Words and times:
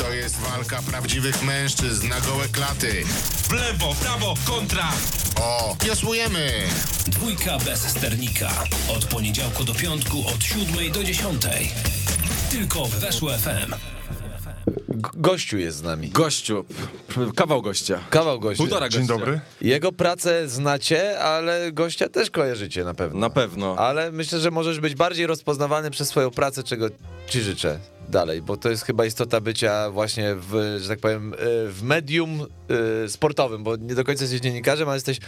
To 0.00 0.12
jest 0.12 0.36
walka 0.40 0.82
prawdziwych 0.82 1.42
mężczyzn 1.42 2.08
na 2.08 2.20
gołe 2.20 2.48
klaty. 2.48 3.04
W 3.48 3.52
lewo, 3.52 3.94
prawo, 3.94 4.34
kontra. 4.46 4.88
O, 5.40 5.76
wiosłujemy! 5.84 6.52
Dwójka 7.06 7.58
bez 7.58 7.80
sternika. 7.80 8.50
Od 8.96 9.04
poniedziałku 9.04 9.64
do 9.64 9.74
piątku 9.74 10.24
od 10.34 10.44
7 10.44 10.92
do 10.92 11.04
10. 11.04 11.42
Tylko 12.50 12.84
w 12.84 12.90
Weszło 12.90 13.30
FM. 13.38 13.74
Gościu 15.14 15.58
jest 15.58 15.76
z 15.78 15.82
nami. 15.82 16.08
Gościu, 16.08 16.64
kawał 17.36 17.62
gościa. 17.62 17.98
Kawał 18.10 18.40
gościa. 18.40 18.64
Półtora 18.64 18.86
gościa. 18.86 18.98
Dzień 18.98 19.08
dobry. 19.08 19.40
Jego 19.60 19.92
pracę 19.92 20.48
znacie, 20.48 21.20
ale 21.20 21.72
gościa 21.72 22.08
też 22.08 22.30
kojarzycie 22.30 22.84
na 22.84 22.94
pewno. 22.94 23.20
Na 23.20 23.30
pewno. 23.30 23.76
Ale 23.78 24.12
myślę, 24.12 24.40
że 24.40 24.50
możesz 24.50 24.80
być 24.80 24.94
bardziej 24.94 25.26
rozpoznawany 25.26 25.90
przez 25.90 26.08
swoją 26.08 26.30
pracę, 26.30 26.62
czego 26.62 26.88
ci 27.28 27.40
życzę 27.40 27.80
dalej, 28.10 28.42
bo 28.42 28.56
to 28.56 28.70
jest 28.70 28.84
chyba 28.84 29.06
istota 29.06 29.40
bycia 29.40 29.90
właśnie 29.90 30.34
w, 30.34 30.78
że 30.82 30.88
tak 30.88 31.00
powiem, 31.00 31.34
y, 31.34 31.36
w 31.72 31.80
medium 31.82 32.46
y, 33.04 33.08
sportowym, 33.08 33.64
bo 33.64 33.76
nie 33.76 33.94
do 33.94 34.04
końca 34.04 34.24
jesteś 34.24 34.40
dziennikarzem, 34.40 34.88
ale 34.88 34.96
jesteś 34.96 35.18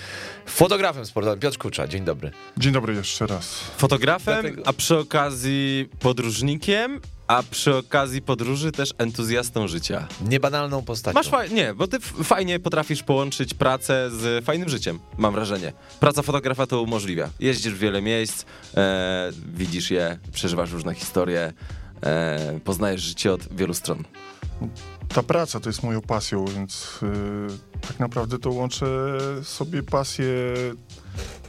fotografem 0.47 1.07
sportowym. 1.07 1.41
Piotr 1.41 1.59
Kucza, 1.59 1.89
dzień 1.89 2.05
dobry. 2.05 2.31
Dzień 2.57 2.73
dobry 2.73 2.95
jeszcze 2.95 3.27
raz. 3.27 3.55
Fotografem, 3.77 4.43
Dlatego- 4.43 4.63
a 4.67 4.73
przy 4.73 4.99
okazji 4.99 5.89
podróżnikiem, 6.01 7.01
a 7.27 7.43
przy 7.51 7.77
okazji 7.77 8.23
podróży 8.23 8.73
też 8.73 8.95
entuzjastą 8.99 9.69
życia. 9.69 10.09
Niebanalną 10.29 10.83
postacią. 10.83 11.15
Masz 11.15 11.31
faj- 11.31 11.53
nie, 11.53 11.75
bo 11.75 11.87
ty 11.89 12.01
fajnie 12.01 12.61
potrafisz 12.61 13.03
połączyć 13.03 13.55
pracę 13.55 14.11
z 14.11 14.45
fajnym 14.45 14.69
życiem, 14.69 14.99
mam 15.19 15.35
wrażenie. 15.35 15.73
Praca 16.01 16.23
fotografa 16.23 16.67
to 16.67 16.83
umożliwia. 16.83 17.29
Jeździsz 17.41 17.73
w 17.75 17.79
wiele 17.79 18.03
miejsc, 18.03 18.45
e, 18.77 19.31
widzisz 19.57 19.91
je, 19.91 20.19
przeżywasz 20.33 20.71
różne 20.73 20.95
historie, 20.95 21.53
e, 22.03 22.61
poznajesz 22.65 23.01
życie 23.03 23.33
od 23.33 23.57
wielu 23.57 23.75
stron. 23.75 24.05
Ta 25.09 25.23
praca 25.23 25.61
to 25.61 25.69
jest 25.69 25.83
moją 25.83 26.01
pasją, 26.01 26.45
więc 26.45 27.01
y, 27.03 27.81
tak 27.89 28.01
naprawdę 28.01 28.39
to 28.39 28.51
łączę 28.51 28.87
sobie 29.43 29.83
pasję 29.83 30.27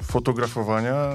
fotografowania, 0.02 1.12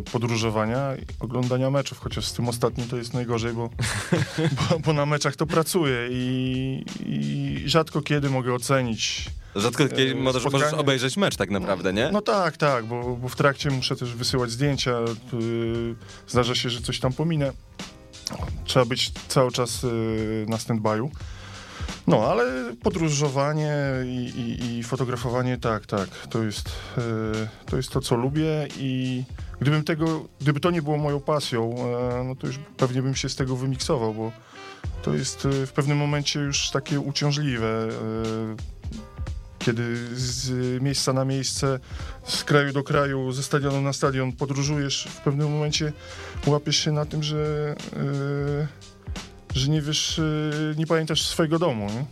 y, 0.00 0.02
podróżowania 0.02 0.96
i 0.96 1.06
oglądania 1.20 1.70
meczów, 1.70 1.98
chociaż 1.98 2.26
z 2.26 2.32
tym 2.32 2.48
ostatnim 2.48 2.88
to 2.88 2.96
jest 2.96 3.14
najgorzej, 3.14 3.52
bo, 3.52 3.70
bo, 4.70 4.78
bo 4.78 4.92
na 4.92 5.06
meczach 5.06 5.36
to 5.36 5.46
pracuję 5.46 6.08
i, 6.10 6.84
i 7.06 7.62
rzadko 7.66 8.02
kiedy 8.02 8.30
mogę 8.30 8.54
ocenić. 8.54 9.30
Rzadko 9.56 9.88
kiedy 9.88 10.10
E, 10.10 10.14
możesz, 10.14 10.44
możesz 10.44 10.72
obejrzeć 10.72 11.16
mecz 11.16 11.36
tak 11.36 11.50
naprawdę, 11.50 11.92
nie? 11.92 12.10
No 12.12 12.22
tak, 12.22 12.56
tak, 12.56 12.84
bo, 12.84 13.16
bo 13.16 13.28
w 13.28 13.36
trakcie 13.36 13.70
muszę 13.70 13.96
też 13.96 14.14
wysyłać 14.14 14.50
zdjęcia, 14.50 14.98
y, 15.34 15.94
zdarza 16.28 16.54
się, 16.54 16.70
że 16.70 16.80
coś 16.80 17.00
tam 17.00 17.12
pominę. 17.12 17.52
Trzeba 18.64 18.84
być 18.84 19.12
cały 19.28 19.52
czas 19.52 19.84
y, 19.84 20.46
na 20.48 20.56
stand-by'u. 20.56 21.10
No, 22.06 22.30
ale 22.30 22.74
podróżowanie 22.82 23.74
i, 24.06 24.32
i, 24.40 24.78
i 24.78 24.82
fotografowanie, 24.82 25.58
tak, 25.58 25.86
tak, 25.86 26.08
to 26.30 26.42
jest, 26.42 26.68
y, 26.68 27.00
to 27.66 27.76
jest 27.76 27.90
to, 27.90 28.00
co 28.00 28.16
lubię 28.16 28.68
i 28.78 29.24
gdybym 29.60 29.84
tego, 29.84 30.28
gdyby 30.40 30.60
to 30.60 30.70
nie 30.70 30.82
było 30.82 30.96
moją 30.96 31.20
pasją, 31.20 31.74
e, 31.78 32.24
no 32.24 32.34
to 32.36 32.46
już 32.46 32.58
pewnie 32.76 33.02
bym 33.02 33.14
się 33.14 33.28
z 33.28 33.36
tego 33.36 33.56
wymiksował, 33.56 34.14
bo 34.14 34.32
to 35.02 35.14
jest 35.14 35.44
y, 35.44 35.66
w 35.66 35.72
pewnym 35.72 35.98
momencie 35.98 36.40
już 36.40 36.70
takie 36.70 37.00
uciążliwe, 37.00 37.88
y, 37.88 38.79
kiedy 39.64 39.96
z 40.14 40.50
miejsca 40.82 41.12
na 41.12 41.24
miejsce, 41.24 41.80
z 42.24 42.44
kraju 42.44 42.72
do 42.72 42.82
kraju, 42.82 43.32
ze 43.32 43.42
stadionu 43.42 43.80
na 43.80 43.92
stadion 43.92 44.32
podróżujesz, 44.32 45.08
w 45.10 45.20
pewnym 45.20 45.52
momencie 45.52 45.92
łapiesz 46.46 46.76
się 46.76 46.92
na 46.92 47.04
tym, 47.04 47.22
że, 47.22 47.74
yy, 47.92 48.66
że 49.54 49.68
nie 49.68 49.82
wiesz, 49.82 50.18
yy, 50.18 50.74
nie 50.78 50.86
pamiętasz 50.86 51.26
swojego 51.26 51.58
domu, 51.58 51.86
nie? 51.86 52.04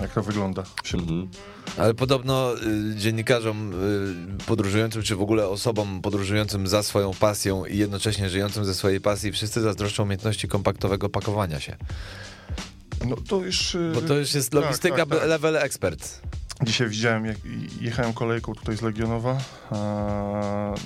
jak 0.00 0.12
to 0.12 0.22
wygląda. 0.22 0.62
Mhm. 0.94 1.28
Ale 1.76 1.94
podobno 1.94 2.54
y, 2.54 2.96
dziennikarzom 2.96 3.72
y, 4.40 4.44
podróżującym, 4.46 5.02
czy 5.02 5.16
w 5.16 5.22
ogóle 5.22 5.48
osobom 5.48 6.02
podróżującym 6.02 6.66
za 6.66 6.82
swoją 6.82 7.14
pasją 7.14 7.64
i 7.64 7.78
jednocześnie 7.78 8.30
żyjącym 8.30 8.64
ze 8.64 8.74
swojej 8.74 9.00
pasji, 9.00 9.32
wszyscy 9.32 9.60
zazdroszczą 9.60 10.02
umiejętności 10.02 10.48
kompaktowego 10.48 11.08
pakowania 11.08 11.60
się. 11.60 11.76
No 13.08 13.16
to 13.28 13.36
już... 13.44 13.74
yy, 13.74 13.92
Bo 13.94 14.00
to 14.00 14.14
już 14.14 14.34
jest 14.34 14.50
tak, 14.50 14.62
logistyka 14.62 14.96
tak, 14.96 15.18
tak. 15.18 15.28
level 15.28 15.56
expert. 15.56 16.20
Dzisiaj 16.62 16.88
widziałem, 16.88 17.26
jak 17.26 17.36
jechałem 17.80 18.12
kolejką 18.12 18.54
tutaj 18.54 18.76
z 18.76 18.82
Legionowa 18.82 19.38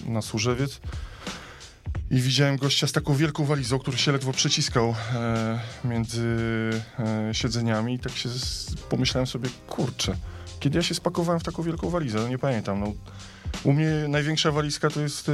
na 0.06 0.22
Służewiec. 0.22 0.80
I 2.10 2.20
widziałem 2.20 2.56
gościa 2.56 2.86
z 2.86 2.92
taką 2.92 3.14
wielką 3.14 3.44
walizą, 3.44 3.78
który 3.78 3.98
się 3.98 4.12
ledwo 4.12 4.32
przeciskał 4.32 4.94
e, 5.14 5.60
między 5.84 6.26
e, 6.98 7.34
siedzeniami. 7.34 7.94
I 7.94 7.98
tak 7.98 8.12
się 8.12 8.28
pomyślałem 8.88 9.26
sobie, 9.26 9.48
kurczę, 9.68 10.16
kiedy 10.60 10.78
ja 10.78 10.82
się 10.82 10.94
spakowałem 10.94 11.40
w 11.40 11.44
taką 11.44 11.62
wielką 11.62 11.90
walizę, 11.90 12.18
no 12.18 12.28
nie 12.28 12.38
pamiętam, 12.38 12.80
no. 12.80 12.92
U 13.64 13.72
mnie 13.72 13.90
największa 14.08 14.52
walizka 14.52 14.90
to 14.90 15.00
jest 15.00 15.28
e, 15.28 15.32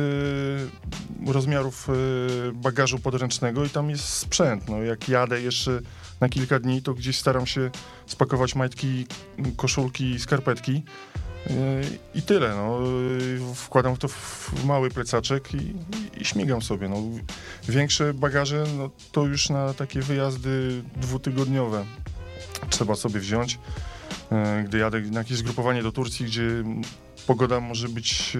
rozmiarów 1.32 1.88
bagażu 2.54 2.98
podręcznego 2.98 3.64
i 3.64 3.70
tam 3.70 3.90
jest 3.90 4.04
sprzęt, 4.04 4.68
no. 4.68 4.82
Jak 4.82 5.08
jadę 5.08 5.40
jeszcze 5.40 5.80
na 6.20 6.28
kilka 6.28 6.58
dni, 6.58 6.82
to 6.82 6.94
gdzieś 6.94 7.18
staram 7.18 7.46
się 7.46 7.70
spakować 8.06 8.54
majtki, 8.54 9.06
koszulki, 9.56 10.18
skarpetki 10.18 10.72
yy, 10.72 11.54
i 12.14 12.22
tyle. 12.22 12.54
No. 12.56 12.80
Yy, 12.80 13.54
Wkładam 13.54 13.96
to 13.96 14.08
w 14.08 14.64
mały 14.64 14.90
plecaczek 14.90 15.54
i, 15.54 15.56
i, 15.56 16.22
i 16.22 16.24
śmigam 16.24 16.62
sobie. 16.62 16.88
No. 16.88 16.96
Większe 17.68 18.14
bagaże 18.14 18.64
no, 18.78 18.90
to 19.12 19.26
już 19.26 19.50
na 19.50 19.74
takie 19.74 20.00
wyjazdy 20.00 20.82
dwutygodniowe 20.96 21.84
trzeba 22.70 22.94
sobie 22.94 23.20
wziąć. 23.20 23.58
Yy, 24.30 24.64
Gdy 24.64 24.78
jadę 24.78 25.00
na 25.00 25.18
jakieś 25.18 25.38
zgrupowanie 25.38 25.82
do 25.82 25.92
Turcji, 25.92 26.26
gdzie 26.26 26.64
pogoda 27.26 27.60
może 27.60 27.88
być 27.88 28.36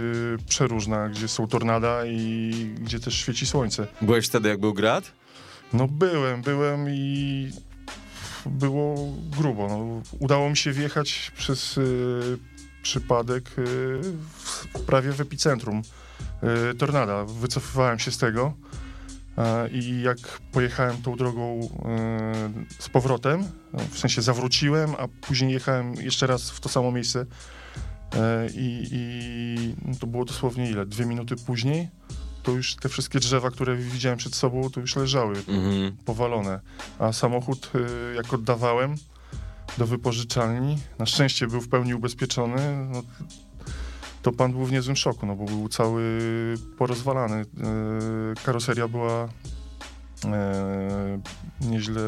przeróżna, 0.48 1.08
gdzie 1.08 1.28
są 1.28 1.46
tornada 1.46 2.06
i 2.06 2.50
gdzie 2.80 3.00
też 3.00 3.14
świeci 3.14 3.46
słońce. 3.46 3.86
Byłeś 4.02 4.26
wtedy, 4.26 4.48
jak 4.48 4.60
był 4.60 4.74
grad? 4.74 5.12
No 5.72 5.88
byłem, 5.88 6.42
byłem 6.42 6.86
i 6.90 7.50
było 8.50 9.12
grubo. 9.38 9.68
No, 9.68 10.02
udało 10.18 10.50
mi 10.50 10.56
się 10.56 10.72
wjechać 10.72 11.32
przez 11.36 11.78
y, 11.78 12.38
przypadek 12.82 13.58
y, 13.58 13.62
w, 14.38 14.66
prawie 14.86 15.12
w 15.12 15.20
epicentrum 15.20 15.82
y, 16.72 16.74
tornada. 16.74 17.24
Wycofywałem 17.24 17.98
się 17.98 18.10
z 18.10 18.18
tego 18.18 18.54
i 19.72 20.02
jak 20.02 20.18
pojechałem 20.52 21.02
tą 21.02 21.16
drogą 21.16 21.60
y, 21.60 22.82
z 22.82 22.88
powrotem, 22.88 23.44
no, 23.72 23.80
w 23.90 23.98
sensie 23.98 24.22
zawróciłem, 24.22 24.94
a 24.98 25.08
później 25.08 25.52
jechałem 25.52 25.94
jeszcze 25.94 26.26
raz 26.26 26.50
w 26.50 26.60
to 26.60 26.68
samo 26.68 26.92
miejsce 26.92 27.26
e, 28.14 28.46
i, 28.54 28.88
i 28.92 29.74
no, 29.84 29.94
to 30.00 30.06
było 30.06 30.24
dosłownie 30.24 30.70
ile? 30.70 30.86
Dwie 30.86 31.06
minuty 31.06 31.36
później 31.36 31.88
to 32.46 32.52
już 32.52 32.74
te 32.76 32.88
wszystkie 32.88 33.18
drzewa, 33.20 33.50
które 33.50 33.76
widziałem 33.76 34.18
przed 34.18 34.34
sobą, 34.34 34.70
to 34.70 34.80
już 34.80 34.96
leżały 34.96 35.36
Mhm. 35.48 35.96
powalone. 36.04 36.60
A 36.98 37.12
samochód, 37.12 37.70
y, 37.74 38.14
jak 38.14 38.34
oddawałem 38.34 38.94
do 39.78 39.86
wypożyczalni, 39.86 40.78
na 40.98 41.06
szczęście 41.06 41.46
był 41.46 41.60
w 41.60 41.68
pełni 41.68 41.94
ubezpieczony, 41.94 42.86
no, 42.92 43.02
to 44.22 44.32
pan 44.32 44.52
był 44.52 44.64
w 44.64 44.72
niezłym 44.72 44.96
szoku, 44.96 45.26
no 45.26 45.36
bo 45.36 45.44
był 45.44 45.68
cały 45.68 46.02
porozwalany. 46.78 47.40
Y, 47.40 47.44
Karoseria 48.44 48.88
była 48.88 49.24
y, 49.24 49.28
nieźle 51.60 52.02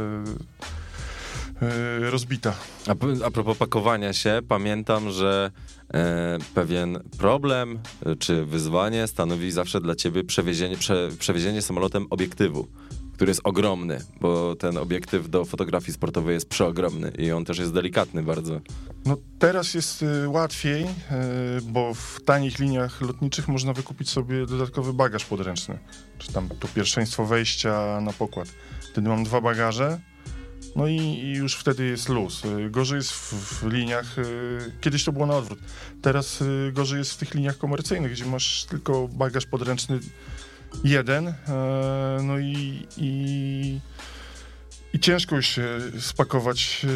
rozbita. 2.11 2.55
A, 2.89 3.25
a 3.27 3.31
propos 3.31 3.59
pakowania 3.59 4.13
się, 4.13 4.41
pamiętam, 4.49 5.11
że 5.11 5.51
pewien 6.55 7.01
problem 7.19 7.79
e, 8.07 8.17
czy 8.17 8.45
wyzwanie 8.45 9.07
stanowi 9.07 9.51
zawsze 9.51 9.81
dla 9.81 9.95
ciebie 9.95 10.25
przewiezienie, 10.25 10.77
prze, 10.77 11.09
przewiezienie 11.19 11.63
samolotem 11.63 12.07
obiektywu, 12.11 12.69
który 13.13 13.31
jest 13.31 13.41
ogromny, 13.45 14.01
bo 14.21 14.57
ten 14.57 14.79
obiektyw 14.79 15.31
do 15.31 15.45
fotografii 15.45 15.93
sportowej 15.93 16.35
jest 16.35 16.49
przeogromny 16.49 17.13
i 17.19 17.33
on 17.33 17.45
też 17.45 17.59
jest 17.59 17.73
delikatny 17.73 18.23
bardzo. 18.23 18.61
No 19.07 19.17
teraz 19.39 19.75
jest 19.75 20.03
y, 20.03 20.29
łatwiej, 20.29 20.87
bo 21.63 21.95
w 21.95 22.21
tanich 22.25 22.59
liniach 22.59 23.01
lotniczych 23.01 23.49
można 23.49 23.73
wykupić 23.73 24.11
sobie 24.11 24.47
dodatkowy 24.47 24.93
bagaż 24.93 25.25
podręczny, 25.25 25.79
czy 26.19 26.33
tam 26.33 26.49
to 26.49 26.69
pierwszeństwo 26.75 27.25
wejścia 27.25 28.01
na 28.01 28.13
pokład. 28.13 28.49
Wtedy 28.93 29.09
mam 29.09 29.25
dwa 29.25 29.41
bagaże, 29.41 30.01
no 30.77 30.87
i, 30.87 30.97
i 30.97 31.33
już 31.33 31.55
wtedy 31.57 31.85
jest 31.85 32.09
luz. 32.09 32.45
Y, 32.45 32.71
Gorzej 32.71 32.97
jest 32.97 33.13
w, 33.13 33.33
w 33.33 33.73
liniach, 33.73 34.19
y, 34.19 34.73
kiedyś 34.81 35.05
to 35.05 35.13
było 35.13 35.27
na 35.27 35.37
odwrót, 35.37 35.59
teraz 36.03 36.41
y, 36.41 36.73
gorzej 36.75 36.99
jest 36.99 37.13
w 37.13 37.17
tych 37.17 37.35
liniach 37.35 37.59
komercyjnych, 37.59 38.13
gdzie 38.13 38.27
masz 38.27 38.65
tylko 38.65 39.09
bagaż 39.09 39.47
podręczny 39.47 40.01
jeden, 40.85 41.29
e, 41.29 41.35
no 42.23 42.39
i, 42.39 42.87
i 42.97 43.81
i 44.93 45.01
ciężko 45.01 45.37
już 45.37 45.47
się 45.47 45.79
spakować 46.01 46.87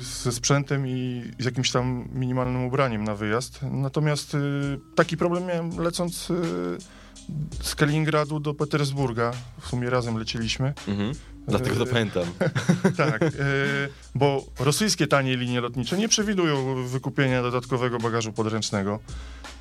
ze 0.00 0.32
sprzętem 0.32 0.88
i 0.88 1.24
z 1.38 1.44
jakimś 1.44 1.70
tam 1.70 2.08
minimalnym 2.12 2.64
ubraniem 2.64 3.04
na 3.04 3.14
wyjazd. 3.14 3.60
Natomiast 3.62 4.36
taki 4.94 5.16
problem 5.16 5.46
miałem 5.46 5.78
lecąc 5.78 6.28
z 7.62 7.74
Kaliningradu 7.74 8.40
do 8.40 8.54
Petersburga. 8.54 9.32
W 9.60 9.68
sumie 9.68 9.90
razem 9.90 10.18
lecieliśmy. 10.18 10.74
Mhm. 10.88 11.12
Dlatego 11.50 11.84
to 11.84 11.92
pamiętam. 11.92 12.24
Tak, 12.96 13.22
e, 13.22 13.28
bo 14.14 14.44
rosyjskie 14.58 15.06
tanie 15.06 15.36
linie 15.36 15.60
lotnicze 15.60 15.98
nie 15.98 16.08
przewidują 16.08 16.84
wykupienia 16.86 17.42
dodatkowego 17.42 17.98
bagażu 17.98 18.32
podręcznego. 18.32 18.98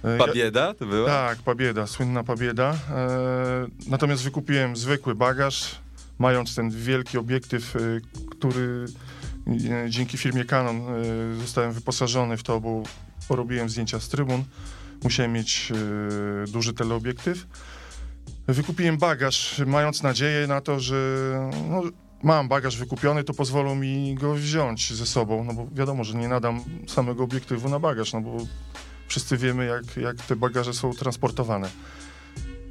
E, 0.04 0.18
Pabieda 0.18 0.74
to 0.74 0.86
była? 0.86 1.08
Tak, 1.10 1.40
Pabieda, 1.40 1.88
słynna 1.88 2.24
Pabieda. 2.24 2.74
E, 2.90 3.68
natomiast 3.88 4.24
wykupiłem 4.24 4.76
zwykły 4.76 5.16
bagaż, 5.16 5.76
mając 6.20 6.56
ten 6.56 6.70
wielki 6.70 7.18
obiektyw, 7.18 7.76
e, 7.76 7.80
który 8.32 8.86
e, 9.48 9.90
dzięki 9.90 10.18
firmie 10.18 10.46
Canon 10.46 10.78
e, 10.78 11.42
zostałem 11.42 11.72
wyposażony 11.72 12.38
w 12.38 12.44
to, 12.44 12.60
bo 12.62 12.84
porobiłem 13.28 13.70
zdjęcia 13.70 14.00
z 14.00 14.10
trybun. 14.10 14.44
Musiałem 15.04 15.34
mieć 15.34 15.72
e, 15.72 16.48
duży 16.52 16.74
teleobiektyw. 16.74 17.46
Wykupiłem 18.54 18.98
bagaż, 18.98 19.62
mając 19.66 20.04
nadzieję 20.04 20.48
na 20.48 20.62
to, 20.62 20.80
że 20.80 20.96
no, 21.70 21.84
mam 22.24 22.48
bagaż 22.48 22.78
wykupiony, 22.78 23.24
to 23.24 23.34
pozwolą 23.34 23.76
mi 23.76 24.16
go 24.16 24.34
wziąć 24.34 24.94
ze 24.94 25.06
sobą, 25.06 25.44
no 25.44 25.54
bo 25.54 25.68
wiadomo, 25.72 26.04
że 26.04 26.18
nie 26.18 26.28
nadam 26.28 26.64
samego 26.88 27.24
obiektywu 27.24 27.70
na 27.70 27.80
bagaż, 27.80 28.14
no 28.14 28.22
bo 28.22 28.38
wszyscy 29.08 29.38
wiemy, 29.38 29.66
jak, 29.66 29.98
jak 29.98 30.16
te 30.16 30.36
bagaże 30.36 30.74
są 30.74 30.94
transportowane. 30.94 31.70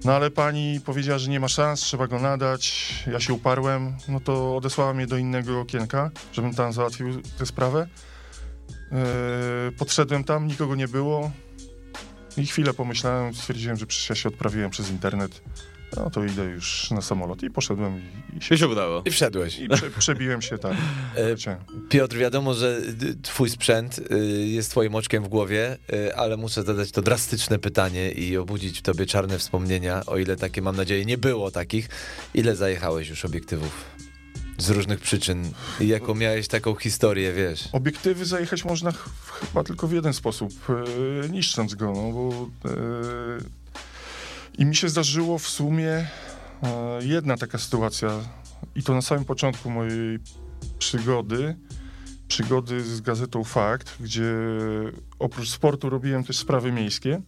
No 0.04 0.12
ale 0.12 0.30
pani 0.30 0.80
powiedziała, 0.84 1.18
że 1.18 1.30
nie 1.30 1.40
ma 1.40 1.48
szans, 1.48 1.80
trzeba 1.80 2.06
go 2.06 2.18
nadać. 2.18 2.94
Ja 3.12 3.20
się 3.20 3.32
uparłem, 3.32 3.96
no 4.08 4.20
to 4.20 4.56
odesłała 4.56 4.94
mnie 4.94 5.06
do 5.06 5.16
innego 5.16 5.60
okienka, 5.60 6.10
żebym 6.32 6.54
tam 6.54 6.72
załatwił 6.72 7.22
tę 7.38 7.46
sprawę. 7.46 7.88
Eee, 8.92 9.72
podszedłem 9.78 10.24
tam, 10.24 10.46
nikogo 10.46 10.74
nie 10.74 10.88
było. 10.88 11.30
I 12.38 12.46
chwilę 12.46 12.74
pomyślałem, 12.74 13.34
stwierdziłem, 13.34 13.76
że 13.76 13.86
przecież 13.86 14.08
ja 14.08 14.14
się 14.14 14.28
odprawiłem 14.28 14.70
przez 14.70 14.90
internet. 14.90 15.40
No 15.96 16.10
to 16.10 16.24
idę 16.24 16.44
już 16.44 16.90
na 16.90 17.02
samolot 17.02 17.42
i 17.42 17.50
poszedłem 17.50 18.02
i, 18.32 18.36
i, 18.36 18.40
się, 18.40 18.48
Się 18.48 18.58
się 18.58 18.68
udało. 18.68 19.02
I 19.04 19.10
wszedłeś. 19.10 19.58
i 19.58 19.68
prze, 19.68 19.90
przebiłem 19.90 20.42
się 20.42 20.58
tak. 20.58 20.76
E. 21.16 21.56
Piotr, 21.88 22.16
wiadomo, 22.16 22.54
że 22.54 22.80
y, 23.02 23.22
twój 23.22 23.50
sprzęt 23.50 23.98
y, 23.98 24.18
jest 24.46 24.70
twoim 24.70 24.94
oczkiem 24.94 25.24
w 25.24 25.28
głowie, 25.28 25.76
y, 25.92 26.16
ale 26.16 26.36
muszę 26.36 26.62
zadać 26.62 26.90
to 26.92 27.02
drastyczne 27.02 27.58
pytanie 27.58 28.12
i 28.12 28.36
obudzić 28.36 28.78
w 28.78 28.82
tobie 28.82 29.06
czarne 29.06 29.38
wspomnienia, 29.38 30.02
o 30.06 30.18
ile 30.18 30.36
takie, 30.36 30.62
mam 30.62 30.76
nadzieję, 30.76 31.04
nie 31.04 31.18
było 31.18 31.50
takich. 31.50 31.88
Ile 32.34 32.56
zajechałeś 32.56 33.08
już 33.08 33.24
obiektywów? 33.24 33.84
Z 34.58 34.70
różnych 34.70 35.00
przyczyn. 35.00 35.50
I 35.80 35.88
jaką 35.88 36.14
miałeś 36.14 36.48
taką 36.48 36.74
historię, 36.74 37.32
wiesz? 37.32 37.68
Obiektywy 37.72 38.24
zajechać 38.24 38.64
można 38.64 38.92
ch- 38.92 39.10
chyba 39.40 39.64
tylko 39.64 39.88
w 39.88 39.92
jeden 39.92 40.12
sposób, 40.12 40.52
e, 41.24 41.28
niszcząc 41.28 41.74
go, 41.74 41.92
no 41.92 42.12
bo 42.12 42.48
e, 42.70 42.74
i 44.58 44.64
mi 44.64 44.76
się 44.76 44.88
zdarzyło 44.88 45.38
w 45.38 45.48
sumie 45.48 45.90
e, 45.90 46.06
jedna 47.00 47.36
taka 47.36 47.58
sytuacja 47.58 48.10
i 48.74 48.82
to 48.82 48.94
na 48.94 49.02
samym 49.02 49.24
początku 49.24 49.70
mojej 49.70 50.18
przygody, 50.78 51.56
przygody 52.28 52.84
z 52.84 53.00
gazetą 53.00 53.44
Fakt, 53.44 53.96
gdzie 54.00 54.32
oprócz 55.18 55.48
sportu 55.48 55.90
robiłem 55.90 56.24
też 56.24 56.38
sprawy 56.38 56.72
miejskie 56.72 57.20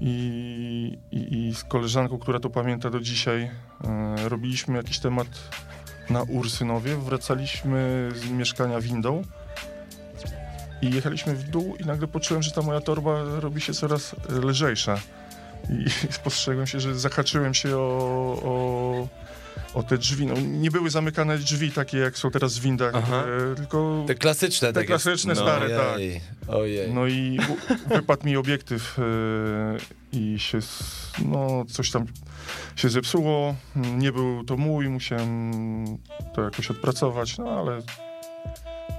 i, 0.00 0.98
i, 1.12 1.48
i 1.48 1.54
z 1.54 1.64
koleżanką, 1.64 2.18
która 2.18 2.40
to 2.40 2.50
pamięta 2.50 2.90
do 2.90 3.00
dzisiaj, 3.00 3.42
e, 3.84 4.28
robiliśmy 4.28 4.76
jakiś 4.76 4.98
temat 4.98 5.28
na 6.10 6.22
Ursynowie, 6.22 6.96
wracaliśmy 6.96 8.08
z 8.14 8.30
mieszkania 8.30 8.80
windą 8.80 9.22
i 10.82 10.90
jechaliśmy 10.90 11.34
w 11.34 11.42
dół 11.42 11.76
i 11.76 11.84
nagle 11.84 12.08
poczułem, 12.08 12.42
że 12.42 12.50
ta 12.50 12.62
moja 12.62 12.80
torba 12.80 13.22
robi 13.40 13.60
się 13.60 13.74
coraz 13.74 14.14
lżejsza. 14.28 15.00
I 15.70 15.90
spostrzegłem 16.18 16.66
się, 16.66 16.80
że 16.80 16.94
zahaczyłem 16.94 17.54
się 17.54 17.76
o, 17.76 18.38
o, 18.42 19.08
o 19.74 19.82
te 19.82 19.98
drzwi. 19.98 20.26
No, 20.26 20.34
nie 20.40 20.70
były 20.70 20.90
zamykane 20.90 21.38
drzwi 21.38 21.72
takie, 21.72 21.98
jak 21.98 22.18
są 22.18 22.30
teraz 22.30 22.58
w 22.58 22.62
windach, 22.62 22.92
Aha. 22.94 23.24
e, 23.52 23.54
tylko 23.54 24.04
Te 24.06 24.14
klasyczne 24.14 24.72
te 24.72 24.84
klasyczne, 24.84 25.34
no, 25.34 25.40
stare, 25.40 25.70
tak. 25.70 25.96
Ojej, 25.96 26.20
ojej. 26.48 26.94
No 26.94 27.06
i 27.06 27.38
wypadł 27.86 28.26
mi 28.26 28.36
obiektyw 28.36 28.98
e, 28.98 29.02
i 30.12 30.38
się, 30.38 30.58
no 31.24 31.64
coś 31.68 31.90
tam 31.90 32.06
się 32.76 32.88
zepsuło. 32.88 33.54
Nie 33.76 34.12
był 34.12 34.44
to 34.44 34.56
mój, 34.56 34.88
musiałem 34.88 35.52
to 36.34 36.42
jakoś 36.42 36.70
odpracować, 36.70 37.38
no 37.38 37.50
ale, 37.50 37.82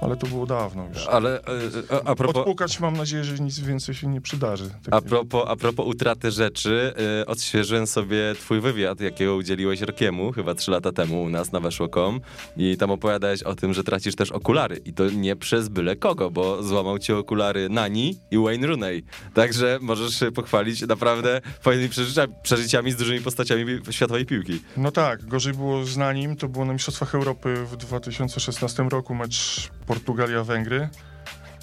ale 0.00 0.16
to 0.16 0.26
było 0.26 0.46
dawno 0.46 0.88
już. 0.88 1.06
Ale 1.06 1.40
e, 1.40 1.42
a, 1.90 2.10
a 2.10 2.14
propos... 2.14 2.36
Odpukać 2.36 2.80
mam 2.80 2.96
nadzieję, 2.96 3.24
że 3.24 3.34
nic 3.34 3.58
więcej 3.58 3.94
się 3.94 4.06
nie 4.06 4.20
przydarzy. 4.20 4.70
Tak 4.70 4.94
A 4.94 5.00
propos, 5.00 5.44
a 5.48 5.56
propos 5.56 5.86
utraty 5.86 6.30
rzeczy, 6.30 6.94
y, 7.22 7.26
odświeżyłem 7.26 7.86
sobie 7.86 8.34
twój 8.40 8.60
wywiad, 8.60 9.00
jakiego 9.00 9.36
udzieliłeś 9.36 9.80
Rokiemu, 9.80 10.32
chyba 10.32 10.54
trzy 10.54 10.70
lata 10.70 10.92
temu 10.92 11.22
u 11.22 11.28
nas 11.28 11.52
na 11.52 11.60
weszło.com 11.60 12.20
i 12.56 12.76
tam 12.76 12.90
opowiadałeś 12.90 13.42
o 13.42 13.54
tym, 13.54 13.74
że 13.74 13.84
tracisz 13.84 14.14
też 14.14 14.32
okulary 14.32 14.80
i 14.84 14.92
to 14.92 15.10
nie 15.10 15.36
przez 15.36 15.68
byle 15.68 15.96
kogo, 15.96 16.30
bo 16.30 16.62
złamał 16.62 16.98
ci 16.98 17.12
okulary 17.12 17.68
Nani 17.68 18.18
i 18.30 18.38
Wayne 18.38 18.66
Rooney. 18.66 19.02
Także 19.34 19.78
możesz 19.80 20.18
się 20.20 20.32
pochwalić 20.32 20.80
naprawdę 20.80 21.40
fajnymi 21.60 21.88
przeżycia, 21.88 22.26
przeżyciami 22.42 22.92
z 22.92 22.96
dużymi 22.96 23.20
postaciami 23.20 23.64
światowej 23.90 24.26
piłki. 24.26 24.60
No 24.76 24.90
tak, 24.90 25.26
gorzej 25.26 25.54
było 25.54 25.84
z 25.84 25.96
Nanim, 25.96 26.36
to 26.36 26.48
było 26.48 26.64
na 26.64 26.72
Mistrzostwach 26.72 27.14
Europy 27.14 27.54
w 27.64 27.76
2016 27.76 28.82
roku, 28.82 29.14
mecz 29.14 29.70
Portugalia-Węgry, 29.88 30.88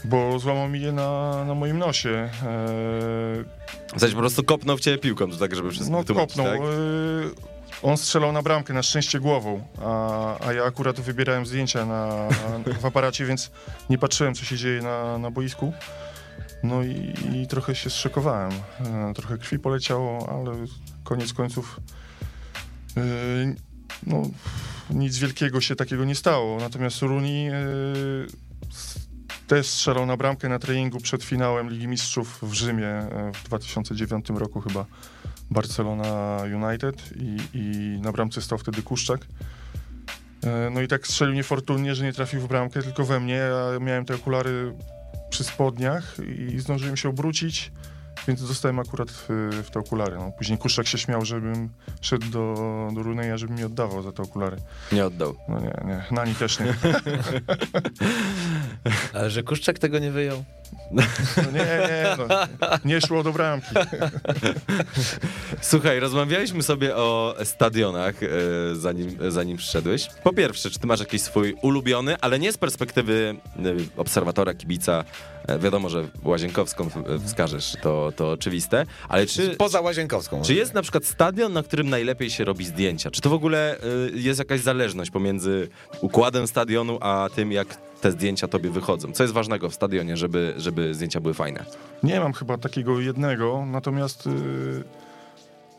bo 0.03 0.39
złamał 0.39 0.69
mi 0.69 0.81
je 0.81 0.91
na, 0.91 1.43
na 1.45 1.55
moim 1.55 1.77
nosie. 1.77 2.29
Eee, 2.47 3.99
sensie 3.99 4.15
po 4.15 4.21
prostu 4.21 4.43
kopnął 4.43 4.77
w 4.77 4.81
ciebie 4.81 4.97
piłką, 4.97 5.31
to 5.31 5.37
tak, 5.37 5.55
żeby 5.55 5.71
wszystko 5.71 5.91
no 5.91 6.03
kopnął. 6.03 6.45
tak? 6.45 6.59
Eee, 6.59 7.55
on 7.83 7.97
strzelał 7.97 8.31
na 8.31 8.41
bramkę, 8.41 8.73
na 8.73 8.83
szczęście 8.83 9.19
głową, 9.19 9.67
a, 9.83 10.47
a 10.47 10.53
ja 10.53 10.63
akurat 10.63 10.99
wybierałem 10.99 11.45
zdjęcia 11.45 11.85
na, 11.85 12.27
w 12.79 12.85
aparacie, 12.85 13.25
więc 13.25 13.51
nie 13.89 13.97
patrzyłem, 13.97 14.35
co 14.35 14.45
się 14.45 14.57
dzieje 14.57 14.81
na, 14.81 15.17
na 15.17 15.31
boisku. 15.31 15.73
No 16.63 16.83
i, 16.83 17.13
i 17.33 17.47
trochę 17.47 17.75
się 17.75 17.89
zszokowałem. 17.89 18.51
E, 18.79 19.13
trochę 19.13 19.37
krwi 19.37 19.59
poleciało, 19.59 20.29
ale 20.29 20.65
koniec 21.03 21.33
końców 21.33 21.79
e, 22.97 23.01
no, 24.07 24.21
nic 24.89 25.17
wielkiego 25.17 25.61
się 25.61 25.75
takiego 25.75 26.05
nie 26.05 26.15
stało. 26.15 26.59
Natomiast 26.59 27.01
Rooney 27.01 27.47
e, 27.47 27.53
też 29.47 29.67
strzelał 29.67 30.05
na 30.05 30.17
bramkę 30.17 30.49
na 30.49 30.59
treningu 30.59 30.99
przed 30.99 31.23
finałem 31.23 31.69
Ligi 31.69 31.87
Mistrzów 31.87 32.39
w 32.41 32.53
Rzymie 32.53 32.87
e, 32.87 33.31
w 33.33 33.43
2009 33.43 34.29
roku 34.29 34.61
chyba. 34.61 34.85
Barcelona 35.49 36.37
United 36.43 37.09
i, 37.15 37.37
i 37.53 37.97
na 38.01 38.11
bramce 38.11 38.41
stał 38.41 38.57
wtedy 38.57 38.81
Kuszczak. 38.81 39.27
E, 40.43 40.69
No 40.69 40.81
i 40.81 40.87
tak 40.87 41.07
strzelił 41.07 41.35
niefortunnie, 41.35 41.95
że 41.95 42.03
nie 42.03 42.13
trafił 42.13 42.41
w 42.41 42.47
bramkę, 42.47 42.83
tylko 42.83 43.05
we 43.05 43.19
mnie. 43.19 43.33
Ja 43.33 43.79
miałem 43.79 44.05
te 44.05 44.15
okulary 44.15 44.73
przy 45.29 45.43
spodniach 45.43 46.17
i 46.49 46.59
zdążyłem 46.59 46.97
się 46.97 47.09
obrócić, 47.09 47.71
więc 48.27 48.47
dostałem 48.47 48.79
akurat 48.79 49.11
w, 49.11 49.25
w 49.63 49.69
te 49.69 49.79
okulary. 49.79 50.15
No, 50.15 50.31
później 50.37 50.57
Kuszczak 50.57 50.87
się 50.87 50.97
śmiał, 50.97 51.25
żebym 51.25 51.69
szedł 52.01 52.29
do, 52.29 52.55
do 52.95 53.03
Runeja, 53.03 53.37
żeby 53.37 53.53
mi 53.53 53.63
oddawał 53.63 54.03
za 54.03 54.11
te 54.11 54.23
okulary. 54.23 54.57
Nie 54.91 55.05
oddał. 55.05 55.35
No 55.47 55.59
nie, 55.59 55.73
nie, 55.85 56.03
Nani 56.11 56.35
też 56.35 56.59
nie. 56.59 56.73
Ale 59.13 59.29
że 59.29 59.43
Kuszczak 59.43 59.79
tego 59.79 59.99
nie 59.99 60.11
wyjął? 60.11 60.43
No 60.91 61.03
nie, 61.53 61.59
nie, 61.59 62.15
no, 62.17 62.25
nie 62.85 63.01
szło 63.01 63.23
do 63.23 63.33
bramki. 63.33 63.75
Słuchaj, 65.61 65.99
rozmawialiśmy 65.99 66.63
sobie 66.63 66.95
o 66.95 67.35
stadionach, 67.43 68.23
e, 68.23 68.27
zanim, 68.75 69.17
zanim 69.29 69.57
przyszedłeś. 69.57 70.07
Po 70.23 70.33
pierwsze, 70.33 70.69
czy 70.69 70.79
ty 70.79 70.87
masz 70.87 70.99
jakiś 70.99 71.21
swój 71.21 71.55
ulubiony, 71.61 72.15
ale 72.21 72.39
nie 72.39 72.51
z 72.51 72.57
perspektywy 72.57 73.35
e, 73.57 73.61
obserwatora, 73.97 74.53
kibica. 74.53 75.03
E, 75.47 75.59
wiadomo, 75.59 75.89
że 75.89 76.07
Łazienkowską 76.23 76.89
wskażesz, 77.25 77.75
to, 77.81 78.11
to 78.15 78.31
oczywiste, 78.31 78.85
ale 79.09 79.25
czy, 79.25 79.55
Poza 79.55 79.81
Łazienkowską. 79.81 80.41
czy 80.41 80.53
jest 80.53 80.73
na 80.73 80.81
przykład 80.81 81.05
stadion, 81.05 81.53
na 81.53 81.63
którym 81.63 81.89
najlepiej 81.89 82.29
się 82.29 82.45
robi 82.45 82.65
zdjęcia? 82.65 83.11
Czy 83.11 83.21
to 83.21 83.29
w 83.29 83.33
ogóle 83.33 83.77
y, 84.13 84.19
jest 84.19 84.39
jakaś 84.39 84.59
zależność 84.61 85.11
pomiędzy 85.11 85.69
układem 86.01 86.47
stadionu, 86.47 86.97
a 87.01 87.29
tym, 87.35 87.51
jak 87.51 87.67
te 88.01 88.11
zdjęcia 88.11 88.47
tobie 88.47 88.69
wychodzą? 88.69 89.11
Co 89.11 89.23
jest 89.23 89.33
ważnego 89.33 89.69
w 89.69 89.73
stadionie, 89.73 90.17
żeby, 90.17 90.53
żeby 90.57 90.93
zdjęcia 90.93 91.21
były 91.21 91.33
fajne? 91.33 91.65
Nie 92.03 92.19
mam 92.19 92.33
chyba 92.33 92.57
takiego 92.57 92.99
jednego, 92.99 93.65
natomiast 93.65 94.27
y, 94.27 94.83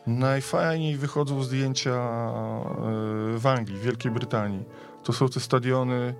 najfajniej 0.07 0.97
wychodzą 0.97 1.43
zdjęcia 1.43 1.93
y, 3.35 3.39
w 3.39 3.47
Anglii, 3.47 3.79
w 3.79 3.83
Wielkiej 3.83 4.11
Brytanii. 4.13 4.65
To 5.05 5.13
są 5.13 5.29
te 5.29 5.41
stadiony. 5.41 6.15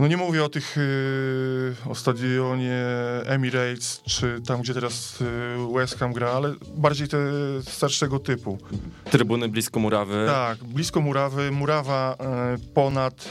No 0.00 0.06
nie 0.06 0.16
mówię 0.16 0.44
o 0.44 0.48
tych, 0.48 0.78
y, 0.78 1.74
o 1.88 1.94
stadionie 1.94 2.84
Emirates, 3.26 4.02
czy 4.02 4.40
tam, 4.46 4.60
gdzie 4.60 4.74
teraz 4.74 5.20
y, 5.20 5.24
West 5.74 5.98
Ham 5.98 6.12
gra, 6.12 6.30
ale 6.30 6.54
bardziej 6.76 7.08
te 7.08 7.18
starszego 7.62 8.18
typu. 8.18 8.58
Trybuny 9.10 9.48
blisko 9.48 9.80
murawy. 9.80 10.26
Tak, 10.26 10.64
blisko 10.64 11.00
murawy, 11.00 11.50
murawa 11.50 12.16
e, 12.20 12.56
ponad 12.74 13.28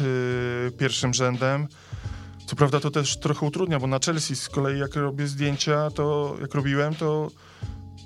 pierwszym 0.77 1.13
rzędem. 1.13 1.67
Co 2.45 2.55
prawda 2.55 2.79
to 2.79 2.91
też 2.91 3.17
trochę 3.19 3.45
utrudnia, 3.45 3.79
bo 3.79 3.87
na 3.87 3.99
Chelsea 4.05 4.35
z 4.35 4.49
kolei 4.49 4.79
jak 4.79 4.95
robię 4.95 5.27
zdjęcia, 5.27 5.91
to 5.91 6.35
jak 6.41 6.55
robiłem, 6.55 6.95
to, 6.95 7.31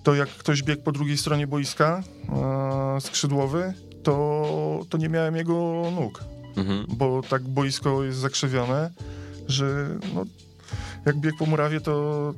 to 0.03 0.15
jak 0.15 0.29
ktoś 0.29 0.63
biegł 0.63 0.83
po 0.83 0.91
drugiej 0.91 1.17
stronie 1.17 1.47
boiska, 1.47 2.03
skrzydłowy, 2.99 3.73
to, 4.03 4.79
to 4.89 4.97
nie 4.97 5.09
miałem 5.09 5.35
jego 5.35 5.83
nóg, 5.95 6.23
Mhm. 6.55 6.85
bo 6.89 7.21
tak 7.29 7.43
boisko 7.43 8.03
jest 8.03 8.19
zakrzywione, 8.19 8.91
że 9.47 9.87
no, 10.13 10.25
jak 11.05 11.17
biegł 11.17 11.37
po 11.37 11.45
murawie, 11.45 11.81
to, 11.81 12.33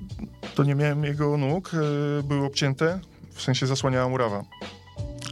to 0.56 0.64
nie 0.64 0.76
miałem 0.76 1.04
jego 1.04 1.38
nóg, 1.38 1.72
e, 1.74 2.24
były 2.24 2.46
obcięte, 2.46 3.00
w 3.34 3.42
sensie 3.42 3.68
zasłaniała 3.68 4.10
murawa. 4.10 4.44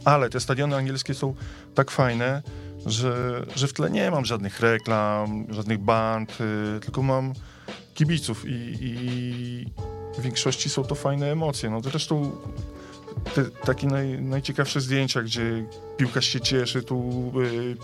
Ale 0.04 0.30
te 0.30 0.40
stadiony 0.40 0.76
angielskie 0.76 1.14
są 1.14 1.34
tak 1.74 1.90
fajne, 1.90 2.42
że, 2.86 3.46
że 3.56 3.68
w 3.68 3.72
tle 3.72 3.90
nie 3.90 4.10
mam 4.10 4.24
żadnych 4.24 4.60
reklam, 4.60 5.46
żadnych 5.50 5.78
band, 5.78 6.38
y, 6.76 6.80
tylko 6.80 7.02
mam 7.02 7.32
kibiców 7.94 8.44
i, 8.46 8.76
i 8.80 9.66
w 10.18 10.22
większości 10.22 10.70
są 10.70 10.84
to 10.84 10.94
fajne 10.94 11.32
emocje. 11.32 11.70
No 11.70 11.80
zresztą 11.80 12.32
te 13.34 13.44
takie 13.44 13.86
naj, 13.86 14.22
najciekawsze 14.22 14.80
zdjęcia, 14.80 15.22
gdzie 15.22 15.64
piłkarz 15.96 16.26
się 16.26 16.40
cieszy, 16.40 16.82
tu 16.82 17.32
y, 17.40 17.76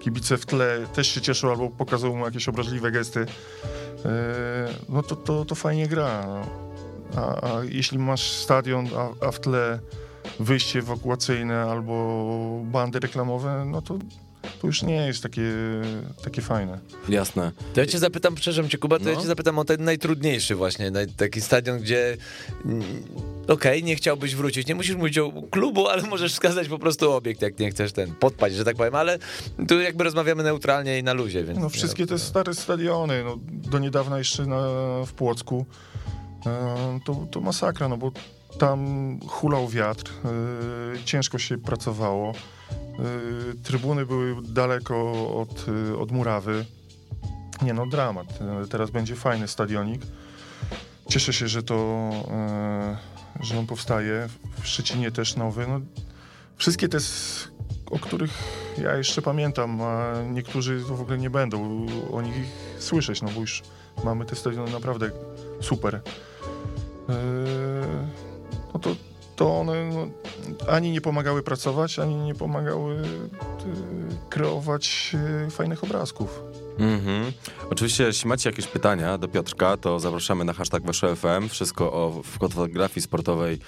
kibice 0.00 0.36
w 0.36 0.46
tle 0.46 0.86
też 0.94 1.08
się 1.08 1.20
cieszą 1.20 1.50
albo 1.50 1.70
pokazują 1.70 2.16
mu 2.16 2.24
jakieś 2.24 2.48
obraźliwe 2.48 2.90
gesty, 2.90 3.20
y, 3.20 3.26
no 4.88 5.02
to, 5.02 5.16
to, 5.16 5.44
to 5.44 5.54
fajnie 5.54 5.88
gra. 5.88 6.26
No. 6.26 6.64
A, 7.16 7.20
a 7.20 7.64
jeśli 7.64 7.98
masz 7.98 8.30
stadion, 8.30 8.88
a, 8.96 9.26
a 9.26 9.30
w 9.30 9.40
tle 9.40 9.78
wyjście 10.40 10.78
ewakuacyjne 10.78 11.62
albo 11.62 12.60
bandy 12.64 13.00
reklamowe, 13.00 13.64
no 13.64 13.82
to 13.82 13.98
to 14.60 14.66
już 14.66 14.82
nie 14.82 14.94
jest 15.06 15.22
takie, 15.22 15.52
takie 16.24 16.42
fajne. 16.42 16.78
Jasne. 17.08 17.52
To 17.74 17.80
ja 17.80 17.86
cię 17.86 17.98
zapytam, 17.98 18.34
przepraszam 18.34 18.68
cię 18.68 18.78
Kuba, 18.78 18.98
to 18.98 19.08
ja 19.08 19.14
No. 19.14 19.20
cię 19.20 19.26
zapytam 19.26 19.58
o 19.58 19.64
ten 19.64 19.84
najtrudniejszy 19.84 20.54
właśnie, 20.54 20.90
naj, 20.90 21.06
taki 21.06 21.40
stadion, 21.40 21.78
gdzie 21.78 22.16
mm, 22.64 22.82
okej, 23.48 23.84
nie 23.84 23.96
chciałbyś 23.96 24.34
wrócić, 24.34 24.66
nie 24.66 24.74
musisz 24.74 24.96
mówić 24.96 25.18
o 25.18 25.32
klubu, 25.50 25.88
ale 25.88 26.02
możesz 26.02 26.32
wskazać 26.32 26.68
po 26.68 26.78
prostu 26.78 27.12
obiekt, 27.12 27.42
jak 27.42 27.58
nie 27.58 27.70
chcesz 27.70 27.92
ten, 27.92 28.14
podpaść, 28.14 28.54
że 28.54 28.64
tak 28.64 28.76
powiem, 28.76 28.94
ale 28.94 29.18
tu 29.68 29.80
jakby 29.80 30.04
rozmawiamy 30.04 30.42
neutralnie 30.42 30.98
i 30.98 31.02
na 31.02 31.12
luzie, 31.12 31.44
więc... 31.44 31.58
No 31.58 31.68
wszystkie 31.68 32.06
te 32.06 32.18
stare 32.18 32.54
stadiony, 32.54 33.24
no, 33.24 33.36
do 33.70 33.78
niedawna 33.78 34.18
jeszcze 34.18 34.46
na, 34.46 34.60
w 35.06 35.12
Płocku, 35.12 35.66
e, 36.46 37.00
to, 37.04 37.26
to 37.30 37.40
masakra, 37.40 37.88
no 37.88 37.96
bo 37.96 38.12
tam 38.58 39.18
hulał 39.28 39.68
wiatr, 39.68 40.12
e, 40.94 41.04
ciężko 41.04 41.38
się 41.38 41.58
pracowało, 41.58 42.32
trybuny 43.62 44.06
były 44.06 44.36
daleko 44.42 45.12
od, 45.40 45.66
e, 45.68 45.98
od 45.98 46.12
murawy. 46.12 46.64
Nie 47.62 47.74
no, 47.74 47.86
dramat. 47.86 48.26
E, 48.40 48.66
Teraz 48.68 48.90
będzie 48.90 49.16
fajny 49.16 49.48
stadionik. 49.48 50.02
Cieszę 51.08 51.32
się, 51.32 51.48
że 51.48 51.62
to, 51.62 52.10
że 53.40 53.58
on 53.58 53.66
powstaje. 53.66 54.28
W 54.60 54.66
Szczecinie 54.66 55.10
też 55.10 55.36
nowy. 55.36 55.66
No, 55.66 55.80
wszystkie 56.56 56.88
te, 56.88 56.98
o 57.90 57.98
których 57.98 58.30
ja 58.78 58.96
jeszcze 58.96 59.22
pamiętam, 59.22 59.82
a 59.82 60.12
niektórzy 60.30 60.78
w 60.78 61.00
ogóle 61.00 61.18
nie 61.18 61.30
będą 61.30 61.86
o 62.12 62.22
nich 62.22 62.34
słyszeć, 62.78 63.22
no 63.22 63.28
bo 63.34 63.40
już 63.40 63.62
mamy 64.04 64.24
te 64.24 64.36
stadiony 64.36 64.72
naprawdę 64.72 65.10
super. 65.60 66.00
No 68.74 68.80
to, 68.80 68.96
to 69.36 69.60
one 69.60 69.84
no, 69.84 70.06
ani 70.68 70.90
nie 70.90 71.00
pomagały 71.00 71.42
pracować, 71.42 71.98
ani 71.98 72.16
nie 72.16 72.34
pomagały 72.34 72.94
e, 72.94 74.28
kreować 74.28 75.16
e, 75.46 75.50
fajnych 75.50 75.84
obrazków. 75.84 76.40
Mhm. 76.78 77.32
Oczywiście, 77.70 78.04
jeśli 78.04 78.28
macie 78.28 78.50
jakieś 78.50 78.66
pytania 78.66 79.18
do 79.18 79.28
Piotrka, 79.28 79.76
to 79.76 80.00
zapraszamy 80.00 80.44
na 80.44 80.52
hashtag 80.52 80.82
Wasze 80.82 81.16
FM. 81.16 81.48
Wszystko 81.48 81.92
o 81.92 82.22
fotografii 82.22 83.02
sportowej, 83.02 83.58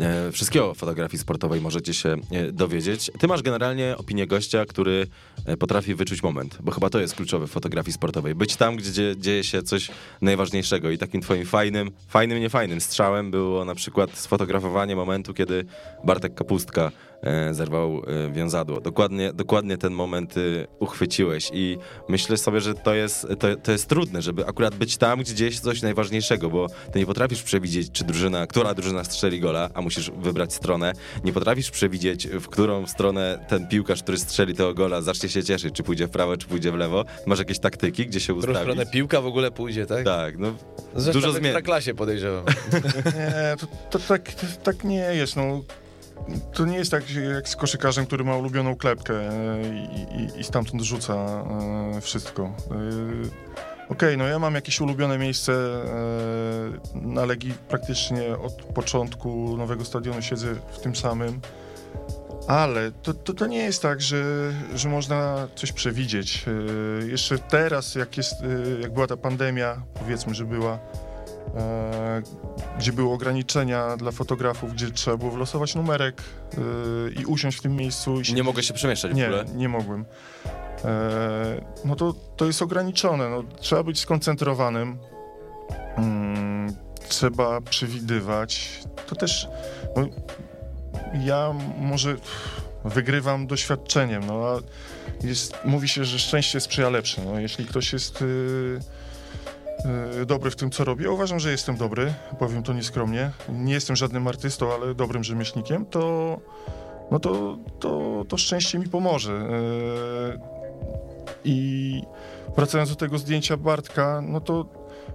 e, 0.00 0.32
wszystkiego 0.32 0.70
o 0.70 0.74
fotografii 0.74 1.18
sportowej 1.18 1.60
możecie 1.60 1.94
się 1.94 2.16
e, 2.30 2.52
dowiedzieć. 2.52 3.10
Ty 3.18 3.26
masz 3.26 3.42
generalnie 3.42 3.94
opinię 3.98 4.26
gościa, 4.26 4.64
który 4.64 5.06
e, 5.46 5.56
potrafi 5.56 5.94
wyczuć 5.94 6.22
moment, 6.22 6.58
bo 6.60 6.72
chyba 6.72 6.90
to 6.90 7.00
jest 7.00 7.14
kluczowe 7.14 7.46
w 7.46 7.50
fotografii 7.50 7.92
sportowej. 7.92 8.34
Być 8.34 8.56
tam, 8.56 8.76
gdzie 8.76 9.14
dzieje 9.16 9.44
się 9.44 9.62
coś 9.62 9.90
najważniejszego 10.22 10.90
i 10.90 10.98
takim 10.98 11.20
twoim 11.20 11.46
fajnym, 11.46 11.90
fajnym, 12.08 12.40
niefajnym 12.40 12.80
strzałem 12.80 13.30
było 13.30 13.64
na 13.64 13.74
przykład 13.74 14.18
sfotografowanie 14.18 14.96
momentu, 14.96 15.15
kiedy 15.34 15.64
Bartek 16.04 16.34
Kapustka 16.34 16.92
zerwał 17.52 18.02
e, 18.28 18.32
wiązadło. 18.32 18.80
Dokładnie, 18.80 19.32
dokładnie 19.32 19.78
ten 19.78 19.92
moment 19.92 20.36
y, 20.36 20.66
uchwyciłeś 20.78 21.50
i 21.54 21.78
myślę 22.08 22.36
sobie, 22.36 22.60
że 22.60 22.74
to 22.74 22.94
jest, 22.94 23.26
to, 23.38 23.56
to 23.56 23.72
jest 23.72 23.86
trudne, 23.88 24.22
żeby 24.22 24.46
akurat 24.46 24.74
być 24.74 24.96
tam, 24.96 25.20
gdzie 25.20 25.34
dzieje 25.34 25.52
się 25.52 25.60
coś 25.60 25.82
najważniejszego, 25.82 26.50
bo 26.50 26.66
ty 26.92 26.98
nie 26.98 27.06
potrafisz 27.06 27.42
przewidzieć, 27.42 27.90
czy 27.92 28.04
drużyna, 28.04 28.46
która 28.46 28.74
drużyna 28.74 29.04
strzeli 29.04 29.40
gola, 29.40 29.70
a 29.74 29.82
musisz 29.82 30.10
wybrać 30.10 30.54
stronę. 30.54 30.92
Nie 31.24 31.32
potrafisz 31.32 31.70
przewidzieć, 31.70 32.28
w 32.28 32.48
którą 32.48 32.86
stronę 32.86 33.46
ten 33.48 33.68
piłkarz, 33.68 34.02
który 34.02 34.18
strzeli 34.18 34.54
tego 34.54 34.74
gola, 34.74 35.00
zacznie 35.02 35.28
się 35.28 35.44
cieszyć, 35.44 35.74
czy 35.74 35.82
pójdzie 35.82 36.06
w 36.06 36.10
prawo, 36.10 36.36
czy 36.36 36.46
pójdzie 36.46 36.72
w 36.72 36.74
lewo. 36.74 37.04
Masz 37.26 37.38
jakieś 37.38 37.58
taktyki, 37.58 38.06
gdzie 38.06 38.20
się 38.20 38.32
W 38.34 38.38
którą 38.38 38.52
ustawić? 38.52 38.72
stronę 38.72 38.90
piłka 38.90 39.20
w 39.20 39.26
ogóle 39.26 39.50
pójdzie, 39.50 39.86
tak? 39.86 40.04
Tak, 40.04 40.38
no 40.38 40.54
Zresztą 40.94 41.20
dużo 41.20 41.32
w 41.32 41.36
zmian. 41.36 41.62
klasie 41.62 41.94
podejrzewam. 41.94 42.44
Nie, 43.16 43.56
to, 43.60 43.66
to 43.90 43.98
tak, 43.98 44.32
to, 44.34 44.46
tak 44.62 44.84
nie 44.84 44.96
jest. 44.96 45.36
No. 45.36 45.60
To 46.52 46.66
nie 46.66 46.76
jest 46.76 46.90
tak 46.90 47.04
jak 47.34 47.48
z 47.48 47.56
koszykarzem, 47.56 48.06
który 48.06 48.24
ma 48.24 48.36
ulubioną 48.36 48.76
klepkę 48.76 49.14
e, 49.14 49.60
i, 49.74 50.22
i, 50.22 50.40
i 50.40 50.44
stamtąd 50.44 50.82
rzuca 50.82 51.14
e, 51.14 52.00
wszystko. 52.00 52.42
E, 52.42 53.46
Okej, 53.88 54.18
no 54.18 54.26
ja 54.26 54.38
mam 54.38 54.54
jakieś 54.54 54.80
ulubione 54.80 55.18
miejsce 55.18 55.52
na 56.94 57.24
Legii 57.24 57.54
praktycznie 57.68 58.38
od 58.38 58.52
początku 58.52 59.56
nowego 59.56 59.84
stadionu 59.84 60.22
siedzę 60.22 60.54
w 60.70 60.78
tym 60.78 60.96
samym. 60.96 61.40
Ale 62.48 62.92
to, 62.92 63.14
to, 63.14 63.34
to 63.34 63.46
nie 63.46 63.58
jest 63.58 63.82
tak, 63.82 64.00
że, 64.00 64.52
że 64.74 64.88
można 64.88 65.48
coś 65.54 65.72
przewidzieć. 65.72 66.44
Jeszcze 67.08 67.38
teraz, 67.38 67.94
jak, 67.94 68.16
jest, 68.16 68.34
jak 68.82 68.92
była 68.92 69.06
ta 69.06 69.16
pandemia, 69.16 69.82
powiedzmy, 69.94 70.34
że 70.34 70.44
była, 70.44 70.78
gdzie 72.78 72.92
były 72.92 73.12
ograniczenia 73.12 73.96
dla 73.96 74.12
fotografów, 74.12 74.72
gdzie 74.72 74.90
trzeba 74.90 75.16
było 75.16 75.30
wylosować 75.30 75.74
numerek 75.74 76.22
e, 76.22 77.20
i 77.20 77.24
usiąść 77.24 77.58
w 77.58 77.62
tym 77.62 77.76
miejscu. 77.76 78.20
I 78.20 78.24
się 78.24 78.32
nie 78.32 78.42
mogę 78.42 78.62
się 78.62 78.74
przemieszczać 78.74 79.12
w 79.12 79.14
nie, 79.14 79.26
ogóle. 79.26 79.44
nie 79.54 79.68
mogłem. 79.68 80.04
E, 80.84 81.60
no 81.84 81.96
to, 81.96 82.14
to 82.36 82.44
jest 82.46 82.62
ograniczone. 82.62 83.28
No, 83.28 83.42
trzeba 83.60 83.82
być 83.82 84.00
skoncentrowanym. 84.00 84.98
Mm, 85.96 86.76
trzeba 87.08 87.60
przewidywać. 87.60 88.80
To 89.06 89.16
też 89.16 89.48
no, 89.96 90.06
ja 91.24 91.54
może 91.78 92.16
wygrywam 92.84 93.46
doświadczeniem, 93.46 94.26
no 94.26 94.46
a 94.46 94.58
jest, 95.26 95.54
mówi 95.64 95.88
się, 95.88 96.04
że 96.04 96.18
szczęście 96.18 96.60
sprzyja 96.60 96.90
lepsze. 96.90 97.22
No, 97.24 97.40
jeśli 97.40 97.66
ktoś 97.66 97.92
jest 97.92 98.22
y, 98.22 98.80
dobry 100.26 100.50
w 100.50 100.56
tym, 100.56 100.70
co 100.70 100.84
robi, 100.84 101.04
ja 101.04 101.10
uważam, 101.10 101.40
że 101.40 101.50
jestem 101.50 101.76
dobry, 101.76 102.14
powiem 102.38 102.62
to 102.62 102.72
nieskromnie. 102.72 103.30
Nie 103.48 103.72
jestem 103.74 103.96
żadnym 103.96 104.28
artystą, 104.28 104.72
ale 104.72 104.94
dobrym 104.94 105.24
rzemieślnikiem, 105.24 105.86
to 105.86 106.36
no 107.10 107.18
to, 107.18 107.58
to, 107.80 108.24
to 108.28 108.36
szczęście 108.36 108.78
mi 108.78 108.88
pomoże. 108.88 109.32
Yy, 109.32 110.38
I 111.44 112.02
wracając 112.56 112.90
do 112.90 112.96
tego 112.96 113.18
zdjęcia 113.18 113.56
Bartka, 113.56 114.20
no 114.28 114.40
to, 114.40 114.64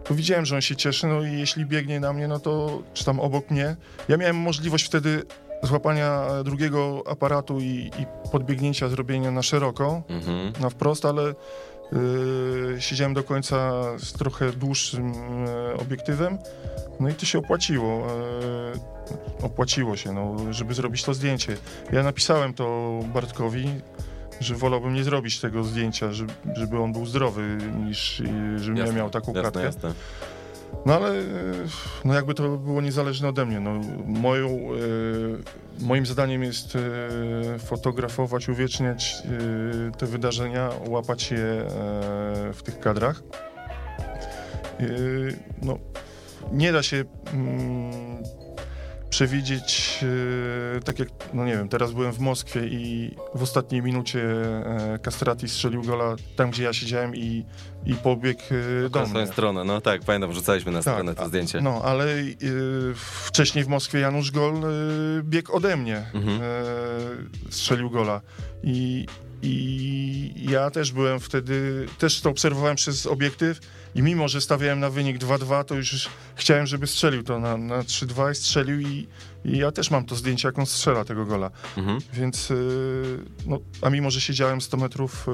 to 0.04 0.14
widziałem, 0.16 0.46
że 0.46 0.56
on 0.56 0.62
się 0.62 0.76
cieszy, 0.76 1.08
no 1.08 1.22
i 1.22 1.40
jeśli 1.40 1.66
biegnie 1.66 2.00
na 2.00 2.14
mnie, 2.14 2.28
no 2.28 2.40
to 2.40 2.82
czy 2.94 3.06
tam 3.06 3.20
obok 3.20 3.50
mnie. 3.52 3.76
Ja 4.08 4.18
miałem 4.18 4.36
możliwość 4.36 4.86
wtedy 4.86 5.24
złapania 5.64 6.28
drugiego 6.44 7.04
aparatu 7.10 7.60
i, 7.60 7.92
i 8.00 8.06
podbiegnięcia, 8.32 8.90
zrobienia 8.90 9.32
na 9.32 9.42
szeroko, 9.42 10.02
Mhm. 10.10 10.54
na 10.62 10.70
wprost, 10.70 11.06
ale 11.06 11.34
siedziałem 12.80 13.14
do 13.14 13.24
końca 13.24 13.82
z 13.98 14.14
trochę 14.14 14.52
dłuższym 14.52 15.14
yy, 15.14 15.78
obiektywem, 15.82 16.38
no 17.00 17.10
i 17.10 17.14
to 17.14 17.26
się 17.26 17.40
opłaciło. 17.40 18.08
Yy, 18.08 19.02
opłaciło 19.42 19.98
się, 19.98 20.14
no, 20.14 20.54
żeby 20.54 20.74
zrobić 20.74 21.04
to 21.04 21.14
zdjęcie. 21.14 21.58
Ja 21.92 22.04
napisałem 22.04 22.54
to 22.54 23.00
Bartkowi, 23.14 23.70
że 24.40 24.56
wolałbym 24.56 24.94
nie 24.94 25.04
zrobić 25.04 25.40
tego 25.40 25.64
zdjęcia, 25.64 26.12
żeby, 26.56 26.80
on 26.80 26.94
był 26.94 27.06
zdrowy, 27.06 27.58
niż 27.86 28.20
yy, 28.20 28.60
żebym 28.60 28.78
ja 28.78 28.84
Jasne, 28.84 28.98
miał 28.98 29.10
taką 29.10 29.28
jasne, 29.28 29.42
klatkę. 29.42 29.64
jasne. 29.64 29.94
No 30.86 30.96
ale 30.96 31.16
yy, 31.16 31.24
no 32.06 32.14
jakby 32.14 32.34
to 32.34 32.58
było 32.58 32.82
niezależne 32.82 33.30
ode 33.30 33.46
mnie. 33.46 33.60
No, 33.60 33.82
moją, 34.06 34.50
yy, 34.50 35.44
moim 35.80 36.06
zadaniem 36.06 36.44
jest 36.44 36.76
yy, 36.76 37.60
fotografować, 37.60 38.50
uwieczniać 38.50 39.24
te 39.98 40.06
wydarzenia, 40.06 40.70
łapać 40.88 41.32
je 41.32 41.66
w 42.54 42.60
tych 42.64 42.80
kadrach. 42.80 43.24
No, 45.62 45.78
nie 46.52 46.72
da 46.72 46.84
się 46.84 47.04
mm, 47.34 48.24
przewidzieć, 49.12 50.00
e, 50.78 50.80
tak 50.82 51.00
jak, 51.00 51.10
no 51.34 51.46
nie 51.46 51.52
wiem, 51.52 51.70
teraz 51.70 51.92
byłem 51.92 52.12
w 52.14 52.20
Moskwie 52.20 52.68
i 52.68 53.16
w 53.36 53.44
ostatniej 53.44 53.82
minucie 53.82 54.22
e, 54.24 55.00
Castrati 55.06 55.50
strzelił 55.50 55.84
gola 55.84 56.16
tam, 56.36 56.52
gdzie 56.52 56.64
ja 56.64 56.74
siedziałem 56.74 57.16
i, 57.16 57.46
i 57.86 57.94
pobiegł 57.96 58.42
e, 58.86 58.90
do 58.90 59.00
Na 59.00 59.06
mnie. 59.06 59.10
swoją 59.10 59.28
stronę, 59.28 59.64
no 59.64 59.82
tak, 59.82 60.02
pamiętam, 60.02 60.32
wrzucaliśmy 60.32 60.72
na 60.72 60.82
stronę 60.82 61.16
to 61.16 61.28
zdjęcie. 61.28 61.62
No, 61.62 61.82
ale 61.84 62.06
wcześniej 63.26 63.64
w 63.64 63.68
Moskwie 63.68 64.00
Janusz 64.00 64.32
Gol 64.32 64.54
e, 64.56 64.70
biegł 65.24 65.56
ode 65.56 65.78
mnie, 65.78 66.06
Mhm. 66.14 66.40
strzelił 67.50 67.90
gola. 67.90 68.22
I, 68.64 69.06
I 69.44 70.46
ja 70.50 70.70
też 70.72 70.92
byłem 70.92 71.20
wtedy, 71.20 71.86
też 71.98 72.22
to 72.22 72.30
obserwowałem 72.30 72.76
przez 72.76 73.06
obiektyw 73.08 73.60
i 73.96 74.02
mimo, 74.02 74.28
że 74.28 74.42
stawiałem 74.42 74.80
na 74.80 74.90
wynik 74.90 75.18
2-2, 75.18 75.64
to 75.64 75.76
już 75.76 76.10
chciałem, 76.36 76.68
żeby 76.68 76.88
strzelił 76.88 77.24
to 77.24 77.40
na, 77.40 77.58
na 77.58 77.82
3-2 77.82 78.32
i 78.32 78.36
strzelił 78.36 78.80
i, 78.80 79.08
i 79.46 79.58
ja 79.58 79.72
też 79.72 79.92
mam 79.92 80.06
to 80.06 80.16
zdjęcie, 80.16 80.48
jak 80.48 80.60
on 80.60 80.66
strzela 80.66 81.06
tego 81.06 81.26
gola. 81.26 81.52
Mhm. 81.78 82.00
Więc, 82.14 82.52
e, 82.52 82.56
no, 83.46 83.60
a 83.82 83.90
mimo, 83.90 84.12
że 84.12 84.22
siedziałem 84.22 84.62
100 84.62 84.78
metrów 84.78 85.28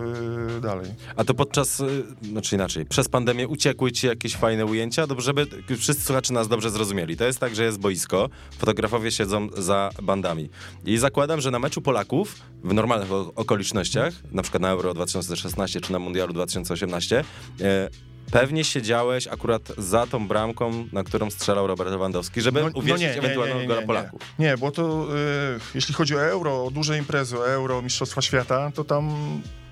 e, 0.58 0.62
dalej. 0.62 0.92
A 1.16 1.24
to 1.24 1.34
podczas, 1.34 1.80
y, 1.80 2.04
znaczy 2.32 2.56
inaczej, 2.56 2.86
przez 2.86 3.10
pandemię 3.10 3.48
uciekły 3.48 3.92
ci 3.92 4.08
jakieś 4.08 4.36
fajne 4.36 4.66
ujęcia, 4.66 5.08
dobrze, 5.08 5.26
żeby 5.26 5.48
wszyscy 5.78 6.04
słuchacze 6.04 6.34
nas 6.34 6.48
dobrze 6.48 6.70
zrozumieli. 6.70 7.18
To 7.18 7.26
jest 7.26 7.40
tak, 7.40 7.56
że 7.56 7.64
jest 7.64 7.80
boisko, 7.80 8.30
fotografowie 8.58 9.12
siedzą 9.12 9.48
za 9.58 9.90
bandami. 10.02 10.50
I 10.86 10.98
zakładam, 10.98 11.42
że 11.42 11.52
na 11.52 11.60
meczu 11.60 11.82
Polaków, 11.82 12.36
w 12.64 12.74
normalnych 12.74 13.12
okolicznościach, 13.36 14.14
na 14.32 14.42
przykład 14.42 14.62
na 14.62 14.70
Euro 14.70 14.94
2016 14.94 15.82
czy 15.82 15.92
na 15.92 16.00
Mundialu 16.00 16.34
2018, 16.34 17.24
e, 17.62 17.90
pewnie 18.32 18.64
siedziałeś 18.64 19.28
akurat 19.28 19.62
za 19.78 20.08
tą 20.08 20.28
bramką, 20.28 20.88
na 20.92 21.04
którą 21.04 21.30
strzelał 21.30 21.68
Robert 21.68 21.90
Lewandowski, 21.90 22.42
żeby 22.42 22.62
No- 22.62 22.70
no 22.70 22.80
uwierzyć 22.80 23.02
nie, 23.02 23.18
ewentualnego 23.18 23.68
gola. 23.68 23.82
Polaków. 23.88 24.22
Nie, 24.40 24.58
bo 24.58 24.72
to 24.72 25.08
e, 25.16 25.60
jeśli 25.76 25.94
chodzi 25.94 26.16
o 26.16 26.22
euro, 26.26 26.66
o 26.66 26.72
duże 26.72 26.98
imprezy, 26.98 27.38
o 27.40 27.48
euro, 27.50 27.82
Mistrzostwa 27.82 28.22
Świata, 28.22 28.72
to 28.76 28.84
tam 28.84 29.12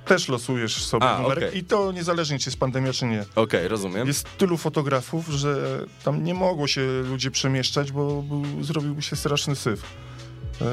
też 0.05 0.29
losujesz 0.29 0.85
sobie 0.85 1.05
A, 1.05 1.21
numerek 1.21 1.43
okej. 1.49 1.59
i 1.59 1.63
to 1.63 1.91
niezależnie, 1.91 2.39
czy 2.39 2.49
jest 2.49 2.59
pandemia, 2.59 2.93
czy 2.93 3.05
nie. 3.05 3.25
Okej, 3.35 3.67
rozumiem. 3.67 4.07
Jest 4.07 4.37
tylu 4.37 4.57
fotografów, 4.57 5.27
że 5.27 5.79
tam 6.03 6.23
nie 6.23 6.33
mogło 6.33 6.67
się 6.67 6.81
ludzie 7.09 7.31
przemieszczać, 7.31 7.91
bo 7.91 8.21
był, 8.21 8.63
zrobiłby 8.63 9.01
się 9.01 9.15
straszny 9.15 9.55
syf. 9.55 9.83
E, 10.61 10.65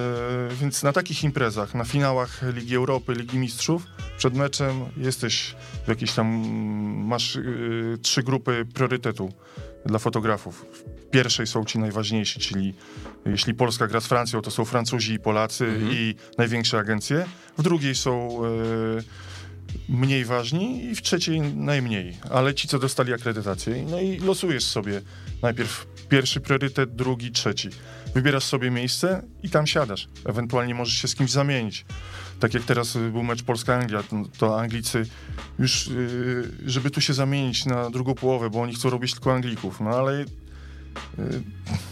więc 0.61 0.83
na 0.83 0.93
takich 0.93 1.25
imprezach, 1.25 1.75
na 1.75 1.85
finałach 1.85 2.41
Ligi 2.55 2.77
Europy, 2.77 3.13
Ligi 3.15 3.39
Mistrzów, 3.39 3.87
przed 4.19 4.35
meczem 4.35 4.85
jesteś 4.97 5.55
w 5.85 5.89
jakiejś 5.89 6.13
tam, 6.13 6.27
masz 7.07 7.37
e, 7.37 7.41
trzy 8.03 8.23
grupy 8.23 8.67
priorytetu 8.75 9.33
dla 9.87 9.99
fotografów. 9.99 10.65
W 11.07 11.11
pierwszej 11.11 11.47
są 11.47 11.65
ci 11.65 11.79
najważniejsi, 11.79 12.41
czyli 12.41 12.75
jeśli 13.27 13.55
Polska 13.55 13.87
gra 13.87 14.01
z 14.01 14.07
Francją, 14.07 14.43
to 14.43 14.51
są 14.51 14.65
Francuzi 14.65 15.13
i 15.13 15.19
Polacy 15.19 15.65
Mhm. 15.65 15.93
i 15.93 16.15
największe 16.39 16.79
agencje. 16.79 17.25
W 17.59 17.63
drugiej 17.63 17.95
są 17.95 18.41
e, 18.45 18.49
mniej 19.89 20.25
ważni 20.25 20.85
i 20.85 20.95
w 20.95 21.03
trzeciej 21.03 21.41
najmniej, 21.41 22.17
ale 22.31 22.55
ci, 22.55 22.69
co 22.69 22.79
dostali 22.79 23.13
akredytację. 23.13 23.85
No 23.91 24.01
i 24.01 24.19
losujesz 24.19 24.65
sobie 24.65 25.01
najpierw 25.43 25.87
pierwszy 26.09 26.41
priorytet, 26.41 26.95
drugi, 26.95 27.31
trzeci. 27.33 27.69
Wybierasz 28.15 28.45
sobie 28.45 28.71
miejsce 28.71 29.23
i 29.43 29.51
tam 29.51 29.67
siadasz. 29.67 30.09
Ewentualnie 30.25 30.75
możesz 30.75 30.95
się 30.95 31.09
z 31.09 31.15
kimś 31.15 31.31
zamienić. 31.31 31.85
Tak 32.41 32.55
jak 32.55 32.63
teraz 32.63 32.97
y, 32.97 33.11
był 33.11 33.23
mecz 33.23 33.43
Polska-Anglia, 33.43 34.03
to- 34.39 34.61
Anglicy 34.61 35.07
już, 35.59 35.87
y, 35.87 36.53
żeby 36.67 36.91
tu 36.91 37.01
się 37.01 37.15
zamienić 37.15 37.67
na 37.67 37.91
drugą 37.91 38.15
połowę, 38.15 38.51
bo 38.51 38.61
oni 38.63 38.75
chcą 38.75 38.91
robić 38.91 39.13
tylko 39.13 39.35
Anglików. 39.35 39.81
No 39.81 39.91
ale 39.91 40.21
y, 40.23 40.27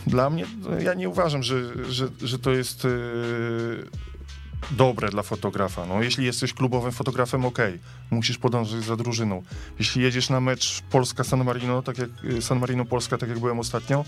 dla 0.07 0.31
mnie, 0.31 0.47
no, 0.63 0.79
ja 0.81 0.95
nie 0.95 1.09
uważam, 1.09 1.43
że, 1.43 1.63
że, 1.93 2.09
że 2.23 2.39
to 2.39 2.51
jest 2.51 2.87
dobre 4.71 5.09
dla 5.09 5.23
fotografa. 5.23 5.87
No, 5.87 6.03
jeśli 6.03 6.25
jesteś 6.25 6.53
klubowym 6.53 6.93
fotografem, 6.93 7.45
okej, 7.45 7.79
musisz 8.11 8.39
podążyć 8.39 8.85
za 8.85 8.97
drużyną. 8.97 9.43
Jeśli 9.79 10.03
jedziesz 10.03 10.31
na 10.31 10.41
mecz 10.41 10.83
Polska-San 10.91 11.45
Marino, 11.45 11.83
tak 11.83 11.99
jak 11.99 12.11
San 12.41 12.61
Marino-Polska, 12.61 13.19
tak 13.19 13.29
jak 13.29 13.39
byłem 13.39 13.59
ostatnio, 13.59 14.05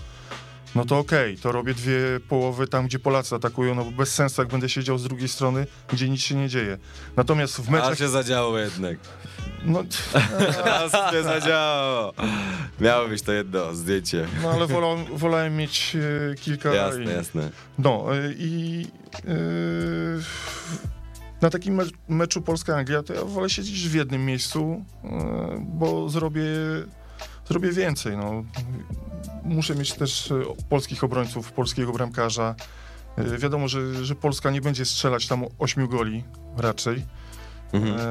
no 0.75 0.85
to 0.85 0.99
okej, 0.99 1.37
to 1.39 1.53
robię 1.53 1.75
dwie 1.75 2.01
połowy 2.29 2.69
tam, 2.69 2.87
gdzie 2.87 2.99
Polacy 2.99 3.35
atakują, 3.35 3.75
no 3.75 3.85
bo 3.85 3.91
bez 3.91 4.15
sensu, 4.15 4.43
jak 4.43 4.51
będę 4.51 4.69
siedział 4.69 4.99
z 4.99 5.03
drugiej 5.03 5.29
strony, 5.29 5.67
gdzie 5.89 6.09
nic 6.09 6.21
się 6.21 6.35
nie 6.35 6.49
dzieje. 6.49 6.79
Natomiast 7.17 7.57
w 7.61 7.69
A 7.69 7.73
meczach... 7.73 7.99
się 7.99 8.09
zadziało 8.09 8.59
jednak. 8.59 8.97
No, 9.65 9.83
A 10.95 11.11
się 11.13 11.23
zadziało. 11.23 12.13
Miało 12.81 13.09
być 13.09 13.23
to 13.23 13.33
jedno 13.33 13.75
zdjęcie. 13.75 14.27
no 14.43 14.51
ale 14.51 14.67
wolą, 14.67 15.05
wolałem 15.05 15.57
mieć 15.57 15.97
e, 16.31 16.35
kilka... 16.35 16.75
Jasne, 16.75 17.13
jasne. 17.13 17.51
No 17.79 18.07
e, 18.17 18.33
i 18.33 18.87
e, 19.15 19.33
na 21.43 21.51
takim 21.51 21.75
me- 21.75 21.85
meczu 22.09 22.43
Polska-Anglia 22.43 23.03
to 23.03 23.15
ja 23.15 23.25
wolę 23.25 23.51
siedzieć 23.51 23.89
w 23.89 23.95
jednym 23.95 24.25
miejscu, 24.27 24.85
e, 25.05 25.09
bo 25.61 26.09
zrobię, 26.09 26.43
zrobię 27.53 27.73
więcej. 27.73 28.17
No. 28.17 28.45
Muszę 29.45 29.75
mieć 29.75 29.93
też 29.93 30.31
e, 30.31 30.43
polskich 30.69 31.05
obrońców, 31.05 31.53
polskiego 31.53 31.93
bramkarza. 31.93 32.55
E, 33.17 33.39
Wiadomo, 33.39 33.69
że, 33.69 34.05
że 34.05 34.15
Polska 34.15 34.51
nie 34.51 34.61
będzie 34.61 34.85
strzelać 34.85 35.27
tam 35.29 35.45
ośmiu 35.59 35.89
goli 35.89 36.25
raczej, 36.57 37.05
Mhm. 37.73 37.97
e, 38.01 38.03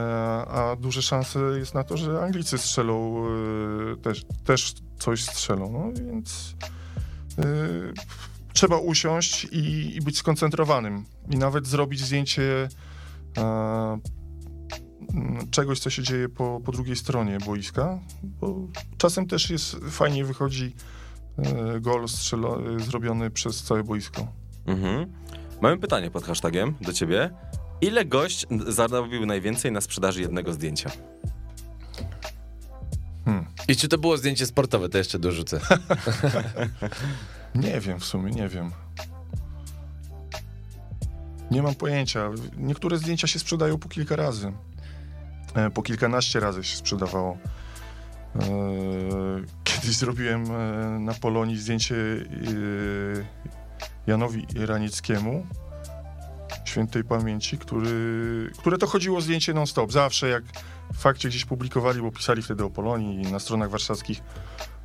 a 0.48 0.76
duże 0.76 1.02
szanse 1.02 1.40
jest 1.40 1.74
na 1.74 1.84
to, 1.84 1.98
że 1.98 2.22
Anglicy 2.24 2.58
strzelą, 2.58 3.26
też, 4.04 4.26
też 4.46 4.74
coś 5.00 5.24
strzelą. 5.24 5.72
No 5.72 6.06
więc 6.06 6.56
trzeba 8.54 8.78
usiąść 8.78 9.44
i, 9.44 9.96
i 9.96 10.02
być 10.02 10.18
skoncentrowanym 10.18 11.06
i 11.30 11.38
nawet 11.38 11.68
zrobić 11.68 12.00
zdjęcie 12.00 12.70
czegoś, 15.52 15.80
co 15.80 15.90
się 15.90 16.04
dzieje 16.04 16.30
po, 16.30 16.62
po 16.66 16.72
drugiej 16.72 16.96
stronie 16.96 17.38
boiska, 17.46 18.00
bo 18.24 18.56
czasem 18.98 19.28
też 19.28 19.50
jest 19.50 19.76
fajnie 19.90 20.26
wychodzi 20.26 20.76
e, 21.38 21.80
gol 21.80 22.08
strzelo, 22.08 22.76
e, 22.76 22.80
zrobiony 22.80 23.30
przez 23.30 23.64
całe 23.64 23.84
boisko. 23.84 24.28
Mhm. 24.66 25.14
Mamy 25.62 25.78
pytanie 25.78 26.12
pod 26.12 26.24
hashtagiem 26.24 26.76
do 26.82 26.94
ciebie. 26.94 27.30
Ile 27.82 28.06
gość 28.06 28.46
zarobił 28.68 29.26
najwięcej 29.26 29.72
na 29.72 29.82
sprzedaży 29.82 30.22
jednego 30.22 30.54
zdjęcia? 30.54 30.92
I 33.68 33.76
czy 33.76 33.88
to 33.88 33.98
było 33.98 34.18
zdjęcie 34.18 34.46
sportowe, 34.46 34.90
to 34.90 34.98
jeszcze 34.98 35.20
dorzucę. 35.20 35.60
Nie 37.56 37.80
wiem 37.80 38.00
w 38.00 38.06
sumie, 38.06 38.32
nie 38.32 38.48
wiem. 38.48 38.72
Nie 41.52 41.62
mam 41.62 41.76
pojęcia. 41.76 42.30
Niektóre 42.58 42.98
zdjęcia 42.98 43.28
się 43.28 43.40
sprzedają 43.40 43.78
po 43.78 43.90
kilka 43.90 44.16
razy. 44.16 44.52
E, 45.56 45.70
Po 45.70 45.82
kilkanaście 45.82 46.40
razy 46.40 46.64
się 46.64 46.78
sprzedawało. 46.78 47.38
E, 48.36 48.40
Kiedyś 49.64 49.96
zrobiłem 49.98 50.46
e, 50.52 51.00
na 51.00 51.14
Polonii 51.14 51.58
zdjęcie 51.58 51.96
Janowi 54.08 54.48
Ranickiemu, 54.66 55.46
świętej 56.66 57.04
pamięci, 57.04 57.58
który, 57.58 58.52
które 58.58 58.78
to 58.78 58.88
chodziło 58.88 59.22
zdjęcie 59.22 59.54
non-stop. 59.54 59.92
Zawsze 59.92 60.30
jak 60.30 60.44
w 60.94 60.98
fakcie 60.98 61.30
gdzieś 61.30 61.46
publikowali, 61.46 62.02
bo 62.02 62.12
pisali 62.12 62.42
wtedy 62.42 62.64
o 62.64 62.70
Polonii 62.70 63.32
na 63.32 63.40
stronach 63.40 63.70
warszawskich, 63.70 64.22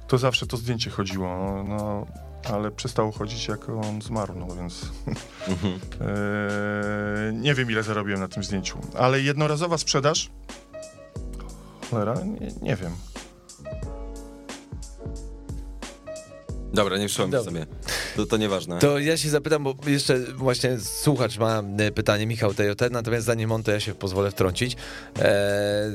to 0.07 0.19
zawsze 0.19 0.47
to 0.47 0.57
zdjęcie 0.57 0.91
chodziło. 0.91 1.29
No, 1.29 1.65
no 1.65 2.07
ale 2.53 2.71
przestało 2.71 3.13
chodzić 3.13 3.49
jak 3.49 3.69
on 3.69 4.03
zmarł, 4.03 4.35
no 4.37 4.47
więc 4.57 4.81
Mhm. 5.49 5.81
e, 6.01 7.33
nie 7.33 7.55
wiem 7.55 7.71
ile 7.71 7.83
zarobiłem 7.83 8.21
na 8.21 8.29
tym 8.29 8.45
zdjęciu. 8.45 8.79
Ale 8.99 9.21
jednorazowa 9.21 9.79
sprzedaż? 9.79 10.31
Cholera, 11.91 12.15
nie, 12.41 12.49
nie 12.63 12.77
wiem. 12.77 12.93
Dobra, 16.73 16.99
nie 16.99 17.09
Dobra. 17.19 17.43
sobie. 17.45 17.67
To, 18.17 18.27
to 18.27 18.37
nieważne. 18.37 18.79
To 18.79 18.99
ja 18.99 19.17
się 19.17 19.31
zapytam, 19.31 19.65
bo 19.65 19.75
jeszcze 19.87 20.19
właśnie 20.19 20.81
słuchacz 20.81 21.39
ma 21.39 21.63
e, 21.79 21.91
pytanie, 21.91 22.27
Michał 22.27 22.55
TJT, 22.55 22.91
natomiast 22.91 23.27
zanim 23.27 23.53
on, 23.53 23.63
to 23.63 23.71
ja 23.71 23.81
się 23.81 23.95
pozwolę 23.95 24.31
wtrącić. 24.31 24.77
E, 25.19 25.91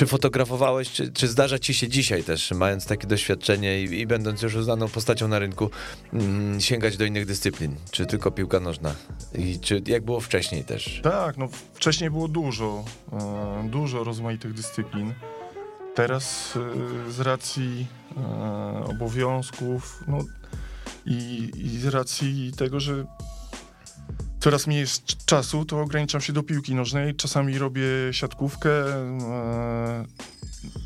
czy 0.00 0.06
fotografowałeś, 0.06 0.90
czy, 0.90 1.12
czy 1.12 1.28
zdarza 1.28 1.58
ci 1.58 1.74
się 1.74 1.88
dzisiaj 1.88 2.24
też, 2.24 2.50
mając 2.50 2.86
takie 2.86 3.06
doświadczenie 3.06 3.82
i, 3.82 4.00
i 4.00 4.06
będąc 4.06 4.42
już 4.42 4.54
uznaną 4.54 4.88
postacią 4.88 5.28
na 5.28 5.38
rynku, 5.38 5.70
mm, 6.12 6.60
sięgać 6.60 6.96
do 6.96 7.04
innych 7.04 7.26
dyscyplin? 7.26 7.76
Czy 7.90 8.06
tylko 8.06 8.30
piłka 8.30 8.60
nożna? 8.60 8.94
I 9.34 9.58
czy 9.60 9.82
jak 9.86 10.04
było 10.04 10.20
wcześniej 10.20 10.64
też? 10.64 11.00
Tak, 11.02 11.36
no 11.36 11.48
wcześniej 11.74 12.10
było 12.10 12.28
dużo, 12.28 12.84
e, 13.12 13.68
dużo 13.70 14.04
rozmaitych 14.04 14.54
dyscyplin. 14.54 15.14
Teraz 15.94 16.56
e, 17.08 17.12
z 17.12 17.20
racji 17.20 17.86
e, 18.16 18.84
obowiązków 18.84 20.04
no, 20.08 20.18
i, 21.06 21.50
i 21.56 21.78
z 21.78 21.86
racji 21.86 22.52
tego, 22.56 22.80
że 22.80 23.04
coraz 24.40 24.66
mniej 24.66 24.80
jest 24.80 25.24
czasu, 25.26 25.64
to 25.64 25.80
ograniczam 25.80 26.20
się 26.20 26.32
do 26.32 26.42
piłki 26.42 26.74
nożnej. 26.74 27.14
Czasami 27.14 27.58
robię 27.58 27.84
siatkówkę. 28.12 28.70
E, 28.70 30.04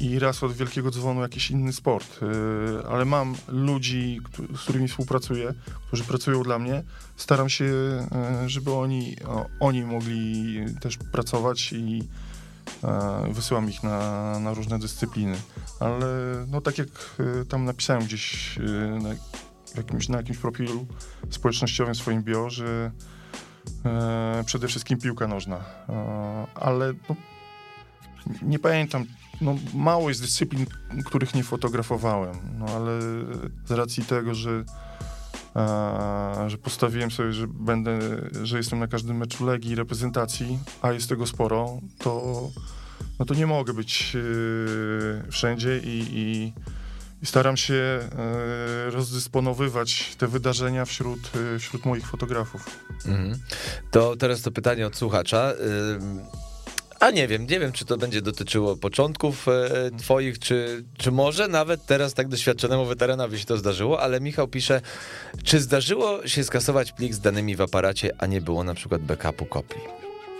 i 0.01 0.19
raz 0.19 0.43
od 0.43 0.53
wielkiego 0.53 0.91
dzwonu 0.91 1.21
jakiś 1.21 1.51
inny 1.51 1.73
sport. 1.73 2.23
Y, 2.23 2.87
ale 2.89 3.05
mam 3.05 3.35
ludzi, 3.49 4.21
z 4.57 4.61
którymi 4.61 4.89
współpracuję, 4.89 5.55
którzy 5.87 6.05
pracują 6.05 6.43
dla 6.43 6.59
mnie. 6.59 6.83
Staram 7.17 7.49
się, 7.49 7.65
y, 7.65 8.49
żeby 8.49 8.73
oni, 8.73 9.17
oni 9.61 9.85
mogli 9.85 10.59
też 10.81 10.97
pracować 10.97 11.73
i 11.73 12.09
e, 12.85 13.33
wysyłam 13.33 13.71
ich 13.71 13.83
na, 13.83 14.39
na 14.41 14.55
różne 14.55 14.79
dyscypliny. 14.79 15.37
Ale 15.81 16.07
no 16.49 16.61
tak 16.61 16.79
jak 16.79 16.89
tam 17.49 17.65
napisałem 17.65 18.05
gdzieś 18.05 18.59
na, 19.03 19.09
jakimś, 19.77 20.09
na 20.09 20.17
jakimś 20.17 20.39
profilu 20.39 20.87
społecznościowym 21.31 21.95
swoim 21.95 22.23
bio, 22.23 22.51
że 22.51 22.91
e, 23.85 24.43
przede 24.47 24.69
wszystkim 24.69 24.99
piłka 24.99 25.29
nożna. 25.29 25.57
E, 25.89 26.47
ale 26.55 26.93
no, 27.09 27.17
nie 28.43 28.59
pamiętam, 28.59 29.05
no, 29.41 29.55
mało 29.75 30.09
jest 30.09 30.21
dyscyplin, 30.21 30.67
których 31.05 31.35
nie 31.35 31.45
fotografowałem, 31.45 32.37
no 32.59 32.67
ale 32.67 33.01
z 33.67 33.71
racji 33.71 34.05
tego, 34.05 34.35
że, 34.35 34.65
e, 35.57 36.45
że 36.47 36.59
postawiłem 36.59 37.11
sobie, 37.11 37.33
że 37.33 37.47
będę, 37.49 37.99
że 38.43 38.57
jestem 38.57 38.79
na 38.79 38.87
każdym 38.89 39.17
meczu 39.17 39.47
Legii 39.47 39.73
i 39.73 39.75
reprezentacji, 39.75 40.59
a 40.83 40.93
jest 40.93 41.09
tego 41.09 41.27
sporo, 41.27 41.79
to, 41.99 42.43
no 43.19 43.25
to 43.25 43.35
nie 43.35 43.47
mogę 43.47 43.75
być 43.75 44.17
e, 44.17 45.31
wszędzie 45.31 45.79
i, 45.79 46.07
i, 46.13 46.53
i 47.25 47.27
staram 47.27 47.57
się 47.57 47.75
e, 47.75 48.91
rozdysponowywać 48.91 50.15
te 50.19 50.29
wydarzenia 50.29 50.85
wśród, 50.85 51.21
e, 51.55 51.59
wśród 51.59 51.85
moich 51.85 52.07
fotografów. 52.07 52.67
Mhm. 53.07 53.39
To 53.91 54.17
teraz 54.17 54.43
to 54.43 54.51
pytanie 54.51 54.87
od 54.87 54.97
słuchacza. 54.97 55.53
A 57.01 57.11
nie 57.11 57.29
wiem, 57.29 57.47
nie 57.47 57.61
wiem, 57.61 57.73
czy 57.73 57.85
to 57.85 57.97
będzie 57.97 58.23
dotyczyło 58.23 58.77
początków 58.77 59.49
e, 59.49 59.91
twoich, 59.99 60.39
czy, 60.39 60.85
czy 60.99 61.11
może 61.11 61.49
nawet 61.49 61.87
teraz 61.87 62.15
tak 62.15 62.29
doświadczonemu 62.29 62.85
weteranowi 62.85 63.39
się 63.39 63.45
to 63.45 63.57
zdarzyło, 63.57 64.01
ale 64.01 64.21
Michał 64.21 64.49
pisze, 64.49 64.81
czy 65.45 65.61
zdarzyło 65.61 66.29
się 66.29 66.45
skasować 66.45 66.93
plik 66.93 67.15
z 67.15 67.21
danymi 67.21 67.57
w 67.57 67.61
aparacie, 67.61 68.11
a 68.19 68.27
nie 68.27 68.41
było 68.41 68.65
na 68.65 68.75
przykład 68.75 69.03
backupu 69.03 69.47
kopii? 69.47 69.81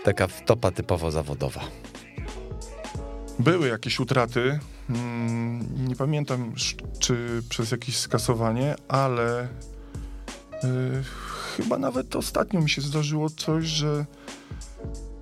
Taka 0.03 0.27
wtopa 0.27 0.71
typowo 0.71 1.11
zawodowa. 1.11 1.61
Były 3.39 3.67
jakieś 3.67 3.99
utraty. 3.99 4.59
mm, 4.89 5.87
Nie 5.87 5.95
pamiętam, 5.95 6.53
czy 6.99 7.43
przez 7.49 7.71
jakieś 7.71 7.97
skasowanie, 7.97 8.75
ale 8.87 9.43
y, 9.43 9.47
chyba 11.57 11.77
nawet 11.77 12.15
ostatnio 12.15 12.61
mi 12.61 12.69
się 12.69 12.81
zdarzyło 12.81 13.29
coś, 13.29 13.65
że, 13.65 14.05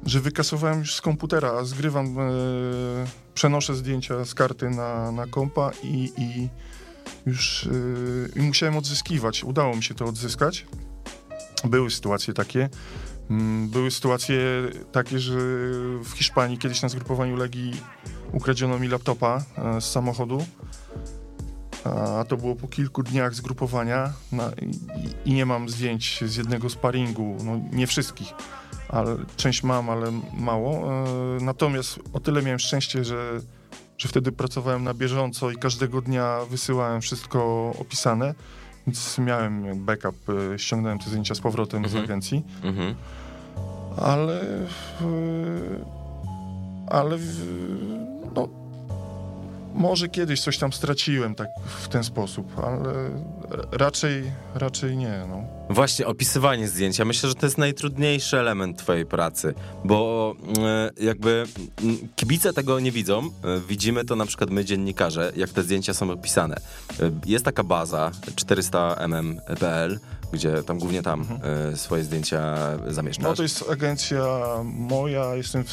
że 0.05 0.19
wykasowałem 0.19 0.79
już 0.79 0.95
z 0.95 1.01
komputera, 1.01 1.51
a 1.51 1.63
zgrywam, 1.63 2.19
y, 2.19 3.05
przenoszę 3.33 3.75
zdjęcia 3.75 4.25
z 4.25 4.33
karty 4.33 4.69
na, 4.69 5.11
na 5.11 5.27
kompa 5.27 5.71
i, 5.83 6.11
i 6.17 6.49
już 7.25 7.63
y, 7.65 8.29
i 8.35 8.39
musiałem 8.41 8.77
odzyskiwać. 8.77 9.43
Udało 9.43 9.75
mi 9.75 9.83
się 9.83 9.93
to 9.93 10.05
odzyskać. 10.05 10.65
Były 11.63 11.91
sytuacje 11.91 12.33
takie. 12.33 12.69
Mm, 13.29 13.69
Były 13.69 13.91
sytuacje 13.91 14.37
takie, 14.91 15.19
że 15.19 15.33
w 16.03 16.09
Hiszpanii 16.15 16.57
kiedyś 16.57 16.81
na 16.81 16.89
zgrupowaniu 16.89 17.35
Legii 17.35 17.73
ukradziono 18.31 18.79
mi 18.79 18.87
laptopa 18.87 19.43
e, 19.57 19.81
z 19.81 19.91
samochodu. 19.91 20.45
A 22.19 22.23
to 22.27 22.37
było 22.37 22.55
po 22.55 22.67
kilku 22.67 23.03
dniach 23.03 23.33
zgrupowania 23.35 24.13
na, 24.31 24.51
i, 25.25 25.29
i 25.29 25.33
nie 25.33 25.45
mam 25.45 25.69
zdjęć 25.69 26.23
z 26.25 26.35
jednego 26.35 26.69
sparingu, 26.69 27.37
no 27.43 27.59
nie 27.71 27.87
wszystkich, 27.87 28.27
ale 28.89 29.17
część 29.37 29.63
mam, 29.63 29.89
ale 29.89 30.11
mało. 30.37 30.93
E, 30.93 31.43
Natomiast 31.43 31.99
o 32.13 32.19
tyle 32.19 32.41
miałem 32.41 32.59
szczęście, 32.59 33.03
że, 33.05 33.39
że 33.97 34.09
wtedy 34.09 34.31
pracowałem 34.31 34.83
na 34.83 34.93
bieżąco 34.93 35.51
i 35.51 35.55
każdego 35.55 36.01
dnia 36.01 36.37
wysyłałem 36.49 37.01
wszystko 37.01 37.71
opisane, 37.79 38.35
więc 38.87 39.17
miałem 39.17 39.85
backup, 39.85 40.15
e, 40.53 40.59
ściągnąłem 40.59 40.99
te 40.99 41.05
zdjęcia 41.09 41.35
z 41.35 41.39
powrotem 41.39 41.83
z 41.83 41.85
Mhm. 41.85 42.03
agencji 42.03 42.43
Mhm. 42.63 42.95
ale 43.97 44.41
w- 44.99 45.79
ale 46.89 47.17
w- 47.17 48.25
no, 48.35 48.47
może 49.73 50.07
kiedyś 50.09 50.41
coś 50.41 50.57
tam 50.57 50.73
straciłem 50.73 51.35
tak 51.35 51.47
w 51.81 51.87
ten 51.87 52.03
sposób, 52.03 52.59
ale 52.59 52.93
raczej, 53.71 54.23
raczej 54.55 54.97
nie, 54.97 55.25
no. 55.29 55.43
Właśnie, 55.69 56.07
opisywanie 56.07 56.67
zdjęcia. 56.67 57.05
Myślę, 57.05 57.29
że 57.29 57.35
to 57.35 57.45
jest 57.45 57.57
najtrudniejszy 57.57 58.39
element 58.39 58.77
twojej 58.77 59.05
pracy, 59.05 59.53
bo 59.85 60.33
e, 60.59 61.03
jakby 61.03 61.43
kibice 62.15 62.53
tego 62.53 62.79
nie 62.79 62.91
widzą. 62.91 63.19
E, 63.19 63.29
Widzimy 63.67 64.05
to 64.05 64.15
na 64.15 64.25
przykład 64.25 64.49
my, 64.49 64.65
dziennikarze, 64.65 65.31
jak 65.35 65.49
te 65.49 65.63
zdjęcia 65.63 65.93
są 65.93 66.11
opisane. 66.11 66.55
E, 66.55 67.11
Jest 67.25 67.45
taka 67.45 67.63
baza 67.63 68.11
400mm.pl, 68.35 69.99
gdzie 70.33 70.63
tam 70.63 70.79
głównie 70.79 71.01
tam 71.01 71.25
e, 71.71 71.77
swoje 71.77 72.03
zdjęcia 72.03 72.55
zamieszczasz. 72.87 73.23
No 73.23 73.33
to 73.35 73.43
jest 73.43 73.69
agencja 73.71 74.25
moja, 74.63 75.35
jestem 75.35 75.63
w, 75.63 75.69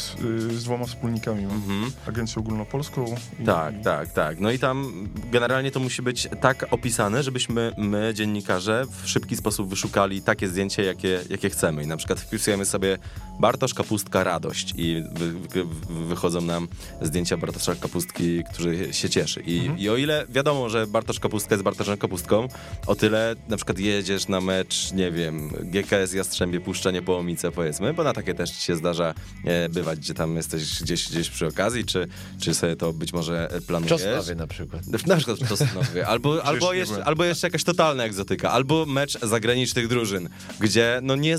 z 0.51 0.65
dwoma 0.65 0.85
wspólnikami, 0.87 1.47
mam 1.47 1.57
Mhm. 1.57 1.93
agencję 2.09 2.41
ogólnopolską. 2.41 3.15
I, 3.41 3.45
Tak, 3.45 3.75
i, 3.81 3.85
tak, 3.85 4.13
tak. 4.13 4.41
No 4.41 4.51
i 4.51 4.59
tam 4.59 5.09
generalnie 5.33 5.71
to 5.71 5.81
musi 5.81 6.03
być 6.03 6.29
tak 6.41 6.67
opisane, 6.71 7.23
żebyśmy 7.23 7.73
my, 7.77 8.13
dziennikarze, 8.15 8.85
w 9.03 9.09
szybki 9.09 9.37
sposób 9.37 9.69
wyszukali 9.69 10.23
takie 10.23 10.49
zdjęcie, 10.49 10.83
jakie, 10.85 11.21
jakie 11.31 11.51
chcemy. 11.51 11.83
I 11.83 11.87
na 11.87 11.97
przykład 11.97 12.21
wpisujemy 12.21 12.65
sobie 12.65 12.99
Bartosz 13.41 13.75
Kapustka 13.75 14.25
Radość 14.25 14.75
i 14.77 15.03
wy, 15.13 15.33
wy, 15.33 15.65
wychodzą 16.07 16.41
nam 16.41 16.69
zdjęcia 17.03 17.37
Bartosza 17.37 17.75
Kapustki, 17.75 18.45
który 18.55 18.95
się 18.95 19.11
cieszy. 19.11 19.41
I, 19.41 19.59
Mhm. 19.61 19.79
I 19.79 19.89
o 19.89 19.97
ile 19.97 20.27
wiadomo, 20.29 20.69
że 20.69 20.87
Bartosz 20.87 21.21
Kapustka 21.21 21.55
jest 21.55 21.65
Bartoszem 21.65 21.99
Kapustką, 21.99 22.49
o 22.87 22.95
tyle 22.95 23.35
na 23.49 23.57
przykład 23.57 23.79
jedziesz 23.79 24.29
na 24.29 24.41
mecz, 24.51 24.93
nie 24.93 25.11
wiem, 25.11 25.49
GKS 25.49 26.13
Jastrzębie, 26.13 26.61
Puszczenie 26.61 27.03
Połomice 27.03 27.53
powiedzmy, 27.53 27.95
bo 27.95 28.05
na 28.05 28.13
takie 28.13 28.35
też 28.35 28.59
się 28.59 28.77
zdarza 28.77 29.15
e, 29.45 29.69
bywać, 29.69 29.99
gdzie 29.99 30.15
tam 30.15 30.37
jesteś 30.37 30.83
gdzieś, 30.83 31.09
gdzieś 31.09 31.31
przy 31.31 31.47
okazji, 31.47 31.85
czy, 31.85 32.09
czy 32.41 32.55
sobie 32.55 32.77
to 32.77 32.93
być 32.93 33.13
może 33.13 33.49
planujesz. 33.67 34.03
Czosnawie 34.03 34.35
na 34.35 34.47
przykład. 34.47 34.87
Na 35.07 35.17
przykład 35.17 35.39
w 35.39 35.49
Czosnowie. 35.49 36.07
Albo, 36.07 36.43
albo, 36.51 36.73
jeszcze, 36.73 37.05
albo 37.05 37.25
jeszcze 37.25 37.47
jakaś 37.47 37.65
totalna 37.65 38.05
egzotyka. 38.05 38.51
Albo 38.51 38.87
mecz 38.87 39.21
zagranicznych 39.21 39.89
drużyn, 39.89 40.29
gdzie 40.61 41.01
no 41.03 41.17
nie, 41.17 41.37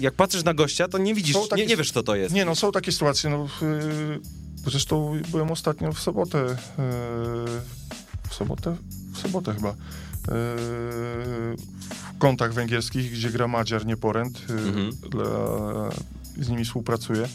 jak 0.00 0.14
patrzysz 0.14 0.44
na 0.44 0.54
gościa, 0.54 0.88
to 0.88 0.98
nie 0.98 1.14
widzisz, 1.14 1.36
takie 1.50 1.62
nie, 1.62 1.68
nie 1.68 1.76
wiesz, 1.76 1.90
kto 1.90 2.02
to 2.02 2.16
jest. 2.16 2.34
Nie 2.34 2.44
no, 2.44 2.54
są 2.54 2.72
takie 2.72 2.92
sytuacje, 2.92 3.30
no 3.30 3.48
yy, 3.62 4.20
zresztą 4.66 5.20
byłem 5.28 5.50
ostatnio 5.50 5.92
w 5.92 6.00
sobotę, 6.00 6.38
yy, 6.38 6.54
w 8.30 8.34
sobotę, 8.34 8.76
w 9.14 9.18
sobotę 9.18 9.54
chyba, 9.54 9.68
yy, 9.68 11.56
w 12.18 12.20
kątach 12.20 12.52
węgierskich, 12.54 13.12
gdzie 13.12 13.30
gra 13.30 13.48
Madziar, 13.48 13.86
nie 13.86 13.96
Poręt, 13.96 14.48
yy, 14.48 14.54
Mhm. 14.54 14.90
dla, 15.10 15.24
z 16.36 16.48
nimi 16.48 16.64
współpracuję. 16.64 17.28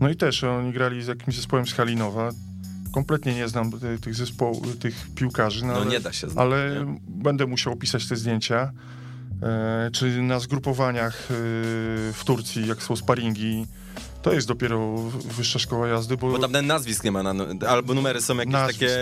No 0.00 0.08
i 0.10 0.16
też 0.16 0.44
oni 0.44 0.72
grali 0.72 1.02
z 1.02 1.06
jakimś 1.06 1.36
zespołem 1.36 1.66
z 1.66 1.72
Halinowa. 1.72 2.30
Kompletnie 2.92 3.34
nie 3.34 3.48
znam 3.48 3.72
ty- 3.72 3.98
tych 4.00 4.14
zespołów, 4.14 4.78
tych 4.78 5.06
piłkarzy, 5.14 5.64
no, 5.66 5.72
No 5.72 5.80
ale, 5.80 5.86
nie 5.90 6.00
da 6.00 6.12
się 6.12 6.30
znać. 6.30 6.38
ale 6.46 6.84
nie? 6.86 7.00
będę 7.08 7.46
musiał 7.46 7.72
opisać 7.72 8.08
te 8.08 8.16
zdjęcia. 8.16 8.72
E, 9.42 9.90
czy 9.92 10.22
na 10.22 10.38
zgrupowaniach 10.40 11.14
e, 11.30 11.34
w 12.12 12.20
Turcji, 12.24 12.66
jak 12.66 12.82
są 12.82 12.96
sparingi, 12.96 13.66
to 14.24 14.32
jest 14.32 14.48
dopiero 14.48 14.96
wyższa 15.36 15.58
szkoła 15.58 15.88
jazdy, 15.88 16.16
bo, 16.16 16.30
Bo 16.30 16.38
tam 16.38 16.52
ten 16.52 16.66
nazwisk 16.66 17.04
nie 17.04 17.12
ma, 17.12 17.22
na, 17.22 17.34
albo 17.68 17.94
numery 17.94 18.20
są 18.20 18.36
jakieś 18.36 18.52
Nazwisk. 18.52 18.80
takie... 18.80 18.96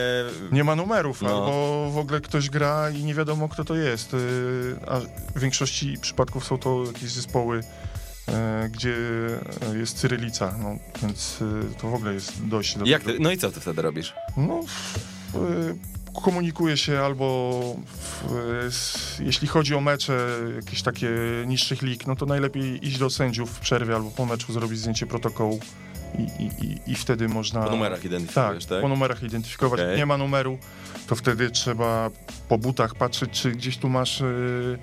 nie 0.53 0.65
ma 0.65 0.77
numerów, 0.77 1.23
No. 1.23 1.29
albo 1.29 1.91
w 1.91 1.99
ogóle 1.99 2.21
ktoś 2.21 2.51
gra 2.51 2.91
i 2.91 3.05
nie 3.05 3.15
wiadomo, 3.15 3.49
kto 3.49 3.65
to 3.65 3.75
jest. 3.75 4.15
E, 4.15 4.19
a 4.91 5.01
w 5.35 5.41
większości 5.41 5.97
przypadków 6.01 6.45
są 6.45 6.59
to 6.59 6.85
jakieś 6.87 7.11
zespoły, 7.11 7.61
e, 8.29 8.69
gdzie 8.73 8.97
jest 9.75 9.99
cyrylica, 9.99 10.55
no, 10.63 10.77
więc 11.03 11.39
e, 11.43 11.75
to 11.81 11.89
w 11.89 11.95
ogóle 11.95 12.15
jest 12.15 12.47
dość... 12.47 12.79
do 12.79 12.85
no 13.21 13.31
i 13.31 13.39
co 13.39 13.51
ty 13.51 13.61
wtedy 13.61 13.83
robisz? 13.83 14.15
No, 14.37 14.61
komunikuję 16.15 16.77
się 16.77 17.01
albo 17.01 17.61
w, 18.25 19.19
jeśli 19.21 19.49
chodzi 19.49 19.75
o 19.75 19.81
mecze 19.81 20.29
jakieś 20.57 20.83
takie 20.83 21.09
niższych 21.47 21.83
lig, 21.83 22.07
no 22.07 22.17
to 22.17 22.27
najlepiej 22.27 22.87
iść 22.87 22.99
do 22.99 23.11
sędziów 23.11 23.51
w 23.51 23.61
przerwie 23.61 23.95
albo 23.95 24.11
po 24.11 24.27
meczu 24.27 24.53
zrobić 24.53 24.79
zdjęcie 24.79 25.07
protokołu 25.07 25.61
i, 26.19 26.43
i, 26.43 26.91
i, 26.93 26.95
wtedy 26.95 27.29
można... 27.29 27.63
Po 27.63 27.71
numerach 27.71 27.99
Tak, 27.99 28.05
identyfikujesz, 28.05 28.67
tak? 28.67 28.81
po 28.83 28.89
numerach 28.89 29.23
identyfikować. 29.23 29.81
Jak 29.81 29.97
nie 29.97 30.07
ma 30.07 30.17
numeru, 30.17 30.59
to 31.07 31.17
wtedy 31.17 31.51
trzeba 31.51 32.11
po 32.49 32.59
butach 32.59 32.95
patrzeć, 32.95 33.31
czy 33.31 33.53
gdzieś 33.53 33.79
tu 33.79 33.89
masz 33.89 34.21
y, 34.21 34.79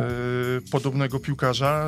y, 0.00 0.70
podobnego 0.70 1.20
piłkarza. 1.20 1.86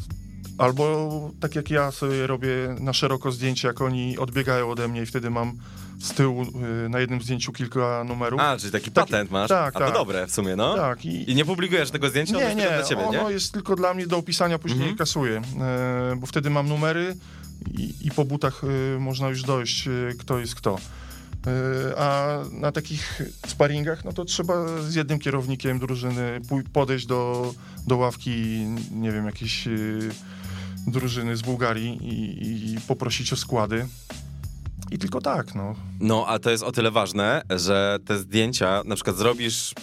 y, 0.00 0.23
Albo 0.58 1.30
tak 1.40 1.54
jak 1.54 1.70
ja 1.70 1.90
sobie 1.90 2.26
robię 2.26 2.48
na 2.80 2.92
szeroko 2.92 3.32
zdjęcie, 3.32 3.68
jak 3.68 3.80
oni 3.80 4.18
odbiegają 4.18 4.70
ode 4.70 4.88
mnie 4.88 5.02
i 5.02 5.06
wtedy 5.06 5.30
mam 5.30 5.52
z 6.00 6.12
tyłu 6.14 6.42
y, 6.42 6.88
na 6.88 7.00
jednym 7.00 7.20
zdjęciu 7.22 7.52
kilka 7.52 8.04
numerów. 8.04 8.40
A, 8.40 8.56
czyli 8.58 8.72
taki 8.72 8.90
Taki- 8.90 9.10
patent 9.12 9.30
masz? 9.30 9.48
tak, 9.48 9.76
A 9.76 9.78
to 9.78 9.84
tak. 9.84 9.94
dobre 9.94 10.26
w 10.26 10.30
sumie, 10.32 10.56
no. 10.56 10.76
Tak, 10.76 11.04
i, 11.04 11.30
I 11.30 11.34
nie 11.34 11.44
publikujesz 11.44 11.90
tego 11.90 12.08
zdjęcia, 12.08 12.36
nie, 12.36 12.54
nie, 12.54 12.68
dla 12.68 12.82
ciebie, 12.82 13.02
ono 13.06 13.28
nie? 13.28 13.34
jest 13.34 13.52
tylko 13.52 13.76
dla 13.76 13.94
mnie 13.94 14.06
do 14.06 14.16
opisania, 14.18 14.58
później 14.58 14.80
Mhm. 14.80 14.96
kasuję, 14.98 15.42
e, 15.60 16.16
bo 16.16 16.26
wtedy 16.26 16.50
mam 16.50 16.68
numery 16.68 17.16
i, 17.78 17.94
i 18.06 18.10
po 18.10 18.24
butach 18.24 18.62
e, 18.96 18.98
można 18.98 19.28
już 19.28 19.42
dojść, 19.42 19.88
e, 19.88 19.90
kto 20.18 20.38
jest 20.38 20.54
kto. 20.54 20.78
Y, 21.46 21.98
A 21.98 22.38
na 22.52 22.72
takich 22.72 23.22
sparingach, 23.46 24.04
no 24.04 24.12
to 24.12 24.24
trzeba 24.24 24.54
z 24.82 24.94
jednym 24.94 25.18
kierownikiem 25.18 25.78
drużyny 25.78 26.40
podejść 26.72 27.06
do, 27.06 27.52
do 27.86 27.96
ławki, 27.96 28.30
nie 28.92 29.12
wiem, 29.12 29.26
jakiejś 29.26 29.66
y, 29.66 30.10
drużyny 30.86 31.36
z 31.36 31.42
Bułgarii 31.42 31.98
i, 32.02 32.74
i 32.74 32.80
poprosić 32.80 33.32
o 33.32 33.36
składy. 33.36 33.86
I 34.90 34.98
tylko 34.98 35.20
tak, 35.20 35.54
no. 35.54 35.74
No, 36.00 36.26
a 36.26 36.38
to 36.38 36.50
jest 36.50 36.62
o 36.62 36.72
tyle 36.72 36.90
ważne, 36.90 37.42
że 37.50 37.98
te 38.06 38.18
zdjęcia, 38.18 38.82
na 38.84 38.94
przykład 38.94 39.16
zrobisz 39.16 39.74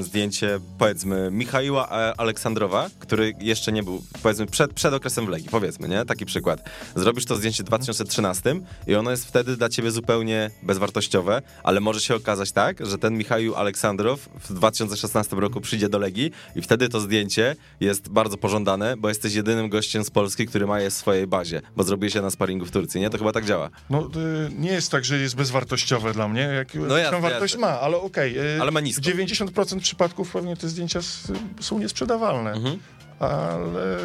zdjęcie, 0.00 0.60
powiedzmy, 0.78 1.30
Michaiła 1.30 1.88
e, 1.90 2.20
Aleksandrowa, 2.20 2.90
który 2.98 3.32
jeszcze 3.40 3.72
nie 3.72 3.82
był, 3.82 4.02
powiedzmy, 4.22 4.46
przed, 4.46 4.72
przed 4.72 4.94
okresem 4.94 5.26
w 5.26 5.28
Legii, 5.28 5.48
powiedzmy, 5.50 5.88
nie? 5.88 6.04
Taki 6.04 6.26
przykład. 6.26 6.70
Zrobisz 6.96 7.24
to 7.24 7.36
zdjęcie 7.36 7.62
w 7.62 7.66
2013 7.66 8.54
i 8.86 8.94
ono 8.94 9.10
jest 9.10 9.26
wtedy 9.26 9.56
dla 9.56 9.68
ciebie 9.68 9.90
zupełnie 9.90 10.50
bezwartościowe, 10.62 11.42
ale 11.62 11.80
może 11.80 12.00
się 12.00 12.14
okazać 12.14 12.52
tak, 12.52 12.86
że 12.86 12.98
ten 12.98 13.18
Michaił 13.18 13.54
Aleksandrow 13.54 14.20
w 14.48 14.52
2016 14.52 15.36
roku 15.36 15.60
przyjdzie 15.60 15.88
do 15.88 15.98
Legii 15.98 16.32
i 16.56 16.62
wtedy 16.62 16.88
to 16.88 17.00
zdjęcie 17.00 17.56
jest 17.80 18.08
bardzo 18.08 18.36
pożądane, 18.36 18.96
bo 18.96 19.08
jesteś 19.08 19.34
jedynym 19.34 19.68
gościem 19.68 20.04
z 20.04 20.10
Polski, 20.10 20.46
który 20.46 20.66
ma 20.66 20.80
je 20.80 20.90
w 20.90 20.94
swojej 20.94 21.26
bazie, 21.26 21.62
bo 21.76 21.82
zrobiłeś 21.84 22.14
je 22.14 22.22
na 22.22 22.30
sparingu 22.30 22.66
w 22.66 22.70
Turcji, 22.70 23.00
nie? 23.00 23.10
To 23.10 23.18
chyba 23.18 23.32
tak 23.32 23.44
działa. 23.44 23.70
No, 23.90 24.08
y, 24.48 24.50
nie 24.58 24.72
jest 24.72 24.90
tak, 24.90 25.04
że 25.04 25.18
jest 25.18 25.36
bezwartościowe 25.36 26.12
dla 26.12 26.28
mnie. 26.28 26.40
Jak 26.40 26.74
No 26.74 26.96
jasne, 26.98 27.20
wartość 27.20 27.54
jasne. 27.54 27.66
ma, 27.66 27.80
ale 27.80 27.96
okej. 27.96 28.38
y, 28.56 28.60
Ale 28.60 28.70
ma 28.70 28.80
niską. 28.80 29.02
W 29.02 29.04
90% 29.32 29.80
przypadków 29.80 30.32
pewnie 30.32 30.56
te 30.56 30.68
zdjęcia 30.68 31.00
są 31.60 31.78
niesprzedawalne. 31.78 32.52
Mhm. 32.52 32.78
Ale 33.18 33.98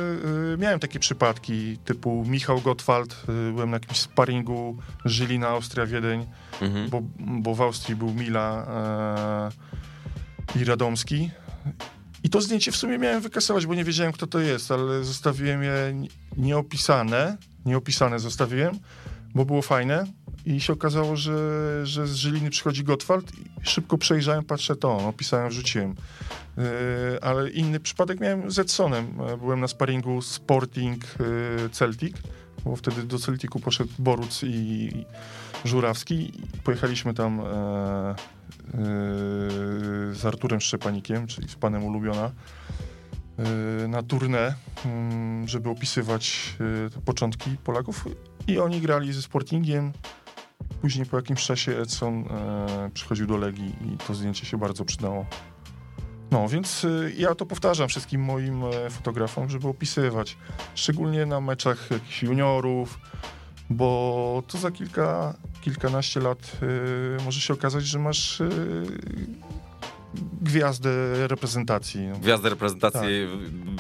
y, 0.54 0.58
miałem 0.58 0.80
takie 0.80 1.00
przypadki 1.00 1.78
typu 1.86 2.24
Michał 2.28 2.62
Gottwald, 2.62 3.14
y, 3.50 3.52
byłem 3.54 3.70
na 3.70 3.76
jakimś 3.76 3.98
sparingu 4.00 4.78
Żylina, 5.06 5.48
Austria, 5.48 5.86
Wiedeń, 5.86 6.26
Mhm. 6.62 6.90
bo, 6.90 7.02
bo 7.20 7.56
w 7.56 7.62
Austrii 7.62 7.96
był 7.96 8.14
Mila 8.14 8.66
e, 10.56 10.60
i 10.60 10.64
Radomski. 10.64 11.32
I 12.24 12.30
to 12.30 12.42
zdjęcie 12.42 12.72
w 12.72 12.76
sumie 12.76 12.98
miałem 12.98 13.22
wykasować, 13.22 13.66
bo 13.66 13.76
nie 13.76 13.84
wiedziałem, 13.84 14.14
kto 14.14 14.28
to 14.28 14.40
jest, 14.40 14.72
ale 14.72 15.04
zostawiłem 15.04 15.64
je 15.64 15.92
ni- 15.94 16.10
nieopisane. 16.38 17.38
Nieopisane 17.66 18.20
zostawiłem, 18.20 18.80
bo 19.36 19.46
było 19.46 19.62
fajne. 19.62 20.06
I 20.48 20.62
się 20.62 20.74
okazało, 20.74 21.16
że, 21.16 21.86
że 21.86 22.08
z 22.08 22.16
Żyliny 22.16 22.50
przychodzi 22.50 22.84
Gottwald 22.84 23.32
i 23.40 23.70
szybko 23.70 23.98
przejrzałem, 23.98 24.46
patrzę 24.46 24.76
to, 24.76 24.98
opisałem, 24.98 25.50
wrzuciłem. 25.50 25.96
Yy, 26.58 26.64
ale 27.22 27.50
inny 27.50 27.80
przypadek 27.80 28.20
miałem 28.20 28.52
z 28.52 28.60
Edsonem. 28.60 29.22
E, 29.28 29.38
Byłem 29.38 29.60
na 29.60 29.68
sparingu 29.68 30.22
Sporting 30.22 31.04
yy, 31.20 31.70
Celtic, 31.70 32.18
bo 32.66 32.76
wtedy 32.76 33.04
do 33.04 33.20
Celticu 33.20 33.60
poszedł 33.60 33.90
Boruc 34.00 34.44
i 34.44 34.92
Żurawski. 35.66 36.32
Pojechaliśmy 36.64 37.14
tam 37.14 37.40
e, 37.40 37.44
e, 37.44 38.16
z 40.14 40.26
Arturem 40.26 40.62
Szczepanikiem, 40.62 41.28
czyli 41.28 41.50
z 41.50 41.56
panem 41.56 41.84
Ulubiona, 41.84 42.32
e, 43.84 43.88
na 43.88 44.04
turnę, 44.04 44.54
mm, 44.86 45.48
żeby 45.48 45.70
opisywać 45.70 46.56
e, 46.98 47.02
początki 47.02 47.58
Polaków. 47.64 48.06
I 48.48 48.60
oni 48.60 48.82
grali 48.82 49.14
ze 49.14 49.22
Sportingiem. 49.22 49.94
Później 50.82 51.06
po 51.06 51.18
jakimś 51.18 51.46
czasie 51.46 51.78
Edson 51.78 52.14
e, 52.30 52.90
przychodził 52.94 53.28
do 53.28 53.38
Legii 53.38 53.76
i 53.82 53.98
to 53.98 54.16
zdjęcie 54.16 54.46
się 54.46 54.58
bardzo 54.58 54.86
przydało. 54.86 55.26
No, 56.32 56.50
więc 56.50 56.84
y, 56.84 57.14
ja 57.18 57.36
to 57.36 57.46
powtarzam 57.46 57.88
wszystkim 57.88 58.22
moim 58.22 58.64
e, 58.64 58.90
fotografom, 58.90 59.50
żeby 59.50 59.68
opisywać. 59.68 60.38
Szczególnie 60.76 61.26
na 61.26 61.42
meczach 61.42 61.92
jakichś 61.92 62.24
juniorów, 62.24 63.00
bo 63.70 64.44
to 64.48 64.58
za 64.58 64.72
kilka, 64.72 65.34
kilkanaście 65.62 66.20
lat 66.20 66.58
y, 67.20 67.24
może 67.24 67.42
się 67.42 67.54
okazać, 67.54 67.86
że 67.86 68.00
masz 68.00 68.42
y, 68.42 68.50
gwiazdę 70.42 71.28
reprezentacji. 71.28 72.08
No. 72.08 72.18
Gwiazdę 72.20 72.50
reprezentacji 72.50 73.28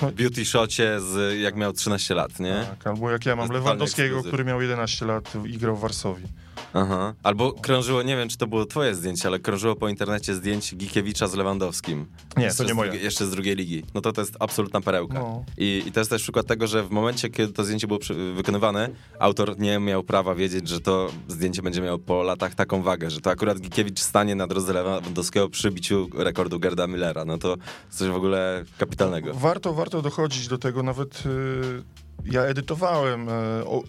w 0.01 0.11
beauty 0.11 0.45
shocie 0.45 0.99
z 0.99 1.39
jak 1.39 1.55
miał 1.55 1.73
13 1.73 2.15
lat, 2.15 2.39
nie? 2.39 2.65
Tak, 2.69 2.87
albo 2.87 3.11
jak 3.11 3.25
ja 3.25 3.35
mam 3.35 3.51
Lewandowskiego, 3.51 4.23
który 4.23 4.45
miał 4.45 4.61
11 4.61 5.05
lat 5.05 5.33
i 5.45 5.57
grał 5.57 5.75
w 5.75 5.79
Warszawie. 5.79 6.27
Aha. 6.73 7.13
Albo 7.23 7.51
krążyło, 7.53 8.03
nie 8.03 8.17
wiem 8.17 8.29
czy 8.29 8.37
to 8.37 8.47
było 8.47 8.65
twoje 8.65 8.95
zdjęcie, 8.95 9.27
ale 9.27 9.39
krążyło 9.39 9.75
po 9.75 9.89
internecie 9.89 10.33
zdjęcie 10.33 10.75
Gikiewicza 10.75 11.27
z 11.27 11.35
Lewandowskim. 11.35 12.05
Nie, 12.37 12.43
Jeszcze 12.43 12.57
to 12.57 12.63
nie 12.63 12.73
z 12.73 12.75
moje. 12.75 12.89
drugiej- 12.89 13.05
Jeszcze 13.05 13.25
z 13.25 13.29
drugiej 13.29 13.55
ligi. 13.55 13.83
No 13.93 14.01
to 14.01 14.11
to 14.13 14.21
jest 14.21 14.35
absolutna 14.39 14.81
perełka. 14.81 15.13
No. 15.13 15.43
I, 15.57 15.83
I 15.85 15.91
to 15.91 15.99
jest 15.99 16.09
też 16.09 16.21
przykład 16.23 16.45
tego, 16.47 16.67
że 16.67 16.83
w 16.83 16.89
momencie, 16.91 17.29
kiedy 17.29 17.53
to 17.53 17.63
zdjęcie 17.63 17.87
było 17.87 17.99
przy, 17.99 18.33
wykonywane, 18.33 18.89
autor 19.19 19.59
nie 19.59 19.79
miał 19.79 20.03
prawa 20.03 20.35
wiedzieć, 20.35 20.67
że 20.67 20.79
to 20.79 21.09
zdjęcie 21.27 21.61
będzie 21.61 21.81
miało 21.81 21.97
po 21.99 22.23
latach 22.23 22.55
taką 22.55 22.81
wagę, 22.81 23.09
że 23.09 23.21
to 23.21 23.29
akurat 23.29 23.59
Gikiewicz 23.59 23.99
stanie 23.99 24.35
na 24.35 24.47
drodze 24.47 24.73
Lewandowskiego 24.73 25.49
przy 25.49 25.71
biciu 25.71 26.09
rekordu 26.15 26.59
Gerda 26.59 26.87
Millera. 26.87 27.25
No 27.25 27.37
to 27.37 27.55
coś 27.89 28.09
w 28.09 28.15
ogóle 28.15 28.63
kapitalnego. 28.77 29.33
Warto, 29.33 29.73
warto 29.73 30.01
dochodzić 30.01 30.47
do 30.47 30.57
tego, 30.57 30.83
nawet 30.83 31.23
y, 31.25 31.83
ja 32.31 32.41
edytowałem 32.41 33.29
e, 33.29 33.33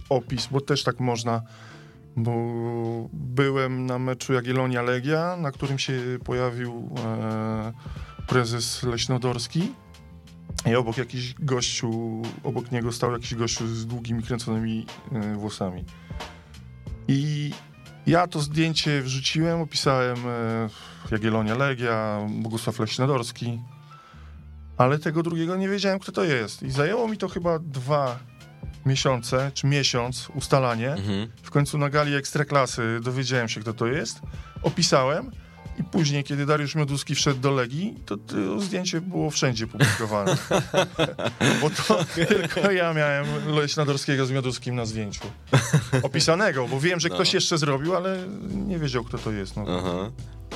opis, 0.09 0.47
bo 0.51 0.61
też 0.61 0.83
tak 0.83 1.01
można, 1.01 1.43
bo 2.22 2.33
byłem 3.12 3.87
na 3.87 3.98
meczu 3.98 4.33
Jagiellonia 4.33 4.83
Legia, 4.83 5.37
na 5.37 5.52
którym 5.52 5.78
się 5.78 5.92
pojawił 6.24 6.90
e, 7.04 7.72
prezes 8.26 8.83
Leśnodorski 8.83 9.72
i 10.66 10.74
obok 10.74 10.96
jakiś 10.98 11.35
gościu, 11.35 12.22
obok 12.44 12.72
niego 12.72 12.92
stał 12.92 13.12
jakiś 13.12 13.35
gościu 13.35 13.66
z 13.66 13.87
długimi, 13.87 14.22
kręconymi 14.22 14.87
e, 15.12 15.35
włosami. 15.35 15.85
I 17.09 17.50
ja 18.07 18.26
to 18.26 18.40
zdjęcie 18.40 19.02
wrzuciłem, 19.02 19.61
opisałem 19.61 20.16
e, 20.26 20.68
Jagiellonia 21.11 21.54
Legia, 21.54 22.26
Bogusław 22.31 22.78
Leśnodorski, 22.78 23.61
ale 24.76 24.98
tego 24.98 25.22
drugiego 25.22 25.57
nie 25.57 25.68
wiedziałem, 25.68 25.98
kto 25.98 26.12
to 26.12 26.24
jest. 26.24 26.62
I 26.62 26.70
zajęło 26.70 27.09
mi 27.09 27.16
to 27.16 27.28
chyba 27.28 27.59
dwa 27.59 28.18
miesiące, 28.88 29.51
czy 29.55 29.66
miesiąc 29.66 30.29
ustalanie. 30.35 30.92
Mhm. 30.92 31.29
W 31.42 31.51
końcu 31.51 31.79
na 31.79 31.90
gali 31.90 32.14
Ekstraklasy 32.14 33.01
dowiedziałem 33.03 33.48
się, 33.48 33.61
kto 33.61 33.72
to 33.72 33.87
jest. 33.87 34.20
Opisałem 34.62 35.31
i 35.81 35.85
później, 35.85 36.24
kiedy 36.24 36.46
Dariusz 36.46 36.74
Mioduski 36.74 37.14
wszedł 37.14 37.40
do 37.40 37.51
Legii, 37.51 37.94
to 38.07 38.16
to 38.16 38.61
zdjęcie 38.61 39.01
było 39.01 39.31
wszędzie 39.31 39.66
publikowane. 39.66 40.37
Bo 41.61 41.70
to 41.70 42.05
tylko 42.29 42.70
ja 42.70 42.94
miałem 42.94 43.27
Leśnadorskiego 43.55 44.27
z 44.27 44.31
Mioduskim 44.31 44.74
na 44.74 44.87
zdjęciu. 44.87 45.24
Opisanego, 46.03 46.68
bo 46.68 46.81
wiem, 46.81 47.01
że 47.01 47.09
No. 47.09 47.14
ktoś 47.14 47.35
jeszcze 47.35 47.59
zrobił, 47.59 47.96
ale 47.96 48.18
nie 48.51 48.79
wiedział, 48.79 49.05
kto 49.05 49.18
to 49.18 49.33
jest. 49.33 49.57
No. 49.57 49.64
Aha. 49.79 50.11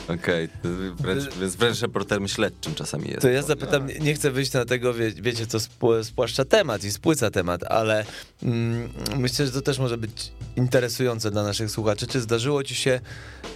Okej, 0.09 0.49
to 0.49 0.69
wręcz, 0.97 1.35
więc 1.41 1.57
wręcz 1.57 1.81
reporterem 1.81 2.29
śledczym 2.29 2.75
czasami 2.75 3.09
jest. 3.09 3.21
To 3.23 3.29
ja 3.29 3.43
zapytam, 3.43 3.87
nie- 4.01 4.15
chcę 4.15 4.31
wyjść 4.31 4.53
na 4.53 4.65
tego, 4.65 4.95
wie, 4.95 5.11
wiecie, 5.11 5.47
co 5.47 5.59
spł- 5.59 6.05
spłaszcza 6.05 6.45
temat 6.45 6.85
i 6.85 6.93
spłyca 6.93 7.31
temat, 7.31 7.65
ale 7.65 8.05
mm, 8.43 8.89
myślę, 9.17 9.47
że 9.47 9.53
to 9.53 9.61
też 9.63 9.79
może 9.79 9.99
być 9.99 10.33
interesujące 10.57 11.31
dla 11.31 11.43
naszych 11.43 11.71
słuchaczy. 11.71 12.07
Czy 12.07 12.21
zdarzyło 12.21 12.63
ci 12.65 12.75
się 12.75 13.01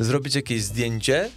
zrobić 0.01 0.35
jakieś 0.35 0.63
zdjęcie, 0.63 1.31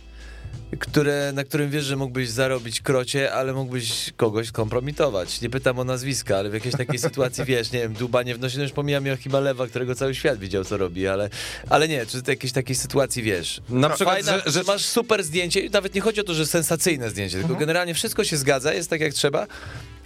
które, 0.80 1.32
na 1.36 1.44
którym 1.44 1.70
wiesz, 1.70 1.86
że 1.86 1.96
mógłbyś 1.96 2.30
zarobić 2.30 2.82
krocie, 2.82 3.34
ale 3.34 3.54
mógłbyś 3.54 4.14
kogoś 4.18 4.52
kompromitować? 4.52 5.42
Nie 5.42 5.50
pytam 5.50 5.80
o 5.80 5.84
nazwiska, 5.84 6.38
ale 6.38 6.50
w 6.50 6.54
jakiejś 6.54 6.76
takiej 6.76 7.00
sytuacji, 7.00 7.46
wiesz, 7.54 7.72
nie 7.72 7.80
wiem, 7.80 7.94
dubanie 7.94 8.36
w 8.36 8.40
nosie, 8.40 8.58
no 8.58 8.64
już 8.64 8.72
pomijam 8.72 9.04
chyba 9.24 9.40
Lewa, 9.40 9.68
którego 9.68 9.96
cały 9.96 10.16
świat 10.16 10.40
widział, 10.40 10.64
co 10.66 10.78
robi, 10.78 11.08
ale, 11.08 11.30
ale 11.70 11.88
nie, 11.88 12.06
czy 12.06 12.22
ty 12.22 12.32
jakiejś 12.32 12.54
takiej 12.54 12.76
sytuacji, 12.76 13.24
wiesz, 13.24 13.62
Na 13.70 13.90
przykład, 13.90 14.16
Fajna, 14.16 14.44
że, 14.46 14.52
że 14.52 14.64
masz 14.64 14.86
super 14.86 15.24
zdjęcie 15.24 15.60
i 15.60 15.70
nawet 15.70 15.96
nie 15.96 16.02
chodzi 16.02 16.22
o 16.22 16.24
to, 16.24 16.34
że 16.34 16.46
sensacyjne 16.46 17.10
zdjęcie, 17.10 17.34
tylko 17.34 17.46
Mhm. 17.50 17.60
generalnie 17.60 17.94
wszystko 17.94 18.24
się 18.24 18.38
zgadza, 18.38 18.74
jest 18.74 18.90
tak 18.90 19.02
jak 19.02 19.14
trzeba, 19.14 19.48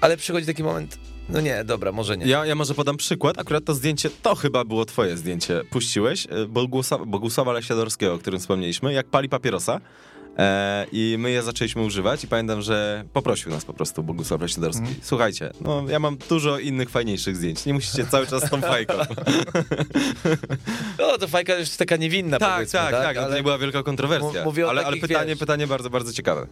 ale 0.02 0.18
przychodzi 0.18 0.46
taki 0.48 0.64
moment, 0.64 0.98
no 1.30 1.42
nie, 1.42 1.64
dobra, 1.64 1.92
może 1.92 2.18
nie. 2.18 2.26
Ja, 2.26 2.46
ja 2.46 2.56
może 2.56 2.74
podam 2.74 2.98
przykład. 2.98 3.40
Akurat 3.40 3.66
to 3.66 3.74
zdjęcie, 3.74 4.10
to 4.22 4.36
chyba 4.36 4.66
było 4.66 4.86
twoje 4.86 5.18
zdjęcie. 5.18 5.62
Puściłeś 5.70 6.26
y, 6.26 6.48
Bogusława, 6.48 7.06
Bogusława 7.06 7.54
Leśniadorskiego, 7.54 8.14
o 8.14 8.18
którym 8.18 8.40
wspomnieliśmy, 8.40 8.94
jak 8.94 9.06
pali 9.08 9.30
papierosa. 9.30 9.82
E, 10.38 10.86
I 10.91 11.15
my 11.19 11.32
je 11.32 11.43
zaczęliśmy 11.43 11.82
używać 11.82 12.24
i 12.24 12.28
pamiętam, 12.28 12.62
że 12.62 13.04
poprosił 13.13 13.52
nas 13.52 13.65
po 13.65 13.74
prostu 13.74 14.04
Bogusław 14.04 14.41
Leśniadorski. 14.41 14.82
Mhm. 14.82 15.00
Słuchajcie, 15.04 15.52
no 15.62 15.84
ja 15.89 16.00
mam 16.00 16.17
dużo 16.30 16.60
innych 16.60 16.89
fajniejszych 16.89 17.36
zdjęć. 17.38 17.65
Nie 17.65 17.74
musicie 17.74 18.06
cały 18.06 18.28
czas 18.28 18.43
z 18.46 18.50
tą 18.50 18.62
fajką. 18.62 18.93
No 21.00 21.17
to 21.17 21.28
fajka 21.28 21.54
jest 21.56 21.78
taka 21.80 21.96
niewinna, 21.98 22.39
tak, 22.39 22.54
powiedzmy, 22.54 22.80
tak, 22.80 22.91
tak. 22.91 23.17
ale 23.17 23.30
To 23.30 23.36
nie 23.36 23.43
była 23.43 23.58
wielka 23.58 23.84
kontrowersja. 23.84 24.43
Mówię 24.46 24.69
ale, 24.69 24.86
ale 24.86 24.98
pytanie, 24.98 25.30
wiesz- 25.36 25.39
pytanie 25.39 25.67
bardzo, 25.67 25.89
bardzo 25.89 26.13
ciekawe. 26.13 26.48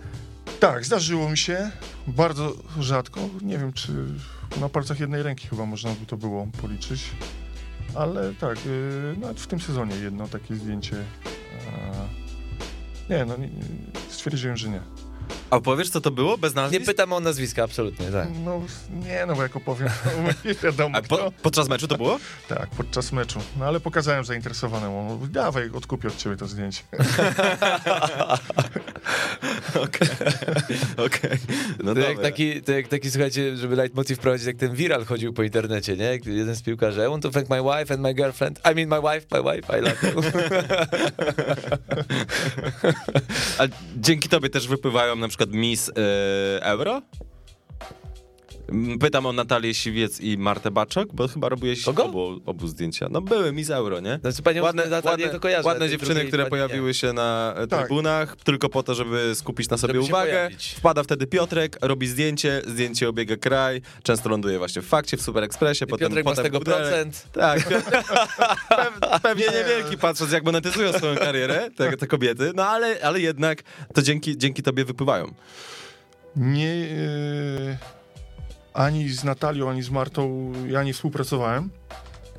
Tak, 0.60 0.86
zdarzyło 0.86 1.30
mi 1.30 1.38
się. 1.38 1.72
Bardzo 2.08 2.54
rzadko. 2.80 3.20
Nie 3.41 3.58
wiem, 3.58 3.74
czy 3.74 3.91
na 4.62 4.70
palcach 4.70 5.00
jednej 5.00 5.24
ręki 5.24 5.48
chyba 5.48 5.65
można 5.65 5.89
by 5.89 6.06
to 6.06 6.17
było 6.17 6.48
policzyć. 6.62 7.02
Ale 7.96 8.34
tak, 8.34 8.65
yy, 8.65 9.15
nawet 9.22 9.39
w 9.39 9.48
tym 9.48 9.60
sezonie 9.60 9.96
jedno 9.96 10.28
takie 10.28 10.56
zdjęcie. 10.56 10.96
Nie, 13.12 13.26
no 13.26 13.38
nie, 13.38 13.50
stwierdziłem, 14.10 14.58
że 14.58 14.69
nie. 14.69 14.82
A 15.50 15.60
powiesz, 15.60 15.89
co 15.89 16.02
to 16.02 16.12
było 16.12 16.38
bez 16.38 16.56
Nie 16.56 16.62
nazwisk? 16.62 16.86
pytam 16.86 17.13
o 17.13 17.19
nazwiska, 17.19 17.63
absolutnie, 17.63 18.06
tak. 18.12 18.28
No 18.45 18.62
nie, 18.89 19.26
no 19.26 19.36
bo 19.36 19.43
jak 19.43 19.56
opowiem, 19.56 19.89
to 20.04 20.47
nie 20.47 20.54
wiadomo 20.54 20.97
A 20.97 21.02
po, 21.02 21.32
podczas 21.41 21.69
meczu 21.69 21.88
to 21.88 21.97
było? 21.97 22.19
Tak, 22.47 22.69
podczas 22.69 23.12
meczu. 23.12 23.39
No 23.60 23.65
ale 23.65 23.80
pokazałem 23.80 24.26
zainteresowanemu. 24.26 25.28
Dawaj, 25.28 25.69
odkupię 25.74 26.08
od 26.08 26.17
ciebie 26.17 26.38
to 26.38 26.47
zdjęcie. 26.47 26.84
Okej. 29.86 30.08
Okej. 30.97 31.38
No 31.84 31.93
To 31.93 32.00
jak, 32.00 32.19
taki, 32.19 32.62
to 32.62 32.71
jak 32.71 32.88
taki, 32.88 33.12
słuchajcie, 33.12 33.58
żeby 33.58 33.76
leitmotiv 33.76 34.17
wprowadzić, 34.17 34.47
jak 34.47 34.58
ten 34.58 34.76
viral 34.76 35.06
chodził 35.06 35.34
po 35.34 35.43
internecie, 35.43 35.97
nie? 35.97 36.06
Jak 36.06 36.26
jeden 36.26 36.56
z 36.56 36.62
piłkarzy, 36.62 37.02
I 37.06 37.10
want 37.10 37.24
to 37.24 37.30
thank 37.30 37.50
my 37.50 37.62
wife 37.62 37.93
and 37.93 38.04
my 38.04 38.13
girlfriend. 38.13 38.60
I 38.71 38.76
mean 38.76 38.89
my 38.89 39.02
wife, 39.02 39.28
my 39.32 39.41
wife, 39.43 39.78
I 39.78 39.82
love 39.82 40.04
you. 40.04 40.21
A 43.58 43.63
dzięki 43.97 44.30
tobie 44.30 44.50
też 44.50 44.67
wypływają 44.67 45.15
na 45.15 45.28
przykład 45.28 45.50
Miss 45.52 45.89
y, 45.89 45.93
Euro? 46.62 47.02
Pytam 49.00 49.26
o 49.26 49.34
Natalię 49.34 49.74
Siwiec 49.74 50.20
i 50.22 50.38
Martę 50.38 50.72
Baczok, 50.72 51.14
bo 51.14 51.28
chyba 51.28 51.50
robiłeś 51.50 51.84
Kogo? 51.84 52.06
obu, 52.06 52.42
obu 52.46 52.68
zdjęcia. 52.68 53.08
No 53.12 53.22
były 53.22 53.54
Miss 53.54 53.70
Euro, 53.70 54.00
nie? 54.00 54.20
Znaczy 54.22 54.42
panią 54.42 54.64
Ładne, 54.64 54.86
Natalię 54.86 55.12
ładne, 55.26 55.30
to 55.30 55.40
kojarzę. 55.40 55.68
ładne 55.68 55.90
dziewczyny, 55.90 56.26
które 56.26 56.44
nie. 56.44 56.50
pojawiły 56.50 56.94
się 56.94 57.14
na 57.14 57.54
e, 57.58 57.68
Tak. 57.68 57.80
trybunach, 57.80 58.36
tylko 58.36 58.70
po 58.70 58.84
to, 58.84 58.96
żeby 58.96 59.36
skupić 59.36 59.70
na 59.70 59.78
sobie 59.78 59.94
Żeby 59.94 60.06
uwagę. 60.06 60.32
pojawić. 60.32 60.76
Wpada 60.78 61.04
wtedy 61.04 61.28
Piotrek, 61.28 61.78
robi 61.82 62.08
zdjęcie, 62.08 62.62
zdjęcie 62.68 63.10
obiega 63.10 63.38
kraj, 63.38 63.82
często 64.04 64.30
ląduje 64.30 64.58
właśnie 64.58 64.82
w 64.82 64.86
fakcie, 64.88 65.18
w 65.18 65.22
Super 65.22 65.44
Expressie, 65.44 65.84
I 65.84 65.88
potem, 65.88 66.08
Piotrek 66.08 66.26
ma 66.26 66.36
z 66.36 66.42
tego 66.42 66.60
procent. 66.60 67.26
Tak, 67.34 67.70
Piotrek, 67.70 68.04
Pew- 68.70 69.20
pewnie 69.22 69.46
niewielki, 69.46 69.98
patrząc 69.98 70.32
jak 70.32 70.44
monetyzują 70.46 70.94
swoją 70.94 71.16
karierę 71.16 71.70
te, 71.78 71.98
te 71.98 72.08
kobiety, 72.08 72.52
no 72.56 72.68
ale, 72.68 72.98
ale 73.04 73.20
jednak 73.20 73.64
to 73.94 74.02
dzięki, 74.02 74.38
dzięki 74.38 74.64
tobie 74.64 74.86
wypływają. 74.86 75.34
Nie, 76.36 76.74
e, 76.74 78.01
ani 78.74 79.10
z 79.10 79.24
Natalią, 79.24 79.70
ani 79.70 79.84
z 79.84 79.90
Martą 79.90 80.52
ja 80.68 80.84
nie 80.84 80.94
współpracowałem. 80.94 81.70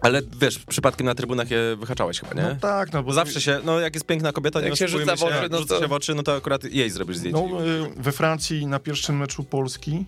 Ale 0.01 0.23
wiesz, 0.41 0.59
przypadkiem 0.59 1.07
na 1.07 1.15
trybunach 1.15 1.51
je 1.51 1.77
wyhaczałeś 1.77 2.21
chyba, 2.21 2.43
nie? 2.43 2.49
No 2.49 2.57
tak, 2.61 2.93
no 2.93 3.03
Bo 3.03 3.13
zawsze 3.13 3.41
się, 3.41 3.61
no 3.65 3.81
jak 3.81 3.95
jest 3.95 4.07
piękna 4.07 4.33
kobieta, 4.33 4.61
Jak 4.61 4.71
nie 4.71 4.77
się 4.77 4.85
oszukujmy 4.85 5.13
rzuca 5.13 5.27
w 5.27 5.29
oczy, 5.29 5.49
no 5.51 5.59
rzuca 5.59 5.75
to- 5.75 5.81
się 5.81 5.89
w 5.89 5.93
oczy, 5.93 6.15
no 6.15 6.23
to 6.23 6.37
akurat 6.37 6.65
jej 6.65 6.91
zrobisz 6.91 7.17
zdjęcie. 7.17 7.49
No, 7.51 7.61
e, 7.65 7.91
we 7.97 8.13
Francji 8.13 8.67
na 8.67 8.79
pierwszym 8.79 9.17
meczu 9.17 9.45
Polski 9.45 10.07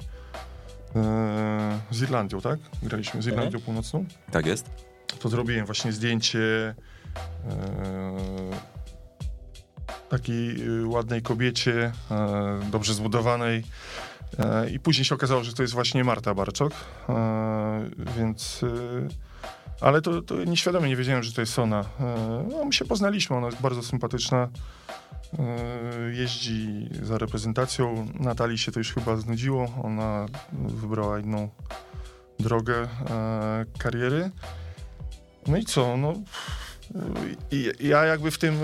e, 0.97 1.81
z 1.91 2.03
Irlandią, 2.03 2.41
tak? 2.41 2.59
Graliśmy 2.83 3.23
z 3.23 3.27
Irlandią 3.27 3.61
Północną. 3.61 4.05
Tak 4.31 4.47
jest. 4.47 4.71
To 5.19 5.29
zrobiłem 5.29 5.67
właśnie 5.67 5.93
zdjęcie 5.93 6.39
e, 6.41 6.75
takiej 10.09 10.63
e, 10.83 10.87
ładnej 10.87 11.23
kobiecie, 11.23 11.93
e, 12.11 12.61
dobrze 12.71 12.95
zbudowanej. 12.95 13.65
E, 14.39 14.71
I 14.71 14.81
później 14.81 15.05
się 15.05 15.15
okazało, 15.15 15.45
że 15.45 15.53
to 15.53 15.63
jest 15.63 15.75
właśnie 15.75 16.05
Marta 16.05 16.35
Barczok. 16.35 16.73
E, 17.09 17.91
więc. 18.17 18.61
E, 18.63 19.25
ale 19.81 20.03
to, 20.03 20.23
to 20.23 20.45
nieświadomie 20.45 20.89
nie 20.89 20.97
wiedziałem, 20.97 21.23
że 21.23 21.33
to 21.33 21.41
jest 21.41 21.59
ona. 21.59 21.85
No, 22.51 22.65
my 22.65 22.73
się 22.73 22.85
poznaliśmy, 22.85 23.37
ona 23.37 23.47
jest 23.47 23.61
bardzo 23.61 23.83
sympatyczna. 23.83 24.49
Jeździ 26.13 26.89
za 27.03 27.19
reprezentacją. 27.19 28.09
Natalii 28.21 28.59
się 28.59 28.73
to 28.73 28.81
już 28.81 28.95
chyba 28.95 29.17
znudziło. 29.17 29.69
Ona 29.83 30.27
wybrała 30.53 31.19
inną 31.19 31.49
drogę 32.39 32.89
kariery. 33.79 34.31
No 35.47 35.57
i 35.57 35.65
co? 35.65 35.97
No, 35.97 36.13
ja 37.81 38.05
jakby 38.05 38.31
w 38.31 38.39
tym. 38.39 38.55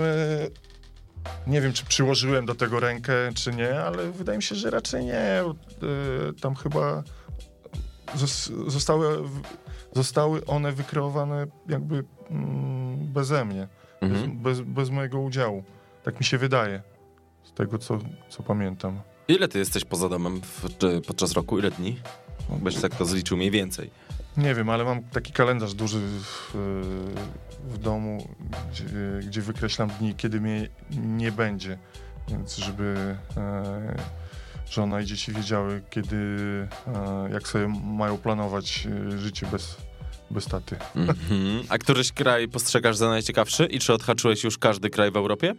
Nie 1.47 1.61
wiem, 1.61 1.73
czy 1.73 1.85
przyłożyłem 1.85 2.45
do 2.45 2.55
tego 2.55 2.79
rękę, 2.79 3.13
czy 3.35 3.51
nie, 3.53 3.79
ale 3.81 4.11
wydaje 4.11 4.37
mi 4.37 4.43
się, 4.43 4.55
że 4.55 4.69
raczej 4.69 5.05
nie. 5.05 5.15
E, 5.19 5.43
Tam 6.41 6.55
chyba 6.55 7.03
zos- 8.15 8.69
zostały, 8.69 9.17
zostały 9.95 10.45
one 10.45 10.71
wykreowane 10.71 11.47
jakby 11.69 12.03
mm, 12.29 12.97
beze 13.13 13.45
mnie, 13.45 13.67
Mhm. 14.01 14.37
bez, 14.41 14.57
bez, 14.59 14.67
bez 14.67 14.89
mojego 14.89 15.19
udziału. 15.19 15.63
Tak 16.03 16.19
mi 16.19 16.25
się 16.25 16.37
wydaje, 16.37 16.81
z 17.43 17.53
tego 17.53 17.77
co, 17.77 17.99
co 18.29 18.43
pamiętam. 18.43 19.01
Ile 19.27 19.47
ty 19.47 19.59
jesteś 19.59 19.85
poza 19.85 20.09
domem 20.09 20.41
w, 20.41 20.65
podczas 21.07 21.31
roku? 21.33 21.59
Ile 21.59 21.71
dni? 21.71 21.99
Byś 22.49 22.75
tak 22.81 22.95
to 22.95 23.05
zliczył 23.05 23.37
mniej 23.37 23.51
więcej. 23.51 23.89
Nie 24.37 24.55
wiem, 24.55 24.69
ale 24.69 24.83
mam 24.83 25.03
taki 25.03 25.33
kalendarz 25.33 25.73
duży 25.73 25.99
w, 25.99 26.51
w 27.63 27.77
domu, 27.77 28.27
gdzie, 28.71 28.85
gdzie 29.27 29.41
wykreślam 29.41 29.89
dni, 29.89 30.15
kiedy 30.15 30.41
mnie 30.41 30.67
nie 30.91 31.31
będzie. 31.31 31.77
Więc 32.27 32.57
żeby 32.57 33.15
e, 33.37 33.95
żona 34.69 35.01
i 35.01 35.05
dzieci 35.05 35.33
wiedziały, 35.33 35.81
kiedy, 35.89 36.17
e, 36.87 37.29
jak 37.33 37.47
sobie 37.47 37.67
mają 37.83 38.17
planować 38.17 38.87
e, 39.13 39.17
życie 39.17 39.47
bez, 39.51 39.77
bez 40.31 40.45
taty. 40.45 40.75
Mhm. 40.95 41.63
A 41.69 41.77
któryś 41.77 42.11
kraj 42.11 42.47
postrzegasz 42.47 42.97
za 42.97 43.09
najciekawszy 43.09 43.65
i 43.65 43.79
czy 43.79 43.93
odhaczyłeś 43.93 44.43
już 44.43 44.57
każdy 44.57 44.89
kraj 44.89 45.11
w 45.11 45.15
Europie? 45.15 45.53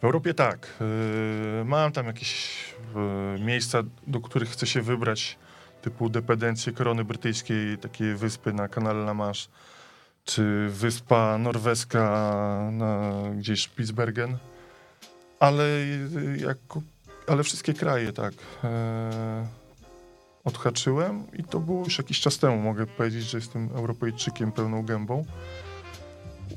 W 0.00 0.04
Europie 0.04 0.34
tak. 0.34 0.68
e, 1.60 1.64
Mam 1.64 1.92
tam 1.92 2.06
jakieś 2.06 2.58
e, 2.96 3.38
miejsca, 3.40 3.82
do 4.06 4.20
których 4.20 4.50
chcę 4.50 4.66
się 4.66 4.82
wybrać, 4.82 5.38
typu 5.82 6.08
dependencje 6.08 6.72
korony 6.72 7.04
brytyjskiej, 7.04 7.78
takie 7.78 8.14
wyspy 8.14 8.52
na 8.52 8.68
kanale 8.68 9.02
La 9.02 9.14
Manche, 9.14 9.48
czy 10.26 10.68
wyspa 10.68 11.38
norweska 11.38 12.02
na 12.72 13.12
gdzieś 13.36 13.64
Spitsbergen. 13.64 14.38
Ale, 15.40 15.64
jako, 16.36 16.82
ale 17.26 17.42
wszystkie 17.42 17.74
kraje 17.74 18.12
tak 18.12 18.34
e, 18.64 19.46
odhaczyłem 20.44 21.26
i 21.32 21.44
to 21.44 21.60
było 21.60 21.84
już 21.84 21.98
jakiś 21.98 22.20
czas 22.20 22.38
temu. 22.38 22.56
Mogę 22.56 22.86
powiedzieć, 22.86 23.24
że 23.24 23.38
jestem 23.38 23.68
Europejczykiem 23.74 24.52
pełną 24.52 24.82
gębą. 24.82 25.24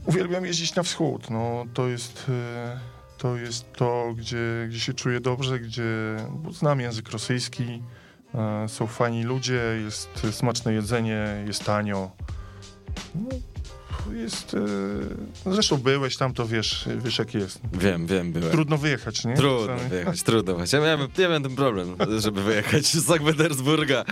Uwielbiam 0.05 0.45
jeździć 0.45 0.75
na 0.75 0.83
wschód. 0.83 1.29
No, 1.29 1.65
to 1.73 1.87
jest... 1.87 2.25
E, 2.29 2.99
to 3.17 3.37
jest 3.37 3.73
to, 3.73 4.13
gdzie, 4.17 4.67
gdzie 4.69 4.79
się 4.79 4.93
czuję 4.93 5.19
dobrze, 5.19 5.59
gdzie 5.59 6.17
bo 6.29 6.51
znam 6.51 6.79
język 6.79 7.09
rosyjski, 7.09 7.83
e, 8.35 8.69
są 8.69 8.87
fajni 8.87 9.23
ludzie, 9.23 9.61
jest 9.83 10.09
smaczne 10.31 10.73
jedzenie, 10.73 11.43
jest 11.47 11.63
tanio. 11.63 12.11
No, 13.15 13.29
jest. 14.11 14.53
E, 14.53 14.59
no 15.45 15.53
zresztą 15.53 15.77
byłeś 15.77 16.17
tam, 16.17 16.33
to 16.33 16.47
wiesz, 16.47 16.89
wiesz 17.03 17.19
jak 17.19 17.33
jest. 17.33 17.59
Wiem, 17.73 18.07
wiem, 18.07 18.31
byłem. 18.31 18.51
Trudno 18.51 18.77
wyjechać, 18.77 19.25
nie? 19.25 19.35
Trudno 19.35 19.67
Czasami. 19.67 19.89
wyjechać, 19.89 20.23
trudno 20.23 20.53
wyjechać. 20.53 20.73
Ja 20.73 20.79
miałem, 20.79 20.99
ja 21.17 21.27
miałem 21.27 21.43
ten 21.43 21.55
problem, 21.55 21.95
żeby 22.19 22.43
wyjechać 22.43 22.85
z 22.85 23.05
Sankt 23.05 23.25
Petersburga, 23.25 24.05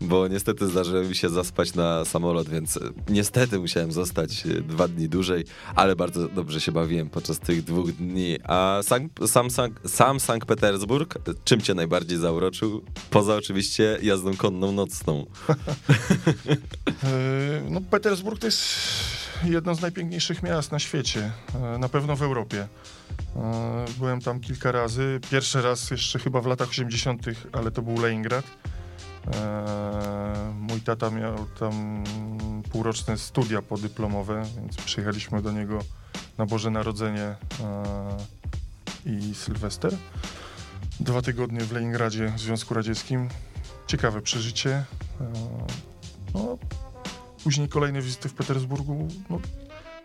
bo 0.00 0.28
niestety 0.28 0.66
zdarzyło 0.68 1.02
mi 1.02 1.14
się 1.14 1.28
zaspać 1.28 1.74
na 1.74 2.04
samolot, 2.04 2.48
więc 2.48 2.76
e, 2.76 2.80
niestety 3.08 3.58
musiałem 3.58 3.92
zostać 3.92 4.46
e, 4.46 4.48
dwa 4.60 4.88
dni 4.88 5.08
dłużej, 5.08 5.44
ale 5.74 5.96
bardzo 5.96 6.28
dobrze 6.28 6.60
się 6.60 6.72
bawiłem 6.72 7.10
podczas 7.10 7.38
tych 7.38 7.64
dwóch 7.64 7.92
dni. 7.92 8.38
A 8.44 8.80
Sank, 8.82 9.12
sam, 9.26 9.50
Sank, 9.50 9.80
sam 9.86 10.20
Sankt 10.20 10.48
Petersburg, 10.48 11.14
czym 11.44 11.60
cię 11.60 11.74
najbardziej 11.74 12.18
zauroczył? 12.18 12.82
Poza 13.10 13.36
oczywiście 13.36 13.98
jazdą 14.02 14.36
konną 14.36 14.72
nocną. 14.72 15.26
No, 17.70 17.80
Petersburg 17.80 18.38
to 18.40 18.46
jest 18.46 18.64
jedno 19.44 19.74
z 19.74 19.80
najpiękniejszych 19.80 20.42
miast 20.42 20.72
na 20.72 20.78
świecie, 20.78 21.30
e, 21.74 21.78
na 21.78 21.88
pewno 21.88 22.16
w 22.16 22.22
Europie. 22.22 22.68
E, 23.36 23.84
Byłem 23.98 24.20
tam 24.20 24.40
kilka 24.40 24.72
razy. 24.72 25.20
Pierwszy 25.30 25.62
raz 25.62 25.90
jeszcze 25.90 26.18
chyba 26.18 26.40
w 26.40 26.46
latach 26.46 26.68
80., 26.68 27.22
ale 27.52 27.70
to 27.70 27.82
był 27.82 28.00
Leningrad. 28.02 28.44
E, 29.34 30.54
Mój 30.60 30.80
tata 30.80 31.10
miał 31.10 31.46
tam 31.60 32.04
półroczne 32.72 33.18
studia 33.18 33.62
podyplomowe, 33.62 34.42
więc 34.56 34.76
przyjechaliśmy 34.76 35.42
do 35.42 35.52
niego 35.52 35.78
na 36.38 36.46
Boże 36.46 36.70
Narodzenie 36.70 37.34
i 39.06 39.34
Sylwester. 39.34 39.96
Dwa 41.00 41.22
tygodnie 41.22 41.60
w 41.60 41.72
Leningradzie 41.72 42.28
w 42.36 42.40
Związku 42.40 42.74
Radzieckim. 42.74 43.28
Ciekawe 43.86 44.20
przeżycie. 44.22 44.84
No, 46.34 46.58
później 47.44 47.68
kolejne 47.68 48.02
wizyty 48.02 48.28
w 48.28 48.34
Petersburgu. 48.34 49.08
No, 49.30 49.40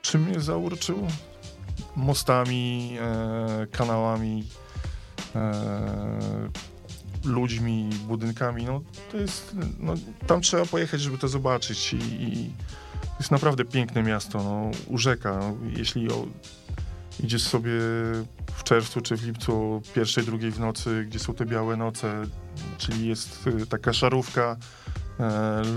czym 0.02 0.24
mnie 0.24 0.40
zauroczyło? 0.40 1.08
Mostami, 1.96 2.98
e, 3.02 3.68
kanałami, 3.72 4.44
e, 5.36 6.50
ludźmi, 7.24 7.90
budynkami. 8.08 8.66
No, 8.66 8.82
to 9.12 9.18
jest, 9.18 9.56
no, 9.80 9.94
tam 10.28 10.42
trzeba 10.42 10.66
pojechać, 10.66 11.02
żeby 11.02 11.18
to 11.18 11.28
zobaczyć. 11.28 11.94
I, 11.94 11.98
i 11.98 12.54
jest 13.20 13.32
naprawdę 13.32 13.66
piękne 13.66 14.04
miasto. 14.04 14.44
No, 14.44 14.72
u 14.88 14.98
rzeka. 14.98 15.38
No, 15.40 15.58
jeśli 15.78 16.12
o, 16.12 16.26
idziesz 17.24 17.44
sobie 17.44 17.72
w 18.56 18.64
czerwcu 18.64 19.02
czy 19.02 19.18
w 19.18 19.24
lipcu 19.24 19.82
pierwszej, 19.96 20.26
drugiej 20.26 20.52
w 20.52 20.60
nocy, 20.60 21.06
gdzie 21.08 21.20
są 21.20 21.34
te 21.34 21.46
białe 21.46 21.78
noce, 21.78 22.22
czyli 22.78 23.08
jest 23.08 23.48
y, 23.48 23.68
taka 23.68 23.94
szarówka, 23.94 24.52
e, 24.52 25.09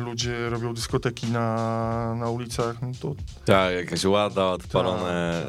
ludzie 0.04 0.50
robią 0.50 0.74
dyskoteki 0.74 1.26
na, 1.26 2.14
na 2.14 2.28
ulicach, 2.30 2.82
no 2.82 2.88
to 3.00 3.14
Tak, 3.44 3.74
jakaś 3.74 4.04
łada, 4.04 4.44
odpalone 4.46 5.42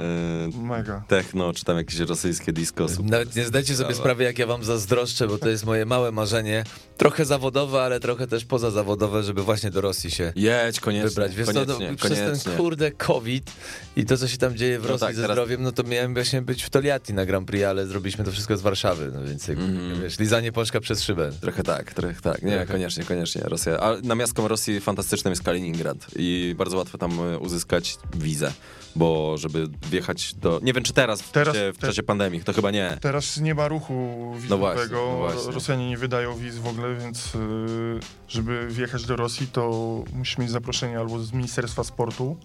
y, 0.53 0.57
mega. 0.57 1.03
techno, 1.07 1.53
czy 1.53 1.65
tam 1.65 1.77
jakieś 1.77 1.99
rosyjskie 1.99 2.53
disco. 2.53 2.89
super. 2.89 3.11
Nawet 3.11 3.35
nie 3.35 3.45
zdajcie 3.45 3.75
sobie 3.75 3.95
sprawy, 3.95 4.23
jak 4.23 4.39
ja 4.39 4.47
wam 4.47 4.63
zazdroszczę, 4.63 5.27
bo 5.27 5.37
to 5.37 5.49
jest 5.49 5.65
moje 5.65 5.85
małe 5.85 6.11
marzenie. 6.11 6.63
Trochę 6.97 7.25
zawodowe, 7.25 7.81
ale 7.81 7.99
trochę 7.99 8.27
też 8.27 8.45
pozazawodowe, 8.45 9.23
żeby 9.23 9.43
właśnie 9.43 9.71
do 9.71 9.81
Rosji 9.81 10.11
się 10.11 10.33
Jedź, 10.35 10.79
koniecznie, 10.79 11.09
wybrać. 11.09 11.35
Wiesz 11.35 11.47
co, 11.47 11.53
koniecznie, 11.53 11.91
no, 11.91 11.95
przez 11.97 12.09
koniecznie. 12.19 12.43
ten 12.51 12.57
kurde 12.57 12.91
COVID 12.91 13.51
i 13.95 14.05
to, 14.05 14.17
co 14.17 14.27
się 14.27 14.37
tam 14.37 14.55
dzieje 14.57 14.79
w 14.79 14.83
No 14.83 14.89
Rosji 14.89 15.07
tak, 15.07 15.15
ze 15.15 15.21
teraz- 15.21 15.35
zdrowiem, 15.35 15.63
no 15.63 15.71
to 15.71 15.83
miałem 15.83 16.13
właśnie 16.13 16.41
być 16.41 16.63
w 16.63 16.69
Toliati 16.69 17.13
na 17.13 17.25
Grand 17.25 17.47
Prix, 17.47 17.65
ale 17.65 17.87
zrobiliśmy 17.87 18.23
to 18.25 18.31
wszystko 18.31 18.57
z 18.57 18.61
Warszawy, 18.61 19.11
no 19.13 19.23
więc 19.23 19.47
jakby, 19.47 19.63
Mhm. 19.63 20.01
wiesz, 20.01 20.19
lizanie 20.19 20.51
pączka 20.51 20.79
przez 20.79 21.03
szybę. 21.03 21.31
Trochę 21.41 21.63
tak, 21.63 21.93
trochę 21.93 22.21
tak. 22.21 22.41
Nie, 22.43 22.51
Trochę. 22.51 22.65
koniecznie, 22.73 23.03
koniecznie. 23.03 23.41
Rosja. 23.45 23.79
A 23.79 23.95
namiastką 24.03 24.47
Rosji 24.47 24.79
fantastycznym 24.81 25.31
jest 25.31 25.43
Kaliningrad 25.43 25.97
i 26.15 26.55
bardzo 26.57 26.77
łatwo 26.77 26.97
tam 26.97 27.33
y, 27.33 27.39
uzyskać 27.39 27.97
wizę, 28.15 28.51
bo 28.95 29.37
żeby 29.37 29.67
wjechać 29.89 30.33
do... 30.33 30.59
Nie 30.63 30.73
wiem, 30.73 30.83
czy 30.83 30.93
teraz, 30.93 31.21
w, 31.21 31.31
Teraz 31.31 31.55
czasie, 31.55 31.73
w 31.73 31.77
te- 31.77 31.87
czasie 31.87 32.03
pandemii, 32.03 32.43
to 32.43 32.53
chyba 32.53 32.71
nie. 32.71 32.97
Teraz 33.01 33.37
nie 33.37 33.55
ma 33.55 33.67
ruchu 33.67 33.93
No 34.33 34.39
wizowego, 34.41 35.07
no 35.11 35.17
właśnie. 35.17 35.51
Rosjanie 35.51 35.89
nie 35.89 35.97
wydają 35.97 36.35
wiz 36.37 36.57
w 36.57 36.67
ogóle, 36.67 36.95
więc 36.95 37.35
y, 37.35 37.99
żeby 38.27 38.67
wjechać 38.67 39.05
do 39.05 39.15
Rosji, 39.15 39.47
to 39.47 39.71
musisz 40.13 40.37
mieć 40.37 40.51
zaproszenie 40.51 40.99
albo 40.99 41.19
z 41.19 41.33
Ministerstwa 41.33 41.83
Sportu, 41.83 42.37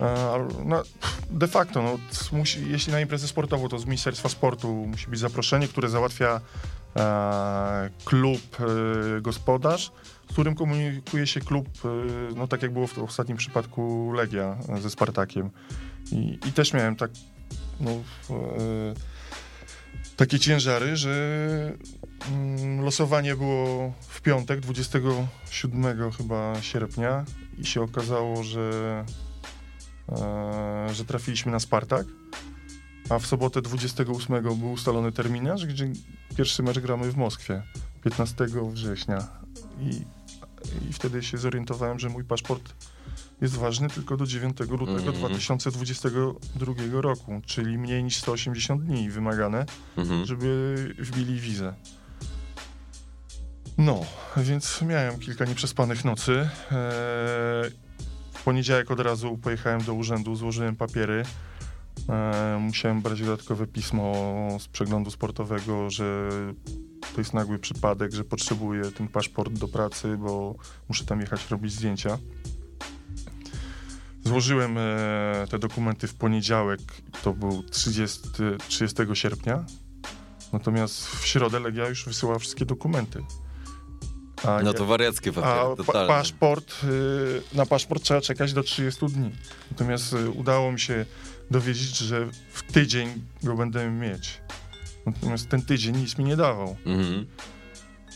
e, 0.00 0.48
no, 0.64 0.82
de 1.30 1.48
facto, 1.48 1.82
no, 1.82 1.98
musi, 2.32 2.70
jeśli 2.70 2.92
na 2.92 3.00
imprezę 3.00 3.28
sportową, 3.28 3.68
to 3.68 3.78
z 3.78 3.84
Ministerstwa 3.84 4.28
Sportu 4.28 4.68
musi 4.68 5.06
być 5.06 5.20
zaproszenie, 5.20 5.68
które 5.68 5.88
załatwia 5.88 6.40
e, 6.96 7.90
klub 8.04 8.40
e, 8.60 9.20
gospodarz, 9.20 9.92
z 10.32 10.34
którym 10.34 10.54
komunikuje 10.54 11.26
się 11.26 11.40
klub, 11.40 11.68
e, 11.84 11.88
no 12.36 12.48
tak 12.48 12.62
jak 12.62 12.72
było 12.72 12.86
w 12.86 12.98
ostatnim 12.98 13.36
przypadku 13.36 14.12
Legia 14.12 14.58
ze 14.80 14.90
Spartakiem. 14.90 15.50
I, 16.12 16.38
i 16.48 16.52
też 16.52 16.72
miałem 16.72 16.96
tak, 16.96 17.10
no, 17.80 17.90
e, 17.90 17.98
takie 20.16 20.38
ciężary, 20.38 20.96
że 20.96 21.12
mm, 22.30 22.80
losowanie 22.84 23.36
było 23.36 23.92
w 24.00 24.20
piątek, 24.20 24.60
27 24.60 26.12
chyba 26.12 26.62
sierpnia 26.62 27.24
i 27.58 27.66
się 27.66 27.82
okazało, 27.82 28.42
że, 28.42 29.04
e, 30.08 30.88
że 30.92 31.04
trafiliśmy 31.04 31.52
na 31.52 31.60
Spartak, 31.60 32.06
a 33.10 33.18
w 33.18 33.26
sobotę 33.26 33.62
28 33.62 34.42
był 34.42 34.72
ustalony 34.72 35.12
terminarz, 35.12 35.66
gdzie 35.66 35.92
pierwszy 36.36 36.62
mecz 36.62 36.78
gramy 36.78 37.10
w 37.10 37.16
Moskwie 37.16 37.62
15 38.04 38.46
września 38.72 39.28
i, 39.80 40.21
i 40.90 40.92
wtedy 40.92 41.22
się 41.22 41.38
zorientowałem, 41.38 41.98
że 41.98 42.08
mój 42.08 42.24
paszport 42.24 42.74
jest 43.40 43.56
ważny 43.56 43.88
tylko 43.88 44.16
do 44.16 44.26
9 44.26 44.60
lutego 44.60 44.92
Mhm. 44.98 45.14
2022 45.16 47.00
roku, 47.00 47.40
czyli 47.46 47.78
mniej 47.78 48.04
niż 48.04 48.16
180 48.16 48.82
dni 48.84 49.10
wymagane, 49.10 49.66
Mhm. 49.96 50.26
żeby 50.26 50.76
wbili 50.98 51.40
wizę. 51.40 51.74
No, 53.78 54.00
więc 54.36 54.82
miałem 54.82 55.18
kilka 55.18 55.44
nieprzespanych 55.44 56.04
nocy. 56.04 56.32
Eee, 56.72 57.70
W 58.32 58.44
poniedziałek 58.44 58.90
od 58.90 59.00
razu 59.00 59.38
pojechałem 59.38 59.82
do 59.82 59.94
urzędu, 59.94 60.36
złożyłem 60.36 60.76
papiery. 60.76 61.22
Eee, 62.08 62.60
Musiałem 62.60 63.02
brać 63.02 63.20
dodatkowe 63.20 63.66
pismo 63.66 64.12
z 64.60 64.68
przeglądu 64.68 65.10
sportowego, 65.10 65.90
że 65.90 66.28
to 67.14 67.20
jest 67.20 67.34
nagły 67.34 67.58
przypadek, 67.58 68.12
że 68.12 68.24
potrzebuję 68.24 68.82
ten 68.92 69.08
paszport 69.08 69.52
do 69.52 69.68
pracy, 69.68 70.16
bo 70.16 70.54
muszę 70.88 71.04
tam 71.04 71.20
jechać 71.20 71.50
robić 71.50 71.72
zdjęcia. 71.72 72.18
Złożyłem 74.24 74.78
e, 74.78 75.46
te 75.50 75.58
dokumenty 75.58 76.06
w 76.08 76.14
poniedziałek, 76.14 76.80
to 77.22 77.32
był 77.32 77.62
30, 77.62 78.20
30 78.68 78.96
sierpnia. 79.14 79.64
Natomiast 80.52 81.06
w 81.06 81.26
środę 81.26 81.60
Legia 81.60 81.88
już 81.88 82.04
wysyłała 82.04 82.38
wszystkie 82.38 82.64
dokumenty. 82.66 83.24
A, 84.44 84.62
No 84.62 84.72
to 84.72 84.86
wariackie 84.86 85.30
a 85.30 85.32
papiery, 85.32 85.76
pa, 85.76 85.84
totalnie. 85.84 86.08
paszport, 86.08 86.74
y, 86.84 87.42
na 87.56 87.66
paszport 87.66 88.02
trzeba 88.02 88.20
czekać 88.20 88.52
do 88.52 88.62
30 88.62 89.06
dni. 89.06 89.30
Natomiast 89.70 90.12
y, 90.12 90.30
udało 90.30 90.72
mi 90.72 90.80
się 90.80 91.06
dowiedzieć, 91.50 91.96
że 91.98 92.28
w 92.52 92.62
tydzień 92.72 93.08
go 93.42 93.54
będę 93.56 93.90
mieć. 93.90 94.40
Natomiast 95.06 95.48
ten 95.48 95.62
tydzień 95.62 95.96
nic 95.96 96.18
mi 96.18 96.24
nie 96.24 96.36
dawał. 96.36 96.76
Mhm. 96.86 97.26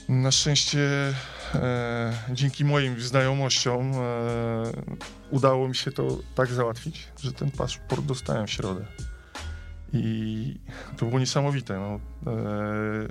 Na 0.08 0.30
szczęście 0.30 1.14
e, 1.54 2.12
dzięki 2.32 2.64
moim 2.64 3.00
znajomościom 3.00 3.92
e, 3.92 3.96
udało 5.30 5.68
mi 5.68 5.76
się 5.76 5.92
to 5.92 6.18
tak 6.34 6.48
załatwić, 6.48 7.08
że 7.20 7.32
ten 7.32 7.50
paszport 7.50 8.04
dostałem 8.04 8.46
w 8.46 8.50
środę. 8.50 8.86
I 9.92 10.54
to 10.96 11.06
było 11.06 11.18
niesamowite. 11.18 11.78
No. 11.78 12.00
E, 12.32 13.08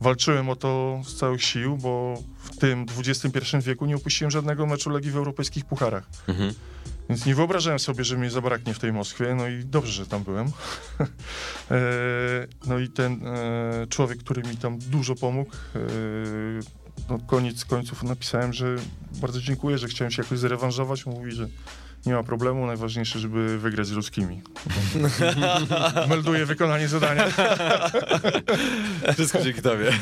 walczyłem 0.00 0.48
o 0.48 0.56
to 0.56 1.00
z 1.04 1.16
całych 1.16 1.42
sił, 1.42 1.76
bo 1.76 2.22
w 2.38 2.56
tym 2.56 2.86
XXI 2.98 3.56
wieku 3.60 3.86
nie 3.86 3.96
opuściłem 3.96 4.30
żadnego 4.30 4.66
meczu 4.66 4.90
Legii 4.90 5.10
w 5.10 5.16
europejskich 5.16 5.64
pucharach. 5.64 6.08
Mhm. 6.28 6.54
Więc 7.08 7.26
nie 7.26 7.34
wyobrażałem 7.34 7.78
sobie, 7.78 8.04
że 8.04 8.16
mnie 8.18 8.30
zabraknie 8.30 8.74
w 8.74 8.78
tej 8.78 8.92
Moskwie, 8.92 9.34
no 9.34 9.48
i 9.48 9.64
dobrze, 9.64 9.92
że 9.92 10.06
tam 10.06 10.24
byłem. 10.24 10.46
E, 11.70 12.46
no 12.66 12.78
i 12.78 12.88
ten 12.88 13.26
e, 13.26 13.86
człowiek, 13.88 14.18
który 14.18 14.42
mi 14.42 14.56
tam 14.56 14.78
dużo 14.78 15.14
pomógł, 15.14 15.50
e, 15.50 15.78
no 17.08 17.18
koniec 17.26 17.64
końców 17.64 18.02
napisałem, 18.02 18.52
że 18.52 18.76
bardzo 19.20 19.40
dziękuję, 19.40 19.78
że 19.78 19.88
chciałem 19.88 20.10
się 20.10 20.22
jakoś 20.22 20.38
zrewanżować. 20.38 21.06
Mówi, 21.06 21.32
że 21.32 21.48
nie 22.06 22.12
ma 22.12 22.22
problemu, 22.22 22.66
najważniejsze, 22.66 23.18
żeby 23.18 23.58
wygrać 23.58 23.86
z 23.86 23.92
ruskimi. 23.92 24.42
Melduję 26.08 26.46
wykonanie 26.46 26.88
zadania. 26.88 27.28
Wszystko 29.14 29.42
dzięki 29.42 29.62
tobie. 29.62 29.92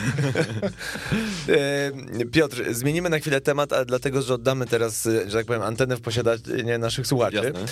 E, 1.49 2.25
Piotr, 2.33 2.75
zmienimy 2.75 3.11
na 3.11 3.19
chwilę 3.19 3.41
temat, 3.41 3.73
ale 3.73 3.87
dlatego, 3.87 4.23
że 4.23 4.35
oddamy 4.35 4.67
teraz, 4.67 5.09
że 5.27 5.39
tak 5.39 5.47
powiem, 5.47 5.63
antenę 5.63 5.97
w 5.97 6.01
posiadanie 6.01 6.79
naszych 6.79 7.07
słuchaczy. 7.07 7.37
Jasne. 7.37 7.67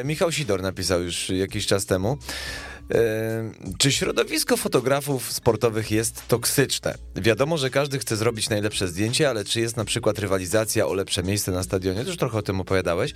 E, 0.00 0.04
Michał 0.04 0.32
Sidor 0.32 0.62
napisał 0.62 1.02
już 1.02 1.28
jakiś 1.28 1.66
czas 1.66 1.86
temu. 1.86 2.18
Czy 3.78 3.92
środowisko 3.92 4.56
fotografów 4.56 5.32
sportowych 5.32 5.90
jest 5.90 6.28
toksyczne? 6.28 6.94
Wiadomo, 7.16 7.58
że 7.58 7.70
każdy 7.70 7.98
chce 7.98 8.16
zrobić 8.16 8.48
najlepsze 8.48 8.88
zdjęcie, 8.88 9.28
ale 9.30 9.44
czy 9.44 9.60
jest 9.60 9.76
na 9.76 9.84
przykład 9.84 10.18
rywalizacja 10.18 10.86
o 10.86 10.94
lepsze 10.94 11.22
miejsce 11.22 11.52
na 11.52 11.62
stadionie? 11.62 12.04
Też 12.04 12.16
trochę 12.16 12.38
o 12.38 12.42
tym 12.42 12.60
opowiadałeś. 12.60 13.12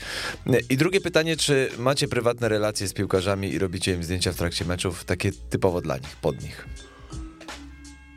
I 0.71 0.77
drugie 0.77 1.01
pytanie, 1.01 1.37
czy 1.37 1.71
macie 1.79 2.09
prywatne 2.09 2.49
relacje 2.49 2.89
z 2.89 2.93
piłkarzami 2.93 3.53
i 3.53 3.59
robicie 3.59 3.95
im 3.95 4.05
zdjęcia 4.05 4.33
w 4.33 4.37
trakcie 4.37 4.65
meczów, 4.65 5.05
takie 5.05 5.33
typowo 5.33 5.81
dla 5.81 5.97
nich, 5.99 6.17
pod 6.17 6.43
nich? 6.43 6.67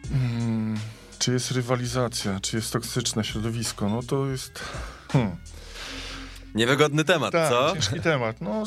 Hmm, 0.09 0.77
czy 1.19 1.33
jest 1.33 1.51
rywalizacja, 1.51 2.39
czy 2.39 2.55
jest 2.55 2.73
toksyczne 2.73 3.23
środowisko? 3.23 3.89
No 3.89 4.03
to 4.03 4.27
jest... 4.27 4.59
Hmm. 5.11 5.35
Niewygodny 6.55 7.03
temat, 7.03 7.31
Tak, 7.31 7.49
co? 7.49 7.71
ciężki 7.73 7.99
temat. 7.99 8.41
No, 8.41 8.63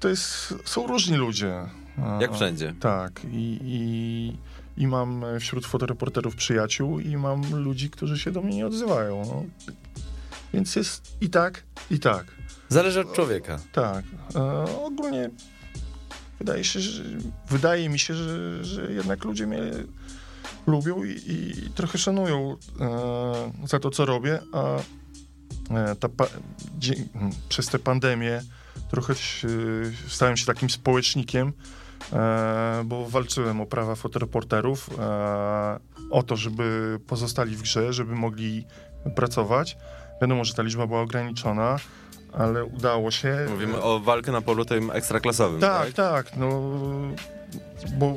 to 0.00 0.08
jest, 0.08 0.54
są 0.64 0.86
różni 0.86 1.16
ludzie. 1.16 1.54
Jak 2.20 2.34
wszędzie. 2.34 2.74
Tak. 2.80 3.20
I, 3.32 3.58
i, 3.62 4.82
I 4.82 4.86
mam 4.86 5.24
wśród 5.40 5.66
fotoreporterów 5.66 6.36
przyjaciół 6.36 7.00
i 7.00 7.16
mam 7.16 7.54
ludzi, 7.54 7.90
którzy 7.90 8.18
się 8.18 8.30
do 8.30 8.42
mnie 8.42 8.56
nie 8.56 8.66
odzywają. 8.66 9.22
No. 9.26 9.44
Więc 10.54 10.76
jest 10.76 11.16
i 11.20 11.30
tak, 11.30 11.62
i 11.90 11.98
tak. 11.98 12.26
Zależy 12.68 13.00
od 13.00 13.12
człowieka. 13.12 13.58
Tak. 13.72 14.04
E, 14.34 14.64
ogólnie 14.84 15.30
wydaje 16.38 16.64
się, 16.64 16.80
że, 16.80 17.02
wydaje 17.48 17.88
mi 17.88 17.98
się, 17.98 18.14
że, 18.14 18.64
że 18.64 18.92
jednak 18.92 19.24
ludzie 19.24 19.46
mnie 19.46 19.60
lubią 20.66 21.04
i, 21.04 21.10
i 21.26 21.70
trochę 21.74 21.98
szanują 21.98 22.56
e, 22.80 23.68
za 23.68 23.78
to, 23.78 23.90
co 23.90 24.04
robię, 24.04 24.38
a 24.52 24.76
e, 25.70 25.96
ta 25.96 26.08
pa, 26.08 26.26
dzie, 26.78 26.94
przez 27.48 27.66
tę 27.66 27.78
pandemię 27.78 28.42
trochę 28.90 29.14
się, 29.14 29.48
stałem 30.08 30.36
się 30.36 30.46
takim 30.46 30.70
społecznikiem, 30.70 31.52
bo 32.84 33.08
walczyłem 33.08 33.60
o 33.60 33.66
prawa 33.66 33.94
fotoreporterów, 33.94 34.90
e, 34.98 35.78
o 36.10 36.22
to, 36.22 36.36
żeby 36.36 36.98
pozostali 37.06 37.56
w 37.56 37.62
grze, 37.62 37.92
żeby 37.92 38.14
mogli 38.14 38.66
pracować. 39.16 39.76
Wiadomo, 40.20 40.44
że 40.44 40.54
ta 40.54 40.62
liczba 40.62 40.86
była 40.86 41.00
ograniczona, 41.00 41.76
ale 42.32 42.64
udało 42.64 43.10
się. 43.10 43.46
Mówimy 43.50 43.82
o 43.82 44.00
walkę 44.00 44.32
na 44.32 44.40
polu 44.40 44.64
tym 44.64 44.90
ekstraklasowym, 44.90 45.60
Tak, 45.60 45.92
tak, 45.92 46.36
no 46.36 46.62
bo 47.98 48.16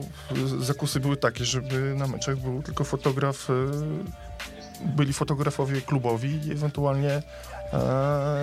zakusy 0.60 1.00
były 1.00 1.18
takie, 1.18 1.46
żeby 1.46 1.96
na 1.96 2.08
meczach 2.08 2.38
był 2.38 2.64
tylko 2.64 2.84
fotograf, 2.84 3.50
e, 3.50 3.54
byli 4.86 5.14
fotografowie 5.14 5.82
klubowi 5.82 6.48
i 6.48 6.52
ewentualnie 6.52 7.12
e, 7.12 7.22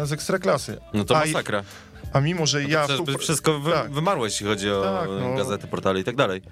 z 0.04 0.12
ekstraklasy. 0.12 0.80
No 0.94 1.04
to 1.04 1.14
masakra. 1.14 1.58
A 1.58 1.62
mimo, 2.20 2.46
że 2.46 2.62
ja... 2.64 2.84
Przecież 2.84 3.02
by 3.06 3.12
współpra- 3.12 3.18
wszystko 3.18 3.58
wy, 3.60 3.70
Tak. 3.72 3.90
wymarło, 3.92 4.24
jeśli 4.24 4.46
chodzi 4.46 4.70
o 4.70 4.82
Tak, 4.82 5.08
no. 5.20 5.36
gazety, 5.36 5.66
portale 5.66 6.00
i 6.00 6.04
tak 6.04 6.16
dalej. 6.16 6.42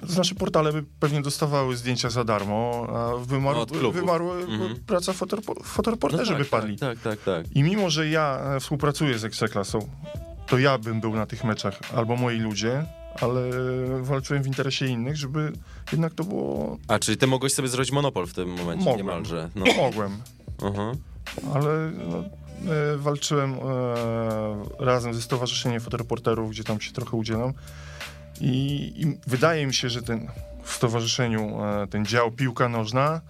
To 0.00 0.06
znaczy 0.12 0.34
portale 0.34 0.72
by 0.72 0.84
pewnie 1.00 1.22
dostawały 1.22 1.76
zdjęcia 1.76 2.10
za 2.10 2.24
darmo, 2.24 2.86
a 2.88 3.16
wymarł, 3.16 3.58
Od 3.60 3.70
klubów. 3.72 3.94
wymarła 3.94 4.34
Mhm. 4.36 4.76
praca 4.86 5.12
fotorepo- 5.12 5.62
fotoreporterzy 5.64 6.34
by 6.36 6.44
padli. 6.44 6.78
tak, 6.78 6.98
tak, 6.98 7.18
tak. 7.22 7.52
I 7.56 7.62
mimo, 7.62 7.90
że 7.90 8.08
ja 8.08 8.38
e, 8.56 8.60
współpracuję 8.60 9.18
z 9.18 9.24
Ekstraklasą, 9.24 9.78
to 10.46 10.58
ja 10.58 10.78
bym 10.78 11.00
był 11.00 11.14
na 11.14 11.26
tych 11.26 11.44
meczach, 11.44 11.78
albo 11.96 12.16
moi 12.16 12.38
ludzie, 12.38 12.84
ale 13.20 13.40
walczyłem 14.02 14.42
w 14.42 14.46
interesie 14.46 14.86
innych, 14.86 15.16
żeby 15.16 15.52
jednak 15.92 16.14
to 16.14 16.24
było... 16.24 16.78
A, 16.88 16.98
czyli 16.98 17.16
ty 17.18 17.26
mogłeś 17.26 17.54
sobie 17.54 17.68
zrobić 17.68 17.92
monopol 17.92 18.26
w 18.26 18.34
tym 18.34 18.48
momencie 18.48 18.84
Mogłem. 18.84 19.06
niemalże. 19.06 19.50
No. 19.54 19.64
Mogłem, 19.76 20.16
Aha. 20.66 20.92
ale 21.54 21.90
no, 22.08 22.24
walczyłem 22.96 23.54
e, 23.54 23.58
razem 24.78 25.14
ze 25.14 25.22
Stowarzyszeniem 25.22 25.80
Fotoreporterów, 25.80 26.50
gdzie 26.50 26.64
tam 26.64 26.80
się 26.80 26.92
trochę 26.92 27.16
udzielam. 27.16 27.52
I, 28.40 28.92
I 28.96 29.18
wydaje 29.26 29.66
mi 29.66 29.74
się, 29.74 29.90
że 29.90 30.02
ten 30.02 30.28
w 30.62 30.72
stowarzyszeniu 30.72 31.64
e, 31.64 31.86
ten 31.86 32.06
dział 32.06 32.30
piłka 32.30 32.68
nożna 32.68 33.20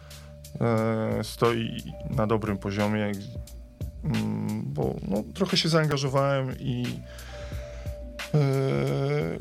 e, 0.60 1.24
stoi 1.24 1.82
na 2.10 2.26
dobrym 2.26 2.58
poziomie, 2.58 3.12
mm, 4.04 4.62
bo 4.66 4.94
no, 5.08 5.22
trochę 5.34 5.56
się 5.56 5.68
zaangażowałem 5.68 6.58
i 6.58 6.84
e, 8.34 8.38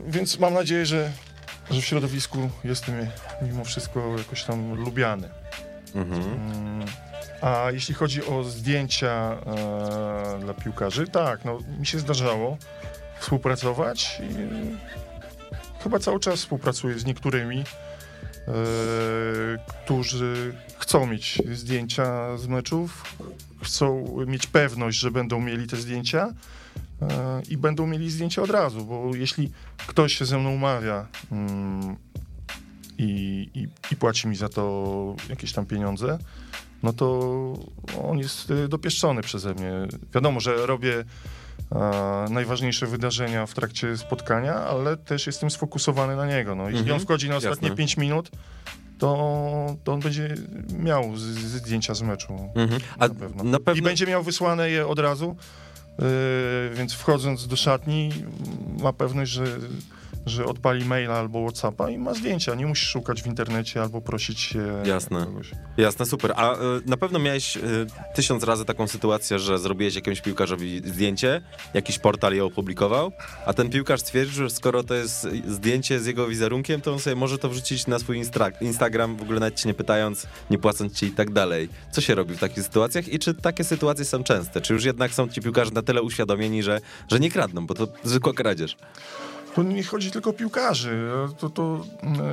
więc 0.07 0.39
mam 0.39 0.53
nadzieję, 0.53 0.85
że, 0.85 1.11
że 1.71 1.81
w 1.81 1.85
środowisku 1.85 2.49
jestem 2.63 2.95
mimo 3.41 3.63
wszystko 3.63 4.17
jakoś 4.17 4.43
tam 4.43 4.73
lubiany. 4.75 5.29
Mhm. 5.95 6.81
A 7.41 7.71
jeśli 7.71 7.93
chodzi 7.93 8.25
o 8.25 8.43
zdjęcia 8.43 9.37
e, 9.45 10.39
dla 10.39 10.53
piłkarzy, 10.53 11.07
tak, 11.07 11.45
no 11.45 11.59
mi 11.79 11.85
się 11.85 11.99
zdarzało 11.99 12.57
współpracować 13.19 14.21
i 14.29 14.33
chyba 15.83 15.99
cały 15.99 16.19
czas 16.19 16.39
współpracuję 16.39 16.99
z 16.99 17.05
niektórymi, 17.05 17.59
e, 17.59 17.63
którzy 19.67 20.55
chcą 20.77 21.05
mieć 21.05 21.41
zdjęcia 21.53 22.37
z 22.37 22.47
meczów, 22.47 23.15
chcą 23.63 24.05
mieć 24.27 24.47
pewność, 24.47 24.99
że 24.99 25.11
będą 25.11 25.41
mieli 25.41 25.67
te 25.67 25.77
zdjęcia 25.77 26.33
e, 27.01 27.41
i 27.49 27.57
będą 27.57 27.87
mieli 27.87 28.11
zdjęcia 28.11 28.41
od 28.41 28.49
razu, 28.49 28.85
bo 28.85 29.15
jeśli 29.15 29.51
ktoś 29.87 30.13
się 30.13 30.25
ze 30.25 30.37
mną 30.37 30.53
umawia 30.53 31.07
mm, 31.31 31.95
i, 32.97 33.49
i, 33.53 33.67
i 33.91 33.95
płaci 33.95 34.27
mi 34.27 34.35
za 34.35 34.49
to 34.49 35.15
jakieś 35.29 35.53
tam 35.53 35.65
pieniądze, 35.65 36.17
no 36.83 36.93
to 36.93 37.31
on 38.03 38.17
jest 38.17 38.51
y, 38.51 38.67
dopieszczony 38.67 39.21
przeze 39.21 39.53
mnie. 39.53 39.71
Wiadomo, 40.13 40.39
że 40.39 40.65
robię 40.65 41.03
e, 41.71 42.25
najważniejsze 42.29 42.87
wydarzenia 42.87 43.45
w 43.45 43.53
trakcie 43.53 43.97
spotkania, 43.97 44.55
ale 44.55 44.97
też 44.97 45.27
jestem 45.27 45.51
sfokusowany 45.51 46.15
na 46.15 46.25
niego. 46.25 46.55
No, 46.55 46.63
jeśli 46.63 46.79
Mhm, 46.79 46.99
on 46.99 47.05
wchodzi 47.05 47.29
na 47.29 47.35
ostatnie 47.35 47.67
jasne. 47.67 47.77
5 47.77 47.97
minut, 47.97 48.31
to, 48.97 49.75
to 49.83 49.93
on 49.93 49.99
będzie 49.99 50.35
miał 50.79 51.17
z, 51.17 51.21
z 51.21 51.51
zdjęcia 51.51 51.93
z 51.93 52.01
meczu. 52.01 52.49
Mhm. 52.55 52.81
Na 52.99 53.09
pewno. 53.09 53.43
na 53.43 53.59
pewno... 53.59 53.79
I 53.79 53.81
będzie 53.81 54.07
miał 54.07 54.23
wysłane 54.23 54.69
je 54.69 54.87
od 54.87 54.99
razu, 54.99 55.35
yy, 55.99 56.05
więc 56.73 56.93
wchodząc 56.93 57.47
do 57.47 57.55
szatni 57.55 58.11
ma 58.81 58.93
pewność, 58.93 59.31
że, 59.31 59.45
że 60.25 60.45
odpali 60.45 60.85
maila 60.85 61.13
albo 61.13 61.41
Whatsappa 61.43 61.89
i 61.89 61.97
ma 61.97 62.13
zdjęcia. 62.13 62.55
Nie 62.55 62.65
musi 62.65 62.85
szukać 62.85 63.23
w 63.23 63.27
internecie 63.27 63.81
albo 63.81 64.01
prosić 64.01 64.39
się 64.39 64.83
Jasne. 64.85 65.25
kogoś. 65.25 65.51
Jasne, 65.77 66.05
super. 66.05 66.33
A 66.35 66.53
y, 66.53 66.57
na 66.85 66.97
pewno 66.97 67.19
miałeś 67.19 67.57
y, 67.57 67.61
tysiąc 68.15 68.43
razy 68.43 68.65
taką 68.65 68.87
sytuację, 68.87 69.39
że 69.39 69.59
zrobiłeś 69.59 69.95
jakiemuś 69.95 70.21
piłkarzowi 70.21 70.81
zdjęcie, 70.85 71.41
jakiś 71.73 71.99
portal 71.99 72.33
je 72.33 72.45
opublikował, 72.45 73.11
a 73.45 73.53
ten 73.53 73.69
piłkarz 73.69 73.99
stwierdził, 73.99 74.43
że 74.43 74.49
skoro 74.49 74.83
to 74.83 74.93
jest 74.93 75.27
zdjęcie 75.47 75.99
z 75.99 76.05
jego 76.05 76.27
wizerunkiem, 76.27 76.81
to 76.81 76.93
on 76.93 76.99
sobie 76.99 77.15
może 77.15 77.37
to 77.37 77.49
wrzucić 77.49 77.87
na 77.87 77.99
swój 77.99 78.21
Instagram, 78.61 79.15
w 79.15 79.21
ogóle 79.21 79.39
nawet 79.39 79.55
ci 79.55 79.67
nie 79.67 79.73
pytając, 79.73 80.27
nie 80.49 80.57
płacąc 80.57 80.93
ci 80.93 81.05
i 81.05 81.11
tak 81.11 81.31
dalej. 81.31 81.69
Co 81.91 82.01
się 82.01 82.15
robi 82.15 82.35
w 82.35 82.39
takich 82.39 82.63
sytuacjach 82.63 83.07
i 83.07 83.19
czy 83.19 83.33
takie 83.33 83.63
sytuacje 83.63 84.05
są 84.05 84.23
częste? 84.23 84.61
Czy 84.61 84.73
już 84.73 84.83
jednak 84.85 85.13
są 85.13 85.29
ci 85.29 85.41
piłkarze 85.41 85.71
na 85.71 85.81
tyle 85.81 86.01
uświadomieni, 86.01 86.63
że, 86.63 86.81
że 87.11 87.19
nie 87.19 87.31
kradną, 87.31 87.67
bo 87.67 87.73
to 87.73 87.87
zwykła 88.03 88.33
kradzież? 88.33 88.77
To 89.55 89.63
nie 89.63 89.83
chodzi 89.83 90.11
tylko 90.11 90.29
o 90.29 90.33
piłkarzy. 90.33 91.09
To, 91.37 91.49
to 91.49 91.85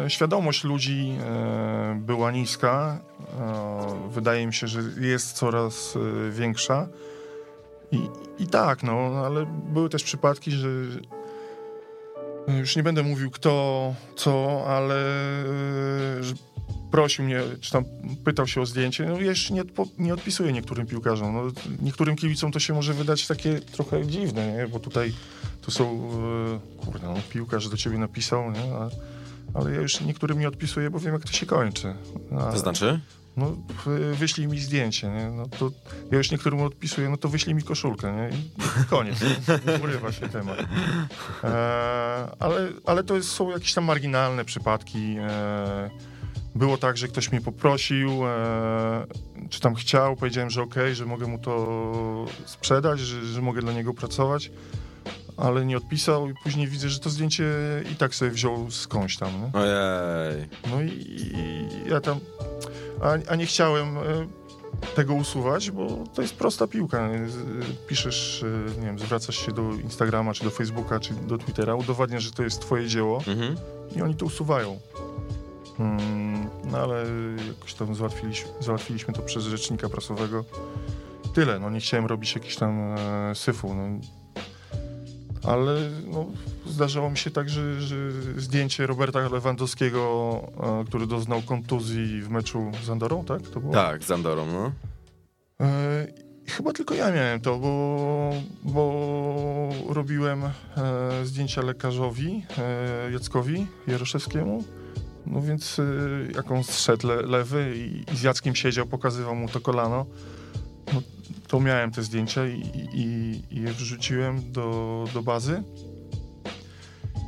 e, 0.04 0.10
świadomość 0.10 0.64
ludzi 0.64 1.16
e, 1.20 1.98
była 2.00 2.30
niska. 2.30 3.00
E, 3.40 4.10
wydaje 4.10 4.46
mi 4.46 4.54
się, 4.54 4.68
że 4.68 4.80
jest 5.00 5.32
coraz 5.32 5.98
większa. 6.30 6.88
I, 7.92 8.00
I 8.38 8.46
tak, 8.46 8.82
no, 8.82 9.22
ale 9.26 9.46
były 9.46 9.88
też 9.88 10.04
przypadki, 10.04 10.50
że 10.50 10.68
już 12.58 12.76
nie 12.76 12.82
będę 12.82 13.02
mówił 13.02 13.30
kto, 13.30 13.94
co, 14.16 14.64
ale 14.66 15.04
prosił 16.90 17.24
mnie, 17.24 17.40
czy 17.60 17.72
tam 17.72 17.84
pytał 18.24 18.46
się 18.46 18.60
o 18.60 18.66
zdjęcie. 18.66 19.06
No 19.06 19.16
wiesz, 19.16 19.50
nie, 19.50 19.62
nie 19.98 20.14
odpisuję 20.14 20.52
niektórym 20.52 20.86
piłkarzom. 20.86 21.34
No, 21.34 21.42
niektórym 21.82 22.16
kibicom 22.16 22.52
to 22.52 22.58
się 22.58 22.74
może 22.74 22.94
wydać 22.94 23.26
takie 23.26 23.60
trochę 23.60 24.06
dziwne, 24.06 24.52
nie? 24.52 24.68
bo 24.68 24.80
tutaj 24.80 25.12
to 25.68 25.72
są, 25.72 26.10
e, 26.80 26.84
kurde, 26.84 27.06
no, 27.08 27.14
piłkarz 27.30 27.68
do 27.68 27.76
ciebie 27.76 27.98
napisał, 27.98 28.50
nie? 28.50 28.74
A, 28.74 28.88
ale 29.58 29.72
ja 29.74 29.80
już 29.80 30.00
niektórym 30.00 30.38
nie 30.38 30.48
odpisuję, 30.48 30.90
bo 30.90 30.98
wiem, 30.98 31.12
jak 31.12 31.22
to 31.24 31.32
się 31.32 31.46
kończy. 31.46 31.94
A, 32.40 32.52
To 32.52 32.58
znaczy? 32.58 33.00
No, 33.36 33.56
w- 33.86 34.16
wyślij 34.18 34.46
mi 34.48 34.58
zdjęcie, 34.60 35.08
nie? 35.10 35.30
No 35.30 35.46
to 35.46 35.70
ja 36.10 36.18
już 36.18 36.30
niektórym 36.30 36.60
odpisuję, 36.62 37.08
no 37.08 37.16
to 37.16 37.28
wyślij 37.28 37.54
mi 37.54 37.62
koszulkę, 37.62 38.12
nie? 38.12 38.30
I 38.82 38.84
koniec. 38.90 39.20
nie? 39.22 39.78
Urywa 39.84 40.12
się 40.12 40.28
temat. 40.28 40.58
E, 41.44 41.48
ale, 42.38 42.68
ale 42.86 43.04
to 43.04 43.22
są 43.22 43.50
jakieś 43.50 43.74
tam 43.74 43.84
marginalne 43.84 44.44
przypadki. 44.44 45.16
E, 45.20 45.90
było 46.54 46.78
tak, 46.78 46.96
że 46.96 47.08
ktoś 47.08 47.32
mnie 47.32 47.40
poprosił, 47.40 48.10
e, 48.26 49.06
czy 49.50 49.60
tam 49.60 49.74
chciał, 49.74 50.16
powiedziałem, 50.16 50.50
że 50.50 50.62
okej, 50.62 50.94
że 50.94 51.06
mogę 51.06 51.26
mu 51.26 51.38
to 51.38 52.26
sprzedać, 52.46 53.00
że, 53.00 53.24
że 53.26 53.42
mogę 53.42 53.60
dla 53.60 53.72
niego 53.72 53.94
pracować, 53.94 54.50
ale 55.38 55.66
nie 55.66 55.76
odpisał 55.76 56.28
i 56.30 56.34
później 56.42 56.66
widzę, 56.68 56.88
że 56.88 57.00
to 57.00 57.10
zdjęcie 57.10 57.44
i 57.92 57.94
tak 57.96 58.14
sobie 58.14 58.30
wziął 58.30 58.70
skądś 58.70 59.16
tam, 59.16 59.30
nie? 59.42 59.60
Ojej. 59.60 60.48
No 60.70 60.82
i, 60.82 60.88
i 60.88 61.90
ja 61.90 62.00
tam. 62.00 62.18
A, 63.02 63.30
a 63.32 63.36
nie 63.36 63.46
chciałem 63.46 63.98
e, 63.98 64.02
tego 64.94 65.14
usuwać, 65.14 65.70
bo 65.70 65.88
to 66.14 66.22
jest 66.22 66.34
prosta 66.34 66.66
piłka. 66.66 67.08
Piszesz, 67.86 68.44
e, 68.76 68.80
nie 68.80 68.86
wiem, 68.86 68.98
zwracasz 68.98 69.46
się 69.46 69.52
do 69.52 69.62
Instagrama, 69.72 70.34
czy 70.34 70.44
do 70.44 70.50
Facebooka, 70.50 71.00
czy 71.00 71.14
do 71.14 71.38
Twittera, 71.38 71.74
udowadniasz, 71.74 72.22
że 72.24 72.30
to 72.32 72.42
jest 72.42 72.60
twoje 72.60 72.86
dzieło 72.86 73.22
Mhm. 73.26 73.56
i 73.96 74.02
oni 74.02 74.14
to 74.14 74.26
usuwają. 74.26 74.78
Mm, 75.78 76.48
no 76.64 76.78
ale 76.78 77.04
jakoś 77.48 77.74
tam 77.74 77.94
załatwiliśmy, 77.94 78.48
załatwiliśmy 78.60 79.14
to 79.14 79.22
przez 79.22 79.44
rzecznika 79.44 79.88
prasowego. 79.88 80.44
Tyle, 81.34 81.58
no 81.58 81.70
nie 81.70 81.80
chciałem 81.80 82.06
robić 82.06 82.34
jakiś 82.34 82.56
tam 82.56 82.80
e, 82.80 83.34
syfu. 83.34 83.74
No. 83.74 83.82
Ale 85.42 85.90
no, 86.06 86.26
zdarzało 86.66 87.10
mi 87.10 87.16
się 87.16 87.30
tak, 87.30 87.48
że, 87.48 87.80
że 87.80 87.96
zdjęcie 88.36 88.86
Roberta 88.86 89.28
Lewandowskiego, 89.28 90.40
e, 90.80 90.84
który 90.84 91.06
doznał 91.06 91.42
kontuzji 91.42 92.22
w 92.22 92.30
meczu 92.30 92.72
z 92.84 92.90
Andorą, 92.90 93.24
tak? 93.24 93.42
To 93.42 93.60
było? 93.60 93.72
Tak, 93.72 94.04
z 94.04 94.10
Andorą, 94.10 94.46
no. 94.46 94.72
E, 95.60 96.06
chyba 96.48 96.72
tylko 96.72 96.94
ja 96.94 97.12
miałem 97.12 97.40
to, 97.40 97.58
bo, 97.58 98.32
bo 98.62 99.70
robiłem 99.88 100.44
e, 100.44 100.50
zdjęcia 101.24 101.62
lekarzowi, 101.62 102.44
e, 102.58 103.10
Jackowi 103.12 103.66
Jaroszewskiemu. 103.86 104.64
No 105.26 105.42
więc 105.42 105.78
e, 105.78 105.82
jak 106.34 106.50
on 106.50 106.64
zszedł 106.64 107.08
le, 107.08 107.22
lewy 107.22 107.74
i, 107.76 108.12
i 108.12 108.16
z 108.16 108.22
Jackiem 108.22 108.54
siedział, 108.54 108.86
pokazywał 108.86 109.34
mu 109.34 109.48
to 109.48 109.60
kolano, 109.60 109.88
no, 109.88 110.06
to 111.48 111.60
miałem 111.60 111.90
te 111.90 112.02
zdjęcia 112.02 112.46
i, 112.46 112.60
i, 112.92 113.42
i 113.50 113.62
je 113.62 113.72
wrzuciłem 113.72 114.52
do, 114.52 115.04
do 115.14 115.22
bazy. 115.22 115.62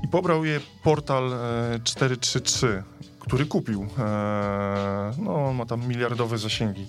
I 0.05 0.09
pobrał 0.09 0.45
je 0.45 0.61
portal 0.83 1.33
e, 1.33 1.81
433, 1.85 2.83
który 3.21 3.47
kupił. 3.47 3.87
E, 3.99 5.13
no, 5.19 5.47
on 5.47 5.57
ma 5.57 5.67
tam 5.67 5.89
miliardowe 5.89 6.39
zasięgi 6.39 6.87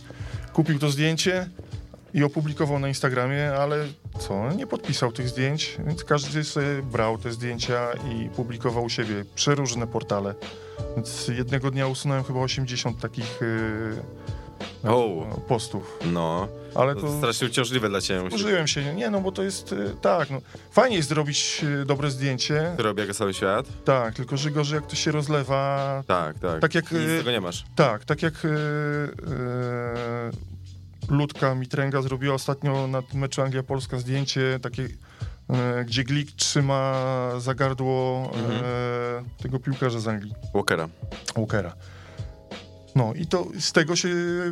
kupił 0.53 0.79
to 0.79 0.89
zdjęcie 0.89 1.49
i 2.13 2.23
opublikował 2.23 2.79
na 2.79 2.88
Instagramie, 2.88 3.53
ale 3.53 3.88
co, 4.19 4.53
nie 4.53 4.67
podpisał 4.67 5.11
tych 5.11 5.29
zdjęć, 5.29 5.77
więc 5.88 6.03
każdy 6.03 6.43
sobie 6.43 6.82
brał 6.82 7.17
te 7.17 7.32
zdjęcia 7.32 7.93
i 7.93 8.29
publikował 8.29 8.84
u 8.84 8.89
siebie 8.89 9.25
przeróżne 9.36 9.88
portale. 9.88 10.36
Więc 10.95 11.27
jednego 11.27 11.71
dnia 11.71 11.88
usunąłem 11.88 12.23
chyba 12.23 12.39
80 12.39 12.99
takich 12.99 13.39
yy, 14.84 14.89
O. 14.91 15.41
postów. 15.47 15.97
No, 16.05 16.47
Ale 16.76 16.95
to 16.95 17.01
to 17.01 17.18
strasznie 17.18 17.47
uciążliwe 17.47 17.89
dla 17.89 18.01
ciebie. 18.01 18.30
użyłem 18.36 18.68
się, 18.68 18.93
nie 18.95 19.09
no, 19.09 19.22
bo 19.22 19.32
to 19.32 19.43
jest 19.43 19.72
yy, 19.72 19.95
tak, 20.01 20.30
no, 20.30 20.41
fajnie 20.72 20.95
jest 20.97 21.09
zrobić 21.09 21.64
yy, 21.64 21.86
dobre 21.86 22.12
zdjęcie, 22.12 22.70
Który 22.74 22.89
obiega 22.89 23.14
cały 23.14 23.34
świat? 23.34 23.66
tak, 23.86 24.14
tylko 24.16 24.38
że 24.38 24.51
gorzej 24.51 24.76
jak 24.76 24.88
to 24.88 24.95
się 24.95 25.12
rozlewa, 25.12 26.03
Tak, 26.07 26.39
tak. 26.39 26.62
Tak 26.62 26.76
jak, 26.76 26.91
Nic 26.91 27.01
y, 27.01 27.18
tego 27.18 27.32
nie 27.32 27.41
masz. 27.41 27.64
Tak, 27.76 28.05
tak 28.05 28.22
jak 28.22 28.34
yy, 28.43 28.51
Ludka 31.09 31.55
Mitręga 31.55 32.01
zrobiła 32.01 32.36
ostatnio 32.36 32.88
na 32.88 33.03
meczu 33.14 33.41
Anglia-Polska 33.41 33.97
zdjęcie 33.99 34.59
takie 34.62 34.88
gdzie 35.86 36.03
Glik 36.03 36.32
trzyma 36.32 36.93
za 37.38 37.55
gardło 37.55 38.32
Mhm. 38.34 38.62
e, 38.64 39.43
tego 39.43 39.59
piłkarza 39.59 39.99
z 39.99 40.07
Anglii, 40.07 40.34
Walkera. 40.53 40.89
Walkera. 41.36 41.74
No 42.95 43.13
i 43.13 43.25
to 43.25 43.47
z 43.59 43.71
tego 43.71 43.95
się 43.95 44.09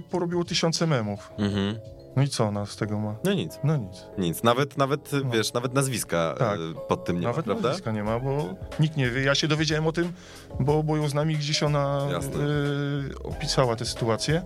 porobiło 0.09 0.43
tysiące 0.43 0.87
memów. 0.87 1.31
Mhm. 1.37 1.79
No 2.19 2.25
i 2.25 2.29
co 2.29 2.45
ona 2.45 2.65
z 2.65 2.75
tego 2.75 2.99
ma? 2.99 3.15
No 3.23 3.33
nic, 3.33 3.59
No 3.63 3.77
nic. 3.77 4.05
nic. 4.17 4.43
Nawet, 4.43 4.77
nawet 4.77 5.11
No. 5.13 5.31
wiesz, 5.31 5.53
nawet 5.53 5.73
nazwiska 5.73 6.35
Tak. 6.37 6.59
e, 6.59 6.87
pod 6.87 7.05
tym 7.05 7.19
nie 7.19 7.27
Nawet 7.27 7.37
ma, 7.45 7.51
prawda? 7.53 7.67
nazwiska 7.69 7.91
nie 7.91 8.03
ma, 8.03 8.19
bo 8.19 8.45
nikt 8.79 8.97
nie 8.97 9.09
wie. 9.09 9.23
Ja 9.23 9.35
się 9.35 9.47
dowiedziałem 9.47 9.87
o 9.87 9.91
tym, 9.91 10.13
bo, 10.59 10.83
bo 10.83 10.97
ją 10.97 11.09
z 11.09 11.13
nami 11.13 11.35
gdzieś 11.37 11.63
ona 11.63 12.07
e, 12.11 13.23
opisała 13.23 13.75
tę 13.75 13.85
sytuację. 13.85 14.41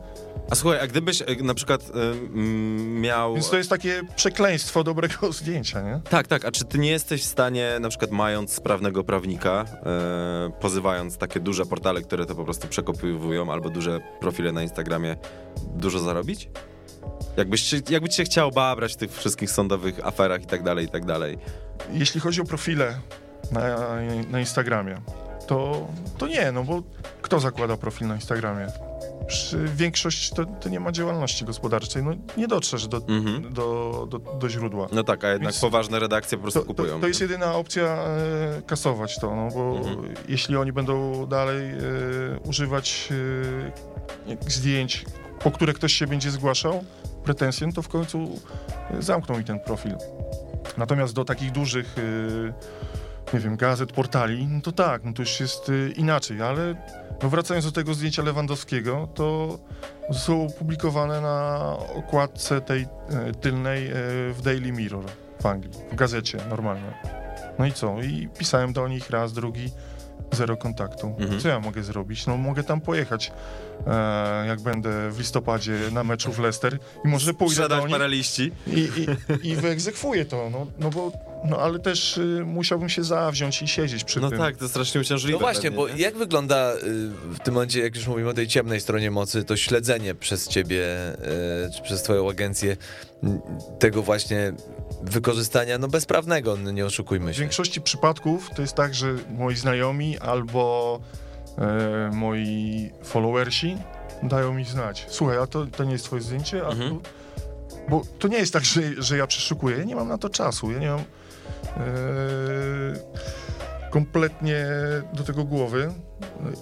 A 0.52 0.56
słuchaj, 0.56 0.80
a 0.80 0.88
gdybyś 0.88 1.22
e, 1.22 1.26
na 1.44 1.54
przykład 1.54 1.92
mm, 1.94 3.02
miał... 3.02 3.34
Więc 3.34 3.50
to 3.50 3.58
jest 3.58 3.70
takie 3.70 4.02
przekleństwo 4.16 4.84
dobrego 4.84 5.32
zdjęcia, 5.42 5.82
nie? 5.82 6.02
Tak, 6.10 6.28
tak, 6.28 6.46
a 6.46 6.52
czy 6.52 6.66
ty 6.66 6.78
nie 6.80 6.92
jesteś 6.92 7.22
w 7.22 7.26
stanie, 7.28 7.78
na 7.82 7.90
przykład 7.90 8.12
mając 8.12 8.54
sprawnego 8.54 9.04
prawnika, 9.04 9.66
e, 9.86 10.52
pozywając 10.60 11.18
takie 11.18 11.40
duże 11.40 11.66
portale, 11.66 12.02
które 12.02 12.26
to 12.26 12.36
po 12.36 12.44
prostu 12.44 12.68
przekopywują, 12.68 13.52
albo 13.52 13.70
duże 13.70 14.00
profile 14.20 14.52
na 14.52 14.62
Instagramie, 14.64 15.16
dużo 15.76 16.00
zarobić? 16.00 16.50
Jakbyś, 17.38 17.62
się- 17.64 17.82
jakbyś 17.90 18.16
się 18.16 18.24
chciał 18.24 18.52
babrać 18.52 18.94
w 18.94 18.96
tych 18.98 19.12
wszystkich 19.12 19.52
sądowych 19.52 20.06
aferach 20.08 20.42
i 20.44 20.46
tak 20.46 20.64
dalej, 20.64 20.86
i 20.86 20.90
tak 20.90 21.06
dalej. 21.06 21.38
Jeśli 21.92 22.22
chodzi 22.22 22.42
o 22.42 22.46
profile 22.46 23.00
na, 23.52 23.62
na 24.32 24.40
Instagramie, 24.40 24.96
to, 25.48 25.88
to 26.18 26.28
nie, 26.28 26.52
no 26.52 26.64
bo 26.64 26.82
kto 27.22 27.40
zakłada 27.40 27.78
profil 27.78 28.08
na 28.08 28.16
Instagramie? 28.16 28.68
Przy 29.28 29.58
większość 29.76 30.30
to, 30.30 30.46
to 30.46 30.70
nie 30.70 30.80
ma 30.80 30.92
działalności 30.92 31.46
gospodarczej, 31.46 32.04
no 32.04 32.12
nie 32.38 32.48
dotrzesz 32.48 32.88
do, 32.88 32.98
Mhm. 32.98 33.54
do, 33.54 34.08
do, 34.10 34.20
do 34.20 34.50
źródła. 34.50 34.88
No 34.92 35.04
tak, 35.04 35.24
a 35.24 35.30
jednak 35.30 35.52
Więc 35.54 35.62
poważne 35.62 36.00
redakcje 36.00 36.38
po 36.38 36.42
prostu 36.42 36.60
To, 36.60 36.66
kupują. 36.66 36.94
to, 36.94 37.00
to 37.00 37.08
jest 37.08 37.22
jedyna 37.22 37.56
opcja 37.56 37.84
e, 37.84 38.62
kasować 38.68 39.20
to, 39.20 39.36
no 39.36 39.50
bo 39.56 39.78
Mhm. 39.78 40.14
jeśli 40.28 40.58
oni 40.58 40.72
będą 40.72 41.26
dalej 41.26 41.72
e, 41.72 41.80
używać 42.46 43.10
e, 44.28 44.50
zdjęć, 44.52 45.06
po 45.44 45.52
które 45.52 45.74
ktoś 45.74 45.94
się 45.94 46.08
będzie 46.08 46.32
zgłaszał, 46.32 46.84
pretensje, 47.24 47.68
no 47.68 47.74
to 47.74 47.82
w 47.82 47.88
końcu 47.88 48.40
e, 48.92 49.02
zamkną 49.02 49.38
mi 49.38 49.44
ten 49.44 49.60
profil. 49.60 49.96
Natomiast 50.78 51.14
do 51.14 51.26
takich 51.26 51.52
dużych, 51.52 51.96
e, 51.98 53.34
nie 53.34 53.40
wiem, 53.40 53.56
gazet, 53.58 53.92
portali, 53.92 54.48
no 54.48 54.62
to 54.62 54.72
tak, 54.72 55.04
no 55.04 55.14
to 55.14 55.22
już 55.22 55.40
jest 55.40 55.70
e, 55.70 55.92
inaczej, 55.92 56.42
ale 56.42 56.76
no 57.24 57.30
wracając 57.30 57.66
do 57.66 57.72
tego 57.72 57.94
zdjęcia 57.94 58.24
Lewandowskiego, 58.24 59.08
to 59.14 59.60
są 60.12 60.48
publikowane 60.60 61.22
na 61.22 61.60
okładce 61.96 62.62
tej 62.62 62.88
tylnej 63.42 63.90
w 64.34 64.40
Daily 64.44 64.72
Mirror 64.72 65.06
w 65.42 65.46
Anglii, 65.46 65.74
w 65.92 65.96
gazecie 65.96 66.38
normalnie. 66.50 66.94
No 67.60 67.66
i 67.66 67.72
co? 67.72 68.02
I 68.02 68.30
pisałem 68.38 68.74
do 68.74 68.88
nich 68.88 69.10
raz, 69.10 69.34
drugi, 69.34 69.72
zero 70.34 70.58
kontaktu. 70.58 71.08
Mhm. 71.20 71.40
Co 71.40 71.48
ja 71.48 71.60
mogę 71.60 71.84
zrobić? 71.84 72.26
No 72.28 72.38
mogę 72.38 72.64
tam 72.64 72.82
pojechać, 72.82 73.32
e, 73.88 74.48
jak 74.48 74.62
będę 74.62 75.12
w 75.12 75.20
listopadzie 75.20 75.74
na 75.92 76.04
meczu 76.04 76.32
w 76.34 76.40
Leicester 76.40 76.78
i 77.06 77.08
może 77.08 77.34
pójdę 77.34 77.70
do 77.70 77.80
nich 77.82 77.90
parę 77.90 78.10
liści. 78.10 78.52
i, 78.68 78.90
i, 79.44 79.50
i 79.50 79.56
wyegzekwuję 79.56 80.26
to, 80.26 80.50
no, 80.52 80.68
no 80.80 80.90
bo, 80.90 81.12
no 81.46 81.58
ale 81.58 81.80
też 81.80 82.18
y, 82.18 82.44
musiałbym 82.46 82.90
się 82.90 83.04
zawziąć 83.04 83.62
i 83.62 83.68
siedzieć 83.68 84.04
przy 84.04 84.20
No 84.20 84.30
tym. 84.30 84.38
tak, 84.38 84.58
to 84.58 84.70
strasznie 84.70 85.02
uciążliwe. 85.02 85.34
No 85.34 85.40
właśnie, 85.40 85.72
pewnie, 85.72 85.78
bo 85.78 85.88
nie? 85.90 86.02
jak 86.02 86.16
wygląda 86.18 86.74
y, 86.74 86.80
w 87.34 87.40
tym 87.44 87.54
momencie, 87.54 87.80
jak 87.82 87.96
już 87.96 88.08
mówimy 88.08 88.30
o 88.30 88.34
tej 88.34 88.48
ciemnej 88.48 88.82
stronie 88.82 89.12
mocy, 89.12 89.44
to 89.44 89.58
śledzenie 89.58 90.16
przez 90.16 90.48
ciebie, 90.48 90.84
y, 91.68 91.72
czy 91.76 91.82
przez 91.82 92.04
twoją 92.04 92.30
agencję 92.30 92.78
m, 93.24 93.42
tego 93.80 94.04
właśnie 94.04 94.54
wykorzystania, 95.02 95.78
no 95.78 95.88
bezprawnego, 95.88 96.56
no 96.64 96.72
nie 96.72 96.86
oszukujmy 96.86 97.32
W 97.32 97.36
się. 97.36 97.42
większości 97.42 97.82
przypadków 97.82 98.50
to 98.56 98.62
jest 98.62 98.74
tak, 98.74 98.94
że 98.94 99.14
moi 99.38 99.56
znajomi 99.56 100.20
albo 100.20 101.00
e, 101.58 102.10
moi 102.14 102.92
followersi 103.04 103.78
dają 104.24 104.54
mi 104.54 104.66
znać. 104.66 105.06
Słuchaj, 105.10 105.38
a 105.38 105.48
to, 105.48 105.66
to 105.66 105.84
nie 105.84 105.92
jest 105.92 106.06
twoje 106.06 106.22
zdjęcie? 106.22 106.66
A 106.66 106.70
Mhm. 106.70 106.90
tu... 106.90 107.02
Bo 107.90 108.02
to 108.20 108.28
nie 108.28 108.38
jest 108.38 108.54
tak, 108.54 108.66
że, 108.66 108.82
że 108.98 109.18
ja 109.18 109.28
przeszukuję. 109.28 109.78
Ja 109.78 109.84
nie 109.84 109.96
mam 109.96 110.08
na 110.08 110.18
to 110.18 110.30
czasu. 110.30 110.72
Ja 110.72 110.80
nie 110.80 110.90
mam 110.90 111.00
e, 111.00 111.04
kompletnie 113.92 114.66
do 115.14 115.24
tego 115.24 115.44
głowy 115.44 115.94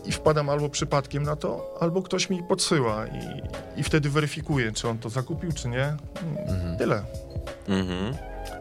i 0.06 0.12
wpadam 0.12 0.50
albo 0.50 0.70
przypadkiem 0.70 1.24
na 1.24 1.36
to, 1.36 1.78
albo 1.80 2.02
ktoś 2.02 2.30
mi 2.30 2.44
podsyła 2.44 3.06
i, 3.08 3.42
i 3.80 3.84
wtedy 3.84 4.10
weryfikuję, 4.10 4.72
czy 4.72 4.90
on 4.90 4.98
to 4.98 5.10
zakupił, 5.10 5.52
czy 5.52 5.68
nie. 5.68 5.96
Tyle. 6.78 7.04
Mhm. 7.68 8.16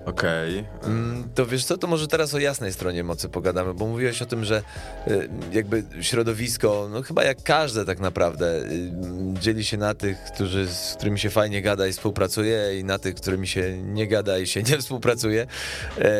Okej. 0.07 0.65
Mm, 0.85 1.29
To 1.35 1.47
wiesz 1.47 1.65
co, 1.65 1.79
to 1.79 1.87
może 1.87 2.09
teraz 2.09 2.35
o 2.35 2.39
jasnej 2.39 2.73
stronie 2.73 3.05
mocy 3.05 3.29
pogadamy, 3.29 3.75
bo 3.75 3.87
mówiłeś 3.87 4.23
o 4.23 4.27
tym, 4.27 4.45
że 4.45 4.63
y, 5.09 5.29
jakby 5.53 5.83
środowisko, 6.01 6.89
no 6.93 7.03
chyba 7.03 7.25
jak 7.25 7.43
każde 7.43 7.85
tak 7.85 8.01
naprawdę, 8.01 8.63
y, 8.63 8.91
dzieli 9.41 9.65
się 9.65 9.77
na 9.77 9.95
tych, 9.95 10.19
którzy, 10.35 10.67
z 10.67 10.95
którymi 10.97 11.19
się 11.19 11.31
fajnie 11.31 11.63
gada 11.63 11.87
i 11.87 11.93
współpracuje 11.93 12.81
i 12.81 12.85
na 12.85 12.99
tych, 12.99 13.19
z 13.19 13.21
którymi 13.21 13.47
się 13.49 13.83
nie 13.83 14.07
gada 14.07 14.39
i 14.39 14.47
się 14.47 14.63
nie 14.71 14.79
współpracuje. 14.79 15.47
E, 15.99 16.11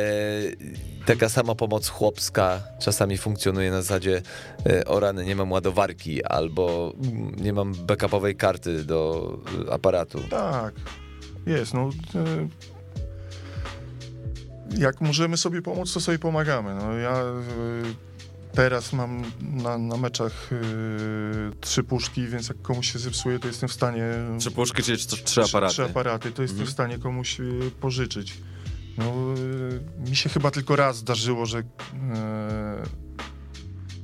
taka 1.07 1.29
sama 1.29 1.55
pomoc 1.55 1.89
chłopska 1.89 2.61
czasami 2.81 3.19
funkcjonuje 3.19 3.71
na 3.71 3.83
zasadzie 3.83 4.23
e, 4.67 4.85
o 4.85 5.01
rany, 5.01 5.25
nie 5.25 5.37
mam 5.37 5.53
ładowarki 5.53 6.25
albo 6.25 6.93
mm, 7.05 7.35
nie 7.37 7.53
mam 7.53 7.75
backupowej 7.75 8.37
karty 8.37 8.85
do 8.85 9.33
y, 9.69 9.73
aparatu. 9.73 10.19
Tak, 10.31 10.75
jest. 11.47 11.75
No, 11.75 11.91
e, 12.15 12.49
jak 14.79 15.01
możemy 15.01 15.37
sobie 15.37 15.63
pomóc, 15.63 15.93
to 15.95 16.01
sobie 16.01 16.19
pomagamy. 16.19 16.75
No, 16.75 16.93
ja 16.93 17.13
e, 17.13 17.43
teraz 18.53 18.93
mam 18.93 19.23
na, 19.41 19.79
na 19.79 19.97
meczach 19.97 20.51
e, 20.53 20.57
trzy 21.61 21.83
puszki, 21.85 22.27
więc 22.27 22.49
jak 22.49 22.63
komuś 22.63 22.93
się 22.93 22.99
zepsuje, 22.99 23.39
to 23.39 23.47
jestem 23.49 23.69
w 23.69 23.73
stanie... 23.73 24.05
Trzy 24.39 24.51
puszki, 24.51 24.83
czyli 24.83 24.99
trzy, 24.99 25.25
trzy 25.25 25.43
aparaty. 25.43 25.73
Trzy 25.73 25.85
aparaty, 25.85 26.33
to 26.33 26.43
jestem 26.43 26.57
Mhm. 26.59 26.67
w 26.69 26.73
stanie 26.73 26.99
komuś 26.99 27.39
pożyczyć. 27.81 28.39
No, 28.99 29.13
mi 30.11 30.17
się 30.17 30.29
chyba 30.29 30.51
tylko 30.51 30.77
raz 30.77 30.97
zdarzyło, 30.97 31.47
że 31.47 31.63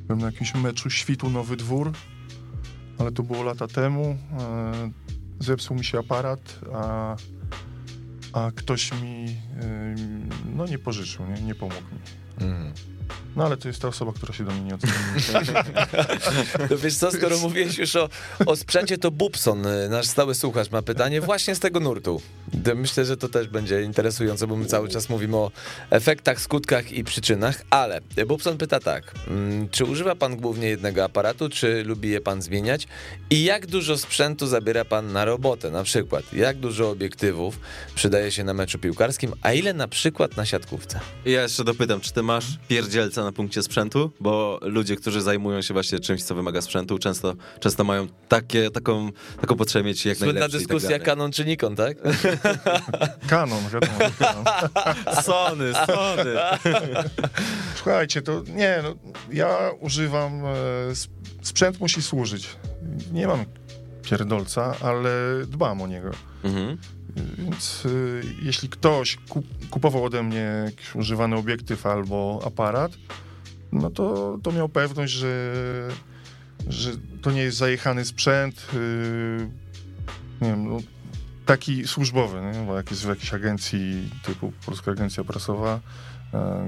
byłem 0.07 0.19
na 0.21 0.27
jakimś 0.27 0.55
meczu 0.55 0.91
Świtu 0.91 1.31
Nowy 1.31 1.57
Dwór, 1.57 1.93
ale 2.99 3.13
to 3.13 3.23
było 3.23 3.43
lata 3.43 3.67
temu. 3.69 4.19
Zepsuł 5.41 5.77
mi 5.77 5.85
się 5.85 5.99
aparat, 5.99 6.61
a, 6.75 7.17
a 8.33 8.51
ktoś 8.51 8.93
mi 9.03 9.37
no 10.57 10.67
nie 10.67 10.79
pożyczył, 10.79 11.27
nie, 11.27 11.43
nie 11.43 11.55
pomógł 11.55 11.81
mi. 11.81 12.01
Mhm. 12.49 12.73
No 13.37 13.45
ale 13.45 13.57
to 13.57 13.69
jest 13.69 13.83
ta 13.83 13.89
osoba, 13.89 14.13
która 14.13 14.35
się 14.35 14.45
do 14.45 14.51
mnie 14.51 14.61
nie 14.61 14.75
odzwoni. 14.75 14.95
No 16.71 16.77
wiesz 16.83 16.97
co, 16.97 17.13
skoro 17.13 17.39
mówiłeś 17.39 17.79
już 17.79 17.97
o, 17.97 18.09
o 18.47 18.57
sprzęcie, 18.57 18.99
to 18.99 19.11
Bubson, 19.11 19.67
y, 19.67 19.89
nasz 19.89 20.07
stały 20.07 20.35
słuchacz, 20.35 20.71
ma 20.71 20.83
pytanie 20.83 21.21
właśnie 21.21 21.55
z 21.55 21.61
tego 21.61 21.81
nurtu. 21.81 22.23
Myślę, 22.75 23.05
że 23.05 23.17
to 23.17 23.29
też 23.29 23.49
będzie 23.49 23.83
interesujące, 23.83 24.47
bo 24.47 24.57
my 24.57 24.67
cały 24.67 24.89
czas 24.89 25.09
mówimy 25.09 25.37
o 25.37 25.51
efektach, 25.91 26.41
skutkach 26.41 26.93
i 26.93 27.05
przyczynach, 27.05 27.63
ale 27.71 28.01
Bubson 28.27 28.59
pyta 28.59 28.81
tak, 28.81 29.15
mm, 29.29 29.69
czy 29.69 29.85
używa 29.85 30.15
pan 30.15 30.37
głównie 30.37 30.69
jednego 30.69 31.05
aparatu, 31.05 31.49
czy 31.49 31.85
lubi 31.85 32.11
je 32.11 32.21
pan 32.21 32.43
zmieniać 32.43 32.87
i 33.31 33.45
jak 33.45 33.67
dużo 33.67 33.99
sprzętu 33.99 34.47
zabiera 34.47 34.85
pan 34.85 35.13
na 35.13 35.25
robotę, 35.25 35.71
na 35.71 35.83
przykład 35.83 36.33
jak 36.33 36.57
dużo 36.57 36.91
obiektywów 36.91 37.61
przydaje 37.95 38.31
się 38.31 38.45
na 38.45 38.55
meczu 38.55 38.79
piłkarskim, 38.79 39.33
a 39.43 39.53
ile 39.53 39.73
na 39.73 39.89
przykład 39.89 40.37
na 40.37 40.47
siatkówce? 40.47 41.01
Ja 41.25 41.43
jeszcze 41.43 41.65
dopytam, 41.65 42.01
czy 42.01 42.13
ty 42.13 42.23
masz 42.23 42.47
pierdzielca 42.69 43.26
na 43.27 43.33
punkcie 43.33 43.63
sprzętu? 43.63 44.11
Bo 44.21 44.59
ludzie, 44.63 44.97
którzy 44.97 45.23
zajmują 45.23 45.63
się 45.63 45.75
właśnie 45.75 46.01
czymś, 46.01 46.23
co 46.23 46.35
wymaga 46.35 46.61
sprzętu, 46.61 46.99
często, 46.99 47.35
często 47.61 47.85
mają 47.85 48.07
takie, 48.29 48.71
taką, 48.71 49.11
taką 49.41 49.57
potrzebę 49.57 49.85
mieć 49.85 50.07
jak 50.07 50.17
Słynna 50.19 50.33
najlepszy 50.33 50.57
i 50.57 50.61
dyskusja 50.61 50.91
tak. 50.91 51.03
Canon 51.03 51.33
czy 51.33 51.45
Nikon, 51.45 51.77
tak? 51.77 51.97
Kanon, 53.31 53.63
wiadomo. 53.73 53.99
Sony, 55.23 55.73
Sony. 55.87 56.35
Słuchajcie, 57.77 58.23
to 58.23 58.43
nie, 58.55 58.81
no, 58.83 58.95
ja 59.33 59.59
używam, 59.81 60.43
e, 60.47 60.55
sp- 61.03 61.15
sprzęt 61.43 61.81
musi 61.81 62.03
służyć. 62.03 62.49
Nie 63.13 63.27
mam 63.27 63.45
pierdolca, 64.03 64.75
ale 64.81 65.11
dbam 65.47 65.83
o 65.83 65.87
niego. 65.87 66.11
Mhm. 66.45 66.77
Więc 67.39 67.85
y, 67.87 68.23
jeśli 68.43 68.69
ktoś 68.69 69.19
kup- 69.29 69.69
kupował 69.71 70.05
ode 70.05 70.23
mnie 70.23 70.63
jakiś 70.65 70.95
używany 70.95 71.37
obiektyw 71.37 71.87
albo 71.87 72.43
aparat, 72.47 72.93
no 73.73 73.91
to, 73.91 74.39
to 74.43 74.53
miał 74.53 74.69
pewność, 74.69 75.13
że, 75.13 75.53
że 76.69 76.91
to 77.23 77.31
nie 77.31 77.43
jest 77.43 77.57
zajechany 77.59 78.05
sprzęt, 78.05 78.67
y, 78.75 79.49
nie 80.41 80.49
wiem, 80.49 80.69
no, 80.69 80.79
taki 81.47 81.87
służbowy, 81.87 82.41
nie? 82.41 82.67
bo 82.67 82.77
jak 82.77 82.91
jest 82.91 83.05
w 83.05 83.09
jakiejś 83.09 83.35
agencji 83.35 84.11
typu 84.23 84.53
Polska 84.67 84.91
Agencja 84.91 85.25
Prasowa, 85.25 85.81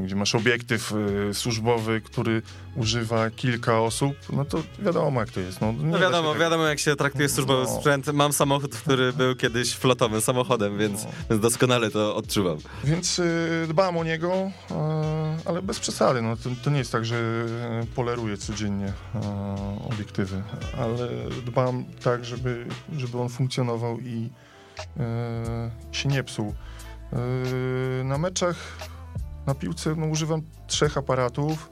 gdzie 0.04 0.16
masz 0.16 0.34
obiektyw 0.34 0.92
e, 1.30 1.34
służbowy, 1.34 2.00
który 2.00 2.42
używa 2.76 3.30
kilka 3.30 3.80
osób, 3.80 4.14
no 4.32 4.44
to 4.44 4.58
wiadomo 4.78 5.20
jak 5.20 5.30
to 5.30 5.40
jest. 5.40 5.60
No, 5.60 5.72
No 5.72 5.98
wiadomo, 5.98 6.30
tak- 6.30 6.40
wiadomo 6.40 6.64
jak 6.66 6.78
się 6.78 6.96
traktuje 6.96 7.28
służbowy 7.28 7.62
No. 7.62 7.76
sprzęt. 7.80 8.06
Mam 8.12 8.32
samochód, 8.32 8.74
który 8.76 9.12
był 9.12 9.36
kiedyś 9.36 9.74
flotowym 9.74 10.20
samochodem, 10.20 10.78
więc, 10.78 11.04
No. 11.04 11.10
więc 11.30 11.42
doskonale 11.42 11.90
to 11.90 12.16
odczuwam. 12.16 12.58
Więc 12.84 13.18
y, 13.18 13.66
dbam 13.68 13.96
o 13.96 14.04
niego, 14.04 14.32
e, 14.70 15.36
ale 15.44 15.62
bez 15.62 15.78
przesady. 15.80 16.22
No, 16.22 16.36
to, 16.36 16.50
to 16.64 16.70
nie 16.70 16.78
jest 16.78 16.92
tak, 16.92 17.04
że 17.04 17.16
e, 17.82 17.86
poleruję 17.94 18.36
codziennie 18.36 18.92
e, 19.14 19.20
obiektywy, 19.90 20.42
ale 20.78 21.08
dbam 21.46 21.84
tak, 22.04 22.24
żeby, 22.24 22.66
żeby 22.96 23.18
on 23.20 23.28
funkcjonował 23.28 24.00
i 24.00 24.30
e, 25.00 25.70
się 25.92 26.08
nie 26.08 26.22
psuł. 26.24 26.54
E, 28.00 28.04
na 28.04 28.18
meczach 28.18 28.56
na 29.48 29.54
piłce 29.54 29.94
no, 29.96 30.06
używam 30.06 30.42
trzech 30.66 30.98
aparatów, 30.98 31.70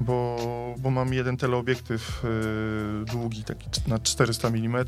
bo, 0.00 0.36
bo 0.78 0.90
mam 0.90 1.14
jeden 1.14 1.36
teleobiektyw 1.36 2.22
e, 2.24 3.04
długi, 3.04 3.44
taki 3.44 3.68
na 3.86 3.98
400 3.98 4.48
mm, 4.48 4.84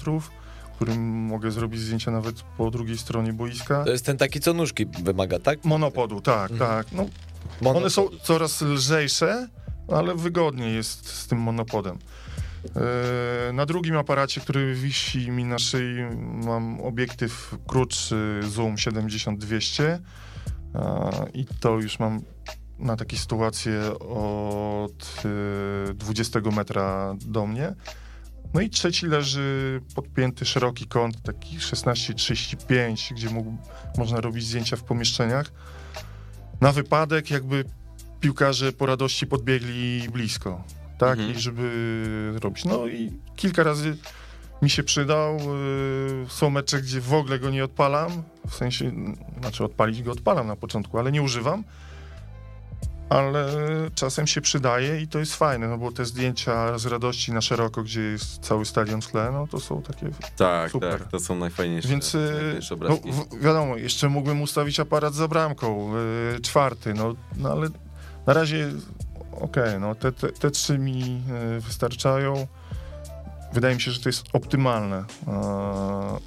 którym 0.76 1.02
mogę 1.26 1.50
zrobić 1.50 1.80
zdjęcia 1.80 2.10
nawet 2.10 2.42
po 2.42 2.70
drugiej 2.70 2.98
stronie 2.98 3.32
boiska. 3.32 3.84
To 3.84 3.90
jest 3.90 4.06
ten 4.06 4.16
taki, 4.18 4.40
co 4.40 4.52
nóżki 4.54 4.86
wymaga, 4.86 5.38
tak? 5.38 5.64
Monopodu, 5.64 6.20
tak, 6.20 6.50
Mhm. 6.50 6.70
tak. 6.70 6.86
No, 6.92 7.70
one 7.70 7.90
są 7.90 8.08
coraz 8.22 8.62
lżejsze, 8.62 9.48
ale 9.92 10.14
wygodniej 10.14 10.74
jest 10.74 11.08
z 11.08 11.26
tym 11.26 11.38
monopodem. 11.38 11.98
E, 13.48 13.52
Na 13.52 13.66
drugim 13.66 13.96
aparacie, 13.96 14.40
który 14.40 14.74
wisi 14.74 15.30
mi 15.30 15.44
na 15.44 15.58
szyi, 15.58 15.96
mam 16.44 16.80
obiektyw 16.80 17.54
krótszy 17.66 18.40
Zoom 18.42 18.74
70-200 18.76 19.82
a, 19.82 19.98
i 21.34 21.46
to 21.60 21.80
już 21.80 21.98
mam 21.98 22.20
na 22.78 22.96
takie 22.96 23.16
sytuacje 23.16 23.98
od 23.98 25.22
e, 25.90 25.94
20 25.94 26.40
metra 26.56 27.14
do 27.26 27.46
mnie. 27.46 27.74
No 28.54 28.60
i 28.60 28.70
trzeci 28.70 29.06
leży 29.06 29.80
podpięty 29.94 30.44
szeroki 30.44 30.86
kąt, 30.86 31.22
taki 31.22 31.58
16-35, 31.58 33.14
gdzie 33.14 33.30
mógł, 33.30 33.56
można 33.98 34.20
robić 34.20 34.44
zdjęcia 34.46 34.76
w 34.76 34.82
pomieszczeniach. 34.82 35.52
Na 36.60 36.72
wypadek, 36.72 37.30
jakby 37.30 37.64
piłkarze 38.20 38.72
po 38.72 38.86
radości 38.86 39.26
podbiegli 39.26 40.08
blisko, 40.12 40.64
tak, 40.98 41.18
Mhm. 41.18 41.36
i 41.36 41.40
żeby 41.40 42.38
robić. 42.42 42.64
No 42.64 42.86
i 42.86 43.12
kilka 43.36 43.62
razy 43.62 43.96
mi 44.64 44.70
się 44.70 44.82
przydał. 44.82 45.36
Yy, 45.36 46.26
Są 46.28 46.50
mecze, 46.50 46.80
gdzie 46.80 47.00
w 47.00 47.14
ogóle 47.14 47.38
go 47.38 47.50
nie 47.50 47.64
odpalam, 47.64 48.22
w 48.48 48.54
sensie, 48.54 48.92
znaczy 49.40 49.64
odpalić 49.64 50.02
go 50.02 50.12
odpalam 50.12 50.46
na 50.46 50.56
początku, 50.56 50.98
ale 50.98 51.12
nie 51.12 51.22
używam. 51.22 51.64
Ale 53.08 53.46
czasem 53.94 54.26
się 54.26 54.40
przydaje 54.40 55.00
i 55.00 55.08
to 55.08 55.18
jest 55.18 55.36
fajne, 55.36 55.68
no 55.68 55.78
bo 55.78 55.92
te 55.92 56.04
zdjęcia 56.04 56.78
z 56.78 56.86
radości 56.86 57.32
na 57.32 57.40
szeroko, 57.40 57.82
gdzie 57.82 58.00
jest 58.00 58.38
cały 58.38 58.64
stadion 58.64 59.02
w 59.02 59.06
tle, 59.08 59.30
no 59.32 59.46
to 59.46 59.60
są 59.60 59.82
takie 59.82 60.10
Tak, 60.36 60.70
Super. 60.70 60.98
tak, 60.98 61.08
to 61.10 61.20
są 61.20 61.34
najfajniejsze, 61.34 61.88
więc 61.88 62.14
y, 62.14 62.18
najfajniejsze 62.18 62.76
no, 62.76 62.98
wiadomo, 63.40 63.76
jeszcze 63.76 64.08
mógłbym 64.08 64.42
ustawić 64.42 64.80
aparat 64.80 65.14
za 65.14 65.28
bramką, 65.28 65.92
y, 66.36 66.40
czwarty, 66.40 66.94
no, 66.94 67.14
no 67.36 67.52
ale 67.52 67.68
na 68.26 68.32
razie 68.32 68.70
okej, 69.32 69.80
no 69.80 69.94
te, 69.94 70.12
te, 70.12 70.28
te 70.28 70.50
trzy 70.50 70.78
mi 70.78 71.22
y, 71.56 71.60
wystarczają. 71.60 72.46
Wydaje 73.54 73.74
mi 73.74 73.80
się, 73.80 73.90
że 73.90 74.00
to 74.00 74.08
jest 74.08 74.24
optymalne. 74.32 75.04
E, 75.28 76.18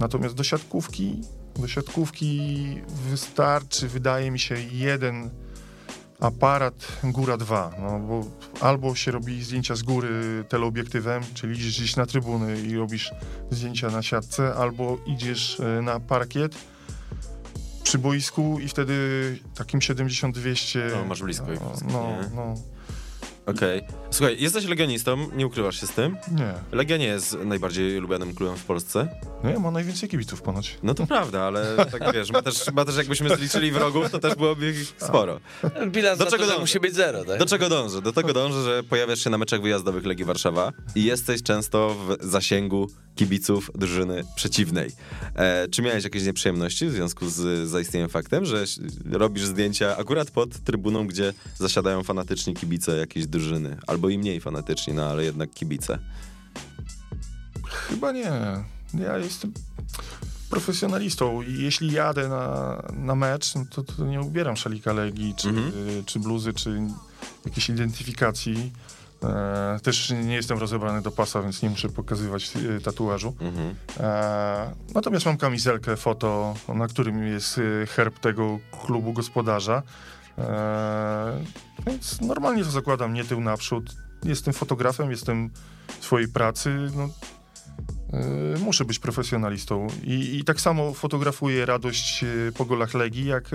natomiast 0.00 0.34
do 0.34 0.44
siatkówki, 0.44 1.20
do 1.56 1.68
siatkówki 1.68 2.80
wystarczy, 3.10 3.88
wydaje 3.88 4.30
mi 4.30 4.38
się, 4.38 4.54
jeden 4.72 5.30
aparat, 6.20 6.74
góra 7.04 7.36
dwa, 7.36 7.70
no 7.78 7.98
bo 7.98 8.24
albo 8.60 8.94
się 8.94 9.10
robi 9.10 9.44
zdjęcia 9.44 9.74
z 9.74 9.82
góry 9.82 10.44
teleobiektywem, 10.48 11.22
czyli 11.34 11.54
idziesz 11.54 11.78
gdzieś 11.78 11.96
na 11.96 12.06
trybuny 12.06 12.60
i 12.60 12.76
robisz 12.76 13.12
zdjęcia 13.50 13.88
na 13.88 14.02
siatce, 14.02 14.54
albo 14.54 14.98
idziesz 15.06 15.60
e, 15.60 15.82
na 15.82 16.00
parkiet 16.00 16.54
przy 17.82 17.98
boisku 17.98 18.58
i 18.60 18.68
wtedy 18.68 18.94
takim 19.54 19.80
70-200... 19.80 20.78
No, 20.92 21.04
masz 21.04 21.22
blisko 21.22 21.46
no, 21.46 21.92
no, 21.92 22.16
no, 22.34 22.54
Okej. 23.46 23.82
Słuchaj, 24.10 24.36
jesteś 24.40 24.64
legionistą, 24.64 25.28
nie 25.36 25.46
ukrywasz 25.46 25.80
się 25.80 25.86
z 25.86 25.90
tym. 25.90 26.16
nie. 26.32 26.54
Legia 26.72 26.96
nie 26.96 27.06
jest 27.06 27.38
najbardziej 27.44 28.00
lubianym 28.00 28.34
klubem 28.34 28.56
w 28.56 28.64
Polsce. 28.64 29.08
Nie, 29.44 29.58
ma 29.58 29.70
najwięcej 29.70 30.08
kibiców 30.08 30.42
ponoć. 30.42 30.78
No 30.82 30.94
to 30.94 31.06
prawda, 31.06 31.42
ale 31.42 31.76
tak 31.76 32.12
wiesz, 32.14 32.30
ma 32.32 32.42
też, 32.42 32.72
ma 32.72 32.84
też 32.84 32.96
jakbyśmy 32.96 33.36
zliczyli 33.36 33.70
wrogów, 33.72 34.10
to 34.10 34.18
też 34.18 34.34
byłoby 34.34 34.70
ich 34.70 34.92
sporo. 34.98 35.40
Bilans 35.86 36.18
Do 36.18 36.26
czego 36.26 36.58
musi 36.60 36.80
być 36.80 36.94
zero, 36.94 37.24
tak? 37.24 37.38
Do 37.38 37.46
czego 37.46 37.68
dążę? 37.68 38.02
Do 38.02 38.12
tego 38.12 38.32
dążę, 38.32 38.64
że 38.64 38.82
pojawiasz 38.82 39.18
się 39.24 39.30
na 39.30 39.38
meczach 39.38 39.62
wyjazdowych 39.62 40.06
Legii 40.06 40.24
Warszawa 40.24 40.72
i 40.94 41.04
jesteś 41.04 41.42
często 41.42 41.94
w 41.94 42.16
zasięgu 42.20 42.90
kibiców 43.14 43.70
drużyny 43.74 44.24
przeciwnej. 44.36 44.90
E, 45.34 45.68
czy 45.68 45.82
miałeś 45.82 46.04
jakieś 46.04 46.24
nieprzyjemności 46.24 46.86
w 46.86 46.92
związku 46.92 47.28
z 47.30 47.68
zaistniałym 47.68 48.08
faktem, 48.10 48.44
że 48.44 48.64
robisz 49.12 49.44
zdjęcia 49.44 49.96
akurat 49.96 50.30
pod 50.30 50.58
trybuną, 50.64 51.06
gdzie 51.06 51.32
zasiadają 51.56 52.02
fanatyczni 52.02 52.54
kibice 52.54 52.96
jakiejś 52.96 53.26
drużyny? 53.26 53.76
Albo 53.86 54.08
i 54.08 54.18
mniej 54.18 54.40
fanatyczni, 54.40 54.94
no 54.94 55.04
ale 55.06 55.24
jednak 55.24 55.50
kibice. 55.50 55.98
Chyba 57.64 58.12
nie. 58.12 58.30
Ja 58.94 59.18
jestem 59.18 59.52
profesjonalistą 60.50 61.42
i 61.42 61.62
jeśli 61.62 61.92
jadę 61.92 62.28
na, 62.28 62.82
na 62.92 63.14
mecz, 63.14 63.54
no 63.54 63.64
to, 63.70 63.82
to 63.82 64.04
nie 64.04 64.20
ubieram 64.20 64.56
szalika 64.56 64.92
Legii, 64.92 65.34
czy, 65.36 65.48
Mhm. 65.48 65.72
czy 66.06 66.18
bluzy, 66.20 66.52
czy 66.52 66.80
jakiejś 67.44 67.68
identyfikacji. 67.68 68.72
E, 69.24 69.80
też 69.82 70.10
nie 70.10 70.34
jestem 70.34 70.58
rozebrany 70.58 71.02
do 71.02 71.10
pasa, 71.10 71.42
więc 71.42 71.62
nie 71.62 71.70
muszę 71.70 71.88
pokazywać 71.88 72.52
e, 72.56 72.80
tatuażu. 72.80 73.34
Mhm. 73.40 73.74
E, 74.00 74.74
natomiast 74.94 75.26
mam 75.26 75.36
kamizelkę, 75.36 75.96
foto, 75.96 76.54
na 76.74 76.88
którym 76.88 77.26
jest 77.26 77.58
e, 77.58 77.86
herb 77.86 78.18
tego 78.18 78.58
klubu 78.86 79.12
gospodarza. 79.12 79.82
E, 80.38 81.44
więc 81.86 82.20
normalnie 82.20 82.64
to 82.64 82.70
zakładam, 82.70 83.14
nie 83.14 83.24
tył 83.24 83.40
naprzód. 83.40 83.84
Jestem 84.24 84.54
fotografem, 84.54 85.10
jestem 85.10 85.50
w 86.00 86.04
swojej 86.04 86.28
pracy. 86.28 86.76
No, 86.96 87.08
e, 88.12 88.58
muszę 88.58 88.84
być 88.84 88.98
profesjonalistą. 88.98 89.86
I, 90.02 90.38
I 90.38 90.44
tak 90.44 90.60
samo 90.60 90.94
fotografuję 90.94 91.66
radość 91.66 92.24
po 92.56 92.64
golach 92.64 92.94
Legii, 92.94 93.24
jak, 93.26 93.50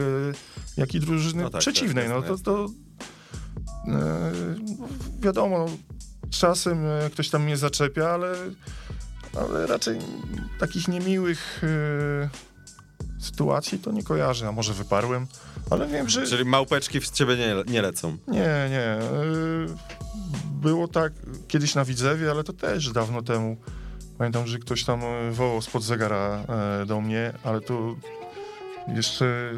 jak 0.77 0.95
i 0.95 0.99
drużyny 0.99 1.43
No 1.43 1.49
tak, 1.49 1.61
przeciwnej. 1.61 2.07
tak, 2.09 2.13
no 2.13 2.21
to, 2.21 2.37
to 2.43 2.69
wiadomo, 5.19 5.65
czasem 6.29 6.85
e, 6.85 7.09
ktoś 7.09 7.29
tam 7.29 7.43
mnie 7.43 7.57
zaczepia, 7.57 8.09
ale 8.09 8.33
ale 9.41 9.67
raczej 9.67 9.99
takich 10.59 10.87
niemiłych 10.87 11.61
e, 11.63 12.29
sytuacji 13.19 13.79
to 13.79 13.91
nie 13.91 14.03
kojarzę, 14.03 14.47
a 14.47 14.51
może 14.51 14.73
wyparłem, 14.73 15.27
ale 15.69 15.87
wiem, 15.87 16.09
że 16.09 16.27
Czyli 16.27 16.45
małpeczki 16.45 16.99
w 16.99 17.09
ciebie 17.09 17.37
nie, 17.37 17.55
nie 17.73 17.81
lecą. 17.81 18.17
nie, 18.27 18.67
nie. 18.69 18.79
e, 18.79 18.99
Było 20.61 20.87
tak 20.87 21.13
kiedyś 21.47 21.75
na 21.75 21.85
Widzewie, 21.85 22.31
ale 22.31 22.43
to 22.43 22.53
też 22.53 22.91
dawno 22.91 23.21
temu. 23.21 23.57
Pamiętam, 24.17 24.47
że 24.47 24.59
ktoś 24.59 24.83
tam 24.83 25.01
e, 25.03 25.31
wołał 25.31 25.61
spod 25.61 25.83
zegara 25.83 26.43
e, 26.81 26.85
do 26.85 27.01
mnie, 27.01 27.33
ale 27.43 27.61
to 27.61 27.95
jeszcze 28.95 29.51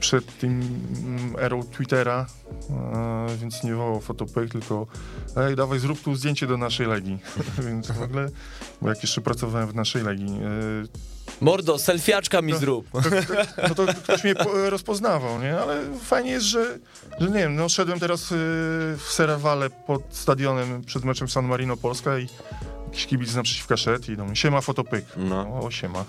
przed 0.00 0.38
tym 0.38 0.60
mm, 1.04 1.36
erą 1.38 1.62
Twittera, 1.62 2.26
e, 2.70 3.36
więc 3.40 3.64
nie 3.64 3.74
wołał 3.74 4.00
fotopek, 4.00 4.50
tylko 4.50 4.86
ej, 5.36 5.56
dawaj 5.56 5.78
zrób 5.78 6.02
tu 6.02 6.14
zdjęcie 6.14 6.46
do 6.46 6.56
naszej 6.56 6.86
Legii. 6.86 7.18
więc 7.68 7.90
w 7.90 8.02
ogóle, 8.02 8.28
bo 8.82 8.88
jak 8.88 9.02
jeszcze 9.02 9.20
pracowałem 9.20 9.68
w 9.68 9.74
naszej 9.74 10.02
Legii, 10.02 10.26
e, 10.26 11.10
Mordo, 11.40 11.78
selfiaczka 11.78 12.42
mi 12.42 12.54
zrób. 12.54 12.86
no 13.68 13.74
to 13.74 13.86
ktoś 13.86 14.24
mnie 14.24 14.34
po- 14.34 14.70
rozpoznawał, 14.70 15.40
nie? 15.40 15.58
Ale 15.58 15.80
fajnie 16.04 16.30
jest, 16.30 16.46
że, 16.46 16.78
że 17.20 17.26
nie 17.28 17.38
wiem, 17.38 17.56
no 17.56 17.68
szedłem 17.68 18.00
teraz 18.00 18.26
w 18.96 19.06
Serewale 19.08 19.70
pod 19.70 20.02
stadionem 20.10 20.84
przed 20.84 21.04
meczem 21.04 21.28
San 21.28 21.44
Marino 21.46 21.76
Polska 21.76 22.18
i 22.18 22.28
jakiś 22.90 23.06
kibic 23.06 23.34
naprzeciwka 23.34 23.76
szedł 23.76 24.12
i 24.12 24.16
do 24.16 24.24
mnie, 24.24 24.36
siema 24.36 24.60
fotopyk. 24.60 25.04
No. 25.16 25.60
O, 25.60 25.70
siema. 25.70 26.04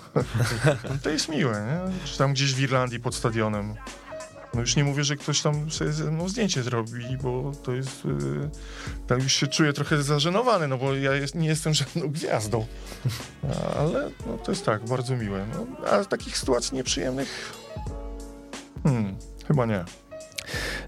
To 1.02 1.10
jest 1.10 1.28
miłe, 1.28 1.52
nie? 1.52 2.06
Czy 2.06 2.18
tam 2.18 2.32
gdzieś 2.32 2.54
w 2.54 2.60
Irlandii 2.60 3.00
pod 3.00 3.14
stadionem. 3.14 3.74
No 4.54 4.60
już 4.60 4.76
nie 4.76 4.84
mówię, 4.84 5.04
że 5.04 5.16
ktoś 5.16 5.40
tam 5.40 5.70
sobie 5.70 5.92
ze 5.92 6.10
mną 6.10 6.28
zdjęcie 6.28 6.62
zrobi, 6.62 7.16
bo 7.22 7.52
to 7.62 7.72
jest... 7.72 8.04
Y, 8.04 8.50
tak 9.06 9.22
już 9.22 9.32
się 9.32 9.46
czuję 9.46 9.72
trochę 9.72 10.02
zażenowany, 10.02 10.68
no 10.68 10.78
bo 10.78 10.94
ja 10.94 11.14
jest, 11.14 11.34
nie 11.34 11.48
jestem 11.48 11.74
żadną 11.84 12.08
gwiazdą. 12.08 12.66
Ale 13.78 14.10
no, 14.26 14.38
to 14.38 14.52
jest 14.52 14.66
tak, 14.66 14.84
bardzo 14.84 15.16
miłe. 15.16 15.46
No, 15.52 15.86
a 15.86 16.04
takich 16.04 16.38
sytuacji 16.38 16.76
nieprzyjemnych... 16.76 17.52
Hmm, 18.82 19.16
chyba 19.48 19.66
nie. 19.66 19.84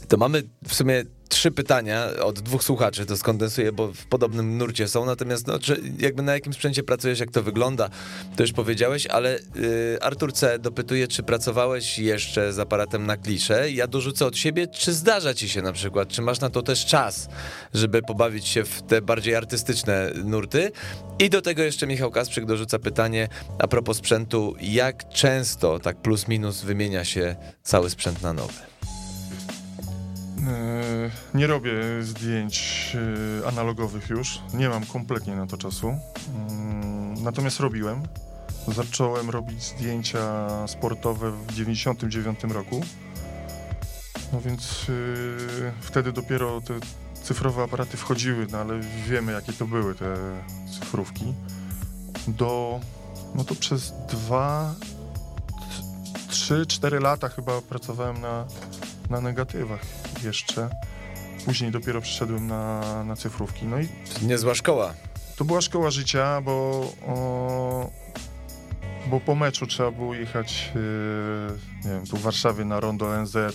To 0.09 0.17
mamy 0.17 0.43
w 0.69 0.75
sumie 0.75 1.05
trzy 1.35 1.51
pytania 1.51 2.07
od 2.23 2.41
dwóch 2.41 2.65
słuchaczy, 2.65 3.07
to 3.07 3.17
skondensuję, 3.17 3.73
bo 3.73 3.93
w 3.93 4.07
podobnym 4.07 4.59
nurcie 4.59 4.89
są, 4.89 5.07
natomiast 5.07 5.47
no, 5.47 5.59
czy 5.59 5.81
jakby 5.99 6.23
na 6.23 6.35
jakim 6.35 6.53
sprzęcie 6.53 6.83
pracujesz, 6.83 7.21
jak 7.21 7.31
to 7.31 7.43
wygląda, 7.43 7.91
to 8.37 8.43
już 8.43 8.53
powiedziałeś, 8.53 9.07
ale 9.07 9.39
y, 9.57 9.99
Artur 10.01 10.33
C. 10.33 10.59
dopytuje, 10.59 11.09
czy 11.09 11.23
pracowałeś 11.23 11.99
jeszcze 11.99 12.53
z 12.53 12.59
aparatem 12.59 13.07
na 13.07 13.17
klisze. 13.17 13.71
Ja 13.71 13.87
dorzucę 13.87 14.27
od 14.27 14.37
siebie, 14.37 14.67
czy 14.67 14.93
zdarza 14.93 15.35
ci 15.35 15.49
się 15.49 15.63
na 15.63 15.73
przykład, 15.73 16.09
czy 16.09 16.23
masz 16.23 16.41
na 16.41 16.51
to 16.51 16.63
też 16.63 16.87
czas, 16.87 17.29
żeby 17.75 18.03
pobawić 18.03 18.49
się 18.49 18.65
w 18.65 18.83
te 18.83 19.03
bardziej 19.03 19.35
artystyczne 19.35 20.11
nurty. 20.25 20.73
I 21.19 21.31
do 21.31 21.43
tego 21.43 21.63
jeszcze 21.63 21.87
Michał 21.87 22.11
Kasprzyk 22.11 22.47
dorzuca 22.47 22.79
pytanie 22.79 23.29
a 23.59 23.67
propos 23.67 23.97
sprzętu, 23.97 24.55
jak 24.61 25.09
często, 25.09 25.79
tak 25.79 25.97
plus 25.97 26.29
minus, 26.29 26.63
wymienia 26.63 27.05
się 27.05 27.37
cały 27.63 27.91
sprzęt 27.91 28.23
na 28.23 28.33
nowy? 28.33 28.74
E, 30.47 31.11
Nie 31.39 31.47
robię 31.47 31.73
zdjęć 32.03 32.87
e, 33.45 33.49
analogowych 33.49 34.11
już. 34.11 34.41
Nie 34.55 34.69
mam 34.69 34.87
kompletnie 34.87 35.37
na 35.37 35.47
to 35.47 35.57
czasu. 35.57 35.95
Mm, 36.51 37.23
Natomiast 37.25 37.61
robiłem. 37.61 38.03
Zacząłem 38.69 39.31
robić 39.31 39.63
zdjęcia 39.63 40.49
sportowe 40.67 41.31
w 41.33 41.53
99 41.55 42.45
roku. 42.45 42.81
No 44.33 44.41
więc 44.41 44.87
e, 44.89 45.73
wtedy 45.81 46.13
dopiero 46.13 46.61
te 46.61 46.75
cyfrowe 47.23 47.63
aparaty 47.63 47.97
wchodziły, 47.97 48.47
no 48.53 48.59
ale 48.59 48.81
wiemy 49.09 49.33
jakie 49.33 49.53
to 49.53 49.67
były 49.67 49.95
te 49.95 50.17
cyfrówki. 50.81 51.35
Do, 52.29 52.81
no 53.35 53.45
to 53.45 53.55
przez 53.55 53.93
dwa, 54.09 54.75
t- 55.49 56.19
trzy, 56.29 56.67
cztery 56.67 57.01
lata 57.01 57.29
chyba 57.29 57.61
pracowałem 57.61 58.21
na, 58.21 58.45
na 59.11 59.21
negatywach 59.21 59.81
jeszcze. 60.25 60.71
Później 61.45 61.71
dopiero 61.71 62.01
przeszedłem 62.01 62.47
na, 62.47 62.81
na 63.05 63.17
cyfrówki. 63.17 63.67
No 63.67 63.79
i 63.81 63.89
Niezła 64.23 64.55
szkoła. 64.55 64.95
to 65.37 65.45
była 65.45 65.61
szkoła 65.61 65.91
życia, 65.91 66.41
bo, 66.41 66.53
o, 67.07 67.91
bo 69.11 69.21
po 69.21 69.35
meczu 69.35 69.67
trzeba 69.67 69.91
było 69.91 70.15
jechać, 70.15 70.73
e, 70.77 71.89
nie 71.89 71.91
wiem, 71.95 72.07
tu 72.07 72.17
w 72.17 72.23
Warszawie 72.23 72.65
na 72.65 72.81
Rondo 72.81 73.23
NZ, 73.23 73.37
e, 73.37 73.53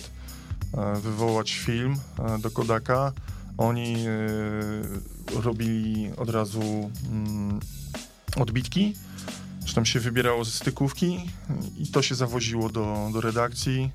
wywołać 1.00 1.52
film 1.52 1.96
e, 2.18 2.38
do 2.38 2.50
Kodaka. 2.50 3.12
Oni 3.58 3.94
e, 4.06 5.40
robili 5.42 6.10
od 6.16 6.30
razu 6.30 6.90
mm, 7.10 7.60
odbitki, 8.36 8.94
że 9.66 9.74
tam 9.74 9.86
się 9.86 10.00
wybierało 10.00 10.44
ze 10.44 10.50
stykówki 10.50 11.30
i 11.78 11.86
to 11.86 12.02
się 12.02 12.14
zawoziło 12.14 12.68
do, 12.68 13.10
do 13.12 13.20
redakcji, 13.20 13.90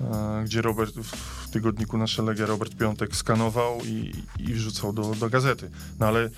e, 0.00 0.42
gdzie 0.44 0.62
Robert 0.62 0.94
w 0.94 1.37
tygodniku 1.50 1.98
Nasze 1.98 2.22
Legia 2.22 2.46
Robert 2.46 2.74
Piątek 2.74 3.16
skanował 3.16 3.80
i, 3.84 4.12
i 4.38 4.54
wrzucał 4.54 4.92
do, 4.92 5.14
do 5.14 5.30
gazety. 5.30 5.70
No 6.00 6.06
ale 6.06 6.24
e, 6.24 6.30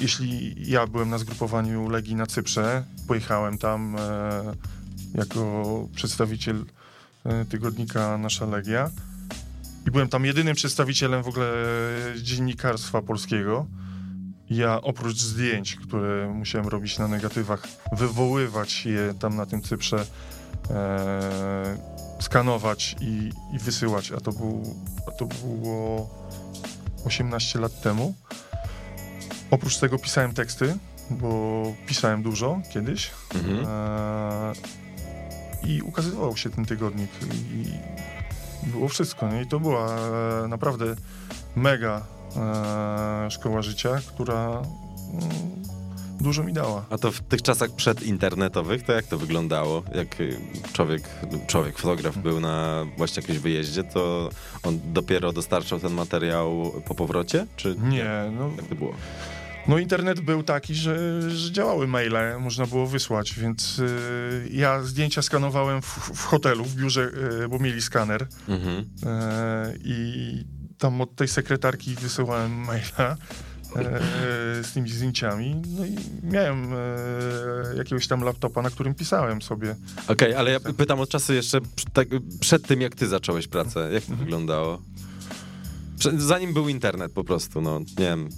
jeśli 0.00 0.54
ja 0.70 0.86
byłem 0.86 1.10
na 1.10 1.18
zgrupowaniu 1.18 1.88
Legii 1.88 2.14
na 2.14 2.26
Cyprze, 2.26 2.84
pojechałem 3.08 3.58
tam 3.58 3.96
e, 3.96 4.54
jako 5.14 5.88
przedstawiciel 5.94 6.64
e, 7.24 7.44
tygodnika 7.44 8.18
Nasza 8.18 8.46
Legia 8.46 8.90
i 9.86 9.90
byłem 9.90 10.08
tam 10.08 10.24
jedynym 10.24 10.54
przedstawicielem 10.54 11.22
w 11.22 11.28
ogóle 11.28 11.52
dziennikarstwa 12.16 13.02
polskiego. 13.02 13.66
Ja 14.50 14.80
oprócz 14.82 15.18
zdjęć, 15.18 15.76
które 15.76 16.32
musiałem 16.34 16.68
robić 16.68 16.98
na 16.98 17.08
negatywach, 17.08 17.68
wywoływać 17.92 18.86
je 18.86 19.14
tam 19.18 19.36
na 19.36 19.46
tym 19.46 19.62
Cyprze, 19.62 20.06
skanować 22.20 22.96
i, 23.00 23.30
i 23.52 23.58
wysyłać, 23.58 24.12
a 24.12 24.20
to, 24.20 24.32
był, 24.32 24.62
a 25.08 25.10
to 25.10 25.26
było 25.26 26.10
18 27.04 27.58
lat 27.58 27.80
temu. 27.80 28.14
Oprócz 29.50 29.78
tego 29.78 29.98
pisałem 29.98 30.34
teksty, 30.34 30.76
bo 31.10 31.62
pisałem 31.86 32.22
dużo 32.22 32.60
kiedyś 32.72 33.10
Mhm. 33.34 33.66
e, 33.68 34.52
i 35.64 35.82
ukazywał 35.82 36.36
się 36.36 36.50
ten 36.50 36.64
tygodnik 36.64 37.10
i 37.54 37.72
było 38.70 38.88
wszystko. 38.88 39.28
Nie? 39.28 39.42
I 39.42 39.46
to 39.46 39.60
była 39.60 39.96
e, 39.96 40.48
naprawdę 40.48 40.84
mega 41.56 42.02
e, 42.36 43.30
szkoła 43.30 43.62
życia, 43.62 44.00
która 44.08 44.62
mm, 45.12 45.62
dużo 46.20 46.42
mi 46.44 46.52
dała. 46.52 46.86
A 46.90 46.98
to 46.98 47.12
w 47.12 47.20
tych 47.20 47.42
czasach 47.42 47.70
przedinternetowych, 47.70 48.82
to 48.82 48.92
jak 48.92 49.06
to 49.06 49.18
wyglądało? 49.18 49.82
Jak 49.94 50.20
y, 50.20 50.36
człowiek, 50.72 51.02
człowiek, 51.46 51.78
fotograf 51.78 52.18
był 52.18 52.40
na 52.40 52.84
właśnie 52.96 53.20
jakimś 53.20 53.38
wyjeździe, 53.38 53.84
to 53.84 54.30
on 54.62 54.80
dopiero 54.92 55.32
dostarczał 55.32 55.80
ten 55.80 55.92
materiał 55.92 56.72
po 56.86 56.94
powrocie? 56.94 57.46
Czy 57.56 57.76
Nie, 57.82 58.10
no, 58.38 58.50
jak 58.56 58.66
to 58.66 58.74
było? 58.74 58.94
no 59.68 59.78
internet 59.78 60.20
był 60.20 60.42
taki, 60.42 60.74
że, 60.74 61.22
że 61.30 61.52
działały 61.52 61.86
maile, 61.86 62.38
można 62.40 62.66
było 62.66 62.86
wysłać, 62.86 63.34
więc 63.34 63.78
y, 63.78 64.48
ja 64.52 64.82
zdjęcia 64.82 65.22
skanowałem 65.22 65.82
w, 65.82 65.86
w 66.14 66.24
hotelu, 66.24 66.64
w 66.64 66.74
biurze, 66.74 67.10
y, 67.44 67.48
bo 67.48 67.58
mieli 67.58 67.82
skaner 67.82 68.26
Mhm. 68.48 68.84
e, 69.06 69.72
i 69.84 70.44
tam 70.78 71.00
od 71.00 71.14
tej 71.16 71.28
sekretarki 71.28 71.94
wysyłałem 71.94 72.52
maila 72.52 73.16
z 74.62 74.72
tymi 74.72 74.90
zdjęciami, 74.90 75.62
no 75.78 75.84
i 75.86 75.96
miałem 76.22 76.72
e, 76.72 76.76
jakiegoś 77.76 78.06
tam 78.06 78.20
laptopa, 78.20 78.62
na 78.62 78.70
którym 78.70 78.94
pisałem 78.94 79.42
sobie. 79.42 79.76
Okej, 80.08 80.34
ale 80.34 80.50
ja 80.50 80.60
pytam 80.60 81.00
o 81.00 81.06
czasy 81.06 81.34
jeszcze 81.34 81.58
tak, 81.92 82.08
przed 82.40 82.66
tym, 82.66 82.80
jak 82.80 82.94
ty 82.94 83.06
zacząłeś 83.08 83.48
pracę. 83.48 83.80
Jak 83.92 84.02
Mhm. 84.02 84.18
to 84.18 84.24
wyglądało? 84.24 84.82
Prze- 85.98 86.20
Zanim 86.20 86.54
był 86.54 86.68
internet 86.68 87.12
po 87.12 87.24
prostu, 87.24 87.60
no, 87.60 87.78
nie 87.78 87.84
wiem, 88.04 88.28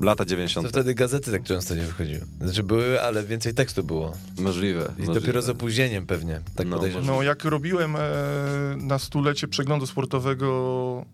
lata 0.00 0.24
To 0.24 0.30
90. 0.30 0.68
wtedy 0.68 0.94
gazety 0.94 1.30
tak 1.32 1.42
często 1.42 1.74
nie 1.74 1.82
wychodziły. 1.82 2.20
Znaczy 2.40 2.62
były, 2.62 3.02
ale 3.02 3.24
więcej 3.24 3.54
tekstu 3.54 3.84
było. 3.84 4.12
Możliwe. 4.38 4.80
I 4.80 4.88
możliwe. 5.00 5.14
dopiero 5.20 5.42
z 5.42 5.48
opóźnieniem 5.48 6.06
pewnie, 6.06 6.40
tak 6.56 6.66
No, 6.66 6.76
podejrzewam. 6.76 7.06
No, 7.06 7.22
jak 7.22 7.44
robiłem 7.44 7.96
e, 7.96 8.00
na 8.76 8.98
stulecie 8.98 9.48
przeglądu 9.48 9.86
sportowego 9.86 11.04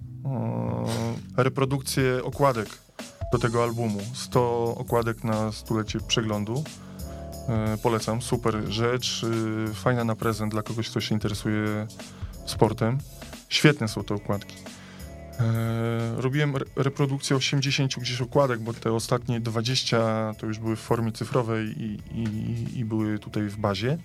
e, 1.36 1.42
reprodukcję 1.42 2.24
okładek 2.24 2.68
do 3.32 3.38
tego 3.38 3.62
albumu, 3.62 4.00
100 4.14 4.74
okładek 4.74 5.24
na 5.24 5.52
stulecie 5.52 6.00
przeglądu, 6.00 6.64
e, 7.48 7.78
polecam, 7.82 8.22
super 8.22 8.54
rzecz, 8.68 9.24
e, 9.70 9.74
fajna 9.74 10.04
na 10.04 10.16
prezent 10.16 10.52
dla 10.52 10.62
kogoś, 10.62 10.90
kto 10.90 11.00
się 11.00 11.14
interesuje 11.14 11.86
sportem. 12.46 12.98
Świetne 13.48 13.88
są 13.88 14.04
te 14.04 14.14
okładki. 14.14 14.56
E, 15.40 16.20
robiłem 16.20 16.56
re- 16.56 16.64
reprodukcję 16.76 17.36
80 17.36 17.96
gdzieś 18.00 18.20
okładek, 18.20 18.60
bo 18.60 18.72
te 18.72 18.92
ostatnie 18.92 19.40
20 19.40 20.32
to 20.38 20.46
już 20.46 20.58
były 20.58 20.76
w 20.76 20.80
formie 20.80 21.12
cyfrowej 21.12 21.82
i, 21.82 21.98
i, 22.14 22.78
i 22.78 22.84
były 22.84 23.18
tutaj 23.18 23.42
w 23.42 23.56
bazie. 23.56 23.98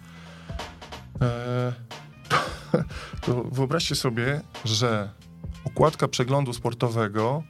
E, 1.21 1.73
to 3.21 3.43
wyobraźcie 3.57 3.95
sobie, 3.95 4.41
że 4.65 5.09
okładka 5.65 6.07
przeglądu 6.07 6.53
sportowego 6.53 7.43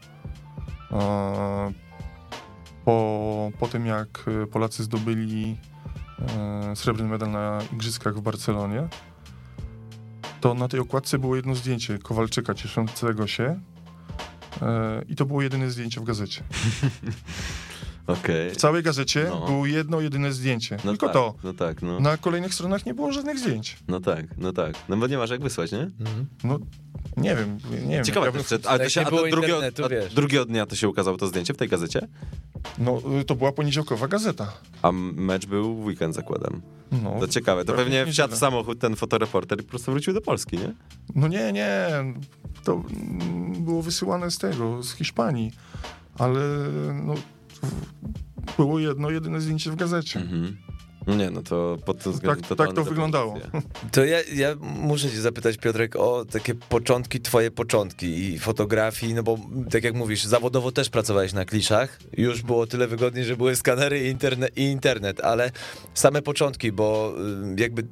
po, 2.86 3.52
po 3.60 3.68
tym, 3.68 3.86
jak 3.86 4.26
e, 4.44 4.48
Polacy 4.48 4.84
zdobyli 4.84 5.58
e, 6.38 6.76
srebrny 6.76 7.10
medal 7.10 7.32
na 7.32 7.60
Igrzyskach 7.74 8.16
w 8.16 8.22
Barcelonie, 8.22 8.88
to 10.42 10.54
na 10.54 10.68
tej 10.68 10.80
okładce 10.80 11.20
było 11.20 11.36
jedno 11.36 11.56
zdjęcie 11.56 11.98
Kowalczyka 11.98 12.54
cieszącego 12.54 13.28
się 13.28 13.60
e, 14.62 15.02
i 15.08 15.16
to 15.16 15.26
było 15.26 15.42
jedyne 15.42 15.70
zdjęcie 15.70 16.02
w 16.02 16.04
gazecie. 16.04 16.44
Okej. 18.08 18.52
W 18.52 18.56
całej 18.58 18.84
gazecie 18.84 19.26
No. 19.30 19.46
było 19.46 19.66
jedno, 19.66 20.02
jedyne 20.02 20.34
zdjęcie. 20.34 20.78
No 20.86 20.92
Tylko 20.92 21.06
tak, 21.06 21.14
to. 21.14 21.34
No 21.44 21.54
tak, 21.54 21.82
no. 21.82 22.00
Na 22.00 22.18
kolejnych 22.18 22.54
stronach 22.54 22.86
nie 22.86 22.94
było 22.94 23.12
żadnych 23.12 23.40
zdjęć. 23.40 23.78
No 23.88 24.00
tak, 24.00 24.26
no 24.38 24.54
tak. 24.54 24.76
No 24.90 24.98
bo 24.98 25.08
nie 25.08 25.18
masz 25.18 25.30
jak 25.30 25.42
wysłać, 25.42 25.72
nie? 25.72 25.80
Mhm. 26.00 26.26
No, 26.44 26.60
nie 27.18 27.36
wiem, 27.36 27.58
nie 27.88 27.96
wiem. 27.96 28.04
Ciekawe 28.06 28.26
ja 28.26 28.32
bym- 28.32 28.44
ale 28.68 28.84
to 28.84 28.90
się, 28.90 29.02
a 29.02 29.10
było 29.10 29.22
to 29.22 29.28
drugiego, 29.30 29.56
internetu, 29.66 29.84
a 30.12 30.16
drugiego 30.16 30.46
dnia 30.46 30.66
to 30.66 30.76
się 30.76 30.90
ukazało 30.90 31.18
to 31.18 31.28
zdjęcie 31.28 31.54
w 31.54 31.58
tej 31.58 31.70
gazecie? 31.70 32.08
No, 32.78 33.02
y, 33.22 33.24
to 33.26 33.36
była 33.36 33.52
poniedziałkowa 33.52 34.08
gazeta. 34.08 34.54
A 34.82 34.92
mecz 34.92 35.46
był 35.46 35.76
w 35.76 35.86
weekend, 35.86 36.16
zakładam. 36.16 36.62
No, 37.04 37.20
To 37.20 37.28
ciekawe, 37.28 37.66
to 37.66 37.74
pewnie 37.74 38.06
wsiadł 38.06 38.36
w 38.36 38.38
samochód 38.38 38.80
ten 38.80 38.96
fotoreporter 38.96 39.60
i 39.60 39.64
po 39.64 39.70
prostu 39.70 39.92
wrócił 39.92 40.14
do 40.14 40.22
Polski, 40.22 40.58
nie? 40.58 40.74
no 41.16 41.28
nie, 41.28 41.52
nie. 41.54 41.88
To 42.64 42.84
było 43.60 43.82
wysyłane 43.82 44.32
z 44.32 44.38
tego, 44.38 44.84
z 44.84 44.94
Hiszpanii. 44.94 45.52
Ale 46.18 46.40
no, 47.04 47.14
było 48.58 48.80
jedno, 48.80 49.10
jedyne 49.10 49.42
zdjęcie 49.42 49.72
w 49.72 49.76
gazecie. 49.76 50.20
Mhm. 50.20 50.58
Nie, 51.08 51.32
no 51.32 51.42
to 51.42 51.78
pod 51.86 52.00
tym 52.00 52.14
względem 52.14 52.42
tak 52.42 52.50
to 52.50 52.56
totalna 52.56 52.90
wyglądało. 52.90 53.40
To 53.92 54.06
ja, 54.06 54.18
ja 54.34 54.56
muszę 54.62 55.10
cię 55.10 55.22
zapytać, 55.22 55.58
Piotrek, 55.58 55.96
o 55.96 56.26
takie 56.26 56.56
początki, 56.56 57.22
twoje 57.22 57.52
początki 57.52 58.34
i 58.34 58.40
fotografii, 58.40 59.14
no 59.14 59.24
bo 59.24 59.38
tak 59.72 59.84
jak 59.84 59.96
mówisz, 59.96 60.24
zawodowo 60.24 60.72
też 60.72 60.90
pracowałeś 60.90 61.34
na 61.34 61.46
kliszach, 61.46 62.00
już 62.18 62.42
było 62.42 62.68
tyle 62.68 62.88
wygodniej, 62.88 63.26
że 63.26 63.38
były 63.38 63.56
skanery 63.56 64.08
i, 64.08 64.10
interne, 64.10 64.48
i 64.56 64.64
internet, 64.64 65.22
ale 65.22 65.52
same 65.94 66.22
początki, 66.22 66.72
bo 66.72 67.14
y, 67.58 67.62
jakby 67.62 67.88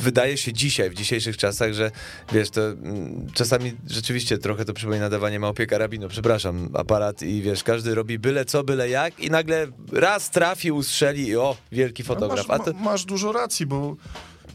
wydaje 0.00 0.36
się 0.36 0.52
dzisiaj, 0.52 0.90
w 0.90 0.94
dzisiejszych 0.94 1.36
czasach, 1.36 1.72
że 1.72 1.90
wiesz, 2.32 2.50
to 2.50 2.60
mm, 2.70 3.26
czasami 3.34 3.72
rzeczywiście 3.90 4.38
trochę 4.38 4.64
to 4.64 4.74
przypomina 4.74 5.10
dawanie 5.10 5.40
małpie 5.40 5.66
karabinu, 5.66 6.08
przepraszam, 6.08 6.68
aparat 6.74 7.22
i 7.22 7.42
wiesz, 7.42 7.62
każdy 7.64 7.94
robi 7.94 8.18
byle 8.18 8.44
co, 8.44 8.64
byle 8.64 8.88
jak 8.88 9.20
i 9.20 9.30
nagle 9.30 9.66
raz 9.92 10.30
trafi, 10.30 10.72
ustrzeli 10.72 11.26
i 11.26 11.36
o, 11.36 11.56
wielki 11.72 12.02
fotograf. 12.02 12.48
No 12.48 12.54
A 12.54 12.58
masz, 12.58 12.66
to, 12.66 12.72
ma, 12.72 12.80
masz 12.80 13.04
dużo 13.04 13.32
racji, 13.32 13.66
bo 13.66 13.96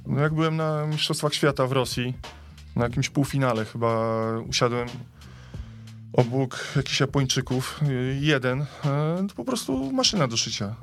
no 0.07 0.21
jak 0.21 0.33
byłem 0.33 0.55
na 0.55 0.87
Mistrzostwach 0.87 1.33
Świata 1.33 1.67
w 1.67 1.71
Rosji, 1.71 2.13
na 2.75 2.83
jakimś 2.83 3.09
półfinale 3.09 3.65
chyba 3.65 4.19
usiadłem 4.49 4.87
obok 6.13 6.73
jakichś 6.75 6.99
Japończyków, 6.99 7.79
y, 7.89 8.17
jeden, 8.21 8.61
y, 8.61 8.65
to 9.27 9.35
po 9.35 9.45
prostu 9.45 9.91
maszyna 9.91 10.27
do 10.27 10.37
szycia. 10.37 10.75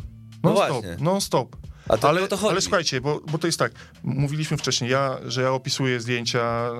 No 0.43 0.51
Non 0.51 0.57
stop, 0.57 0.69
właśnie. 0.69 1.05
non 1.05 1.21
stop. 1.21 1.57
A 1.89 1.97
to, 1.97 2.09
ale, 2.09 2.29
to 2.29 2.37
chodzi. 2.37 2.51
ale 2.51 2.61
słuchajcie, 2.61 3.01
bo, 3.01 3.21
bo 3.33 3.39
to 3.39 3.47
jest 3.47 3.59
tak, 3.59 3.73
mówiliśmy 4.03 4.57
wcześniej, 4.57 4.91
ja, 4.91 5.19
że 5.27 5.43
ja 5.43 5.53
opisuję 5.53 6.01
zdjęcia 6.01 6.71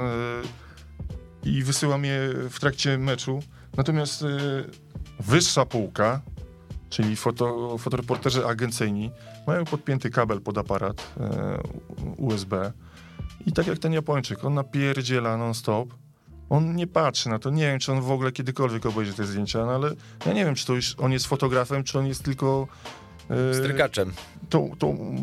y, 1.45 1.49
i 1.49 1.63
wysyłam 1.63 2.05
je 2.05 2.19
w 2.51 2.61
trakcie 2.61 2.99
meczu, 2.99 3.43
natomiast 3.77 4.23
y, 4.23 4.27
wyższa 5.21 5.67
półka, 5.67 6.21
czyli 6.91 7.17
foto, 7.17 7.79
fotoreporterzy 7.79 8.47
agencyjni, 8.47 9.11
mają 9.47 9.65
podpięty 9.65 10.11
kabel 10.11 10.41
pod 10.41 10.59
aparat 10.59 11.01
y, 11.01 12.23
USB 12.23 12.73
i 13.47 13.53
tak 13.53 13.67
jak 13.67 13.79
ten 13.79 13.93
Japończyk, 13.93 14.45
on 14.45 14.55
napierdziela 14.55 15.37
non-stop, 15.37 15.95
on 16.51 16.77
nie 16.77 16.87
patrzy 16.87 17.29
na 17.29 17.39
to, 17.39 17.51
nie 17.51 17.63
wiem, 17.63 17.79
czy 17.79 17.93
on 17.93 18.01
w 18.01 18.11
ogóle 18.11 18.33
kiedykolwiek 18.33 18.87
obejrzy 18.87 19.15
te 19.15 19.25
zdjęcia, 19.25 19.67
no 19.67 19.73
ale 19.73 19.91
ja 20.27 20.33
nie 20.33 20.45
wiem, 20.45 20.55
czy 20.55 20.67
to 20.67 20.75
już 20.75 20.95
on 20.99 21.13
jest 21.13 21.27
fotografem, 21.27 21.85
czy 21.85 21.99
on 21.99 22.07
jest 22.07 22.23
tylko... 22.23 22.69
y, 23.31 23.55
Strykaczem. 23.55 24.13
tą, 24.49 24.71
tą 24.79 25.17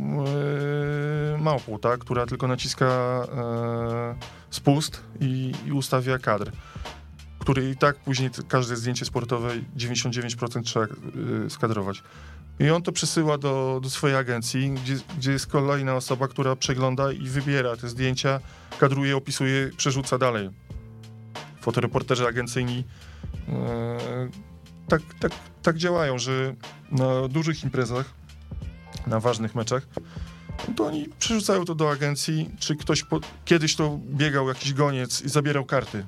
e, 1.36 1.38
małpą, 1.38 1.80
tak, 1.80 2.00
która 2.00 2.26
tylko 2.26 2.48
naciska 2.48 2.86
e, 2.86 4.16
spust 4.50 5.04
i, 5.20 5.52
i 5.66 5.72
ustawia 5.72 6.18
kadr, 6.18 6.52
który 7.40 7.70
i 7.70 7.78
tak 7.78 7.96
później 7.96 8.30
każde 8.48 8.76
zdjęcie 8.76 9.06
sportowe 9.06 9.50
99% 9.78 10.64
trzeba 10.64 10.86
e, 10.86 11.50
skadrować. 11.50 12.04
I 12.60 12.70
on 12.70 12.82
to 12.82 12.92
przesyła 12.92 13.38
do, 13.38 13.80
do 13.84 13.90
swojej 13.90 14.18
agencji, 14.18 14.72
gdzie, 14.72 14.96
gdzie 15.18 15.32
jest 15.32 15.48
kolejna 15.48 15.96
osoba, 15.96 16.28
która 16.28 16.56
przegląda 16.56 17.12
i 17.12 17.28
wybiera 17.28 17.78
te 17.78 17.90
zdjęcia, 17.90 18.40
kadruje, 18.80 19.18
opisuje, 19.18 19.70
przerzuca 19.78 20.18
dalej. 20.18 20.50
Fotoreporterzy 21.62 22.28
agencyjni 22.28 22.84
e, 23.50 24.51
tak, 24.88 25.02
tak, 25.20 25.32
tak 25.62 25.78
działają, 25.78 26.18
że 26.18 26.56
na 26.92 27.28
dużych 27.28 27.64
imprezach 27.64 28.06
na 29.08 29.20
ważnych 29.20 29.56
meczach, 29.56 29.88
to 30.76 30.86
oni 30.86 31.10
przerzucają 31.20 31.66
to 31.66 31.76
do 31.76 31.92
agencji, 31.92 32.50
czy 32.60 32.76
ktoś 32.76 33.04
po, 33.04 33.20
kiedyś 33.46 33.76
to 33.76 34.00
biegał 34.10 34.48
jakiś 34.48 34.74
goniec 34.74 35.22
i 35.22 35.30
zabierał 35.30 35.66
karty 35.66 36.06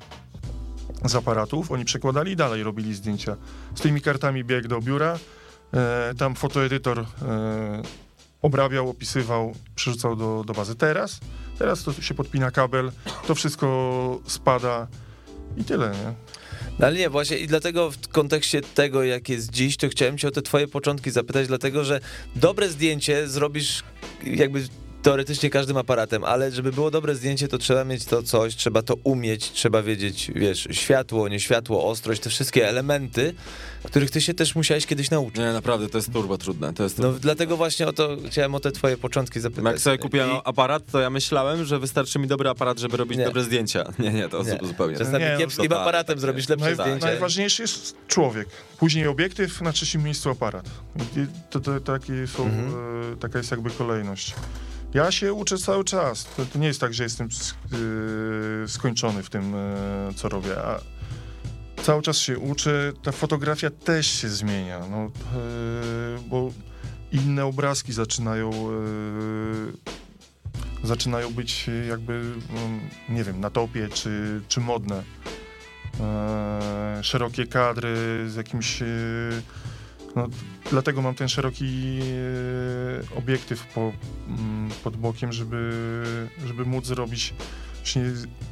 z 1.06 1.16
aparatów, 1.16 1.72
oni 1.72 1.86
przekładali 1.86 2.32
i 2.32 2.36
dalej 2.36 2.64
robili 2.64 2.94
zdjęcia. 2.94 3.36
Z 3.76 3.82
tymi 3.82 4.02
kartami 4.02 4.44
biegł 4.44 4.68
do 4.68 4.82
biura, 4.82 5.20
e, 5.74 6.14
tam 6.18 6.36
fotoedytor 6.36 7.00
e, 7.00 7.06
obrabiał, 8.42 8.90
opisywał, 8.90 9.54
przerzucał 9.76 10.16
do, 10.16 10.44
do 10.48 10.54
bazy. 10.54 10.76
Teraz, 10.76 11.20
teraz 11.60 11.84
to 11.84 11.94
się 11.94 12.14
podpina 12.14 12.52
kabel, 12.52 12.92
to 13.28 13.36
wszystko 13.36 14.20
spada 14.28 14.88
i 15.58 15.64
tyle, 15.64 15.92
nie? 15.92 16.33
No 16.80 16.88
ale 16.88 16.98
nie, 16.98 17.10
właśnie 17.10 17.38
i 17.38 17.48
dlatego 17.48 17.92
w 17.92 18.08
kontekście 18.08 18.62
tego, 18.62 19.04
jak 19.04 19.30
jest 19.30 19.52
dziś, 19.52 19.78
to 19.78 19.90
chciałem 19.90 20.18
cię 20.18 20.28
o 20.28 20.32
te 20.32 20.42
twoje 20.42 20.68
początki 20.68 21.12
zapytać, 21.12 21.48
dlatego 21.48 21.84
że 21.84 22.00
dobre 22.36 22.70
zdjęcie 22.70 23.28
zrobisz 23.28 23.84
jakby 24.24 24.64
teoretycznie 25.04 25.50
każdym 25.50 25.78
aparatem, 25.78 26.24
ale 26.24 26.52
żeby 26.52 26.72
było 26.72 26.92
dobre 26.92 27.16
zdjęcie, 27.16 27.48
to 27.48 27.58
trzeba 27.58 27.84
mieć 27.84 28.06
to 28.06 28.24
coś, 28.24 28.56
trzeba 28.56 28.82
to 28.82 28.96
umieć, 29.04 29.52
trzeba 29.52 29.84
wiedzieć, 29.84 30.32
wiesz, 30.36 30.68
światło, 30.72 31.28
nie 31.28 31.40
światło, 31.40 31.90
ostrość, 31.90 32.22
te 32.22 32.30
wszystkie 32.30 32.70
elementy, 32.70 33.34
których 33.84 34.12
ty 34.12 34.22
się 34.22 34.34
też 34.34 34.56
musiałeś 34.56 34.86
kiedyś 34.86 35.12
nauczyć. 35.12 35.38
Nie, 35.40 35.54
naprawdę, 35.54 35.90
to 35.90 35.98
jest 35.98 36.14
turbo 36.14 36.38
trudne. 36.38 36.74
To 36.74 36.84
jest 36.84 37.00
No 37.00 37.12
dlatego 37.14 37.58
właśnie 37.58 37.88
o 37.88 37.94
to 37.94 38.18
chciałem 38.28 38.56
o 38.56 38.60
te 38.60 38.72
twoje 38.72 38.98
początki 38.98 39.40
zapytać. 39.40 39.66
Jak 39.66 39.80
sobie 39.80 39.98
kupiłem 39.98 40.30
I- 40.30 40.40
aparat, 40.44 40.84
to 40.92 41.00
ja 41.00 41.10
myślałem, 41.10 41.66
że 41.66 41.80
wystarczy 41.80 42.20
mi 42.20 42.28
dobry 42.28 42.50
aparat, 42.50 42.80
żeby 42.80 42.98
robić 42.98 43.18
Nie. 43.18 43.26
dobre 43.26 43.44
zdjęcia. 43.44 43.84
Nie, 44.00 44.12
nie, 44.14 44.30
to 44.30 44.44
Nie. 44.44 44.60
zupełnie. 44.68 44.98
Czasami 44.98 45.20
Nie, 45.20 45.32
no, 45.34 45.38
kiepskim 45.40 45.64
totalnie, 45.64 45.82
aparatem 45.84 46.16
tak 46.16 46.22
zrobisz 46.22 46.40
jest. 46.42 46.50
lepsze 46.50 46.66
Naj, 46.66 46.76
zdjęcie. 46.76 47.06
najważniejszy 47.06 47.62
jest 47.62 47.96
człowiek. 48.08 48.48
Później 48.78 49.08
obiektyw, 49.08 49.62
na 49.62 49.72
trzecim 49.72 50.04
miejscu 50.04 50.30
aparat. 50.30 50.66
I 51.18 51.26
to, 51.50 51.60
to, 51.60 51.80
takie 51.80 52.28
są, 52.28 52.44
Mhm. 52.46 52.74
e, 53.14 53.18
taka 53.18 53.38
jest 53.38 53.52
jakby 53.52 53.70
kolejność. 53.70 54.34
Ja 54.94 55.12
się 55.12 55.34
uczę 55.34 55.58
cały 55.58 55.84
czas. 55.84 56.26
To, 56.38 56.46
to 56.46 56.60
nie 56.60 56.68
jest 56.68 56.82
tak, 56.82 56.94
że 56.94 57.04
jestem 57.04 57.28
e, 57.28 58.68
skończony 58.68 59.24
w 59.24 59.30
tym, 59.30 59.56
e, 59.56 60.14
co 60.16 60.30
robię. 60.30 60.58
A 60.58 60.80
cały 61.84 62.02
czas 62.02 62.18
się 62.18 62.40
uczę. 62.40 62.94
Ta 63.04 63.12
fotografia 63.12 63.70
też 63.70 64.08
się 64.08 64.30
zmienia. 64.30 64.80
No, 64.92 64.98
e, 64.98 65.10
bo 66.28 66.52
inne 67.12 67.46
obrazki 67.46 67.94
zaczynają 67.94 68.52
e, 68.52 69.94
zaczynają 70.88 71.34
być 71.34 71.70
jakby, 71.90 72.14
mm, 72.14 72.80
nie 73.10 73.24
wiem, 73.24 73.40
na 73.40 73.50
topie 73.50 73.90
czy, 73.90 74.42
czy 74.48 74.60
modne 74.60 75.04
e, 76.00 77.00
szerokie 77.04 77.48
kadry 77.48 77.96
z 78.30 78.36
jakimś. 78.36 78.84
No, 80.16 80.28
dlatego 80.74 81.02
mam 81.02 81.16
ten 81.16 81.30
szeroki 81.30 82.00
e, 83.14 83.18
obiektyw 83.18 83.66
po, 83.66 83.92
mm, 84.28 84.70
pod 84.84 84.98
bokiem, 84.98 85.34
żeby, 85.34 85.72
żeby 86.46 86.66
móc 86.66 86.86
zrobić. 86.86 87.34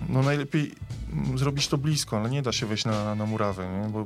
No 0.10 0.24
najlepiej 0.24 0.72
mm, 1.14 1.38
zrobić 1.38 1.68
to 1.68 1.78
blisko, 1.78 2.18
ale 2.18 2.30
nie 2.30 2.42
da 2.42 2.52
się 2.52 2.66
wejść 2.66 2.86
na, 2.86 3.16
na 3.16 3.26
murawę, 3.26 3.82
nie? 3.82 3.90
bo 3.90 4.06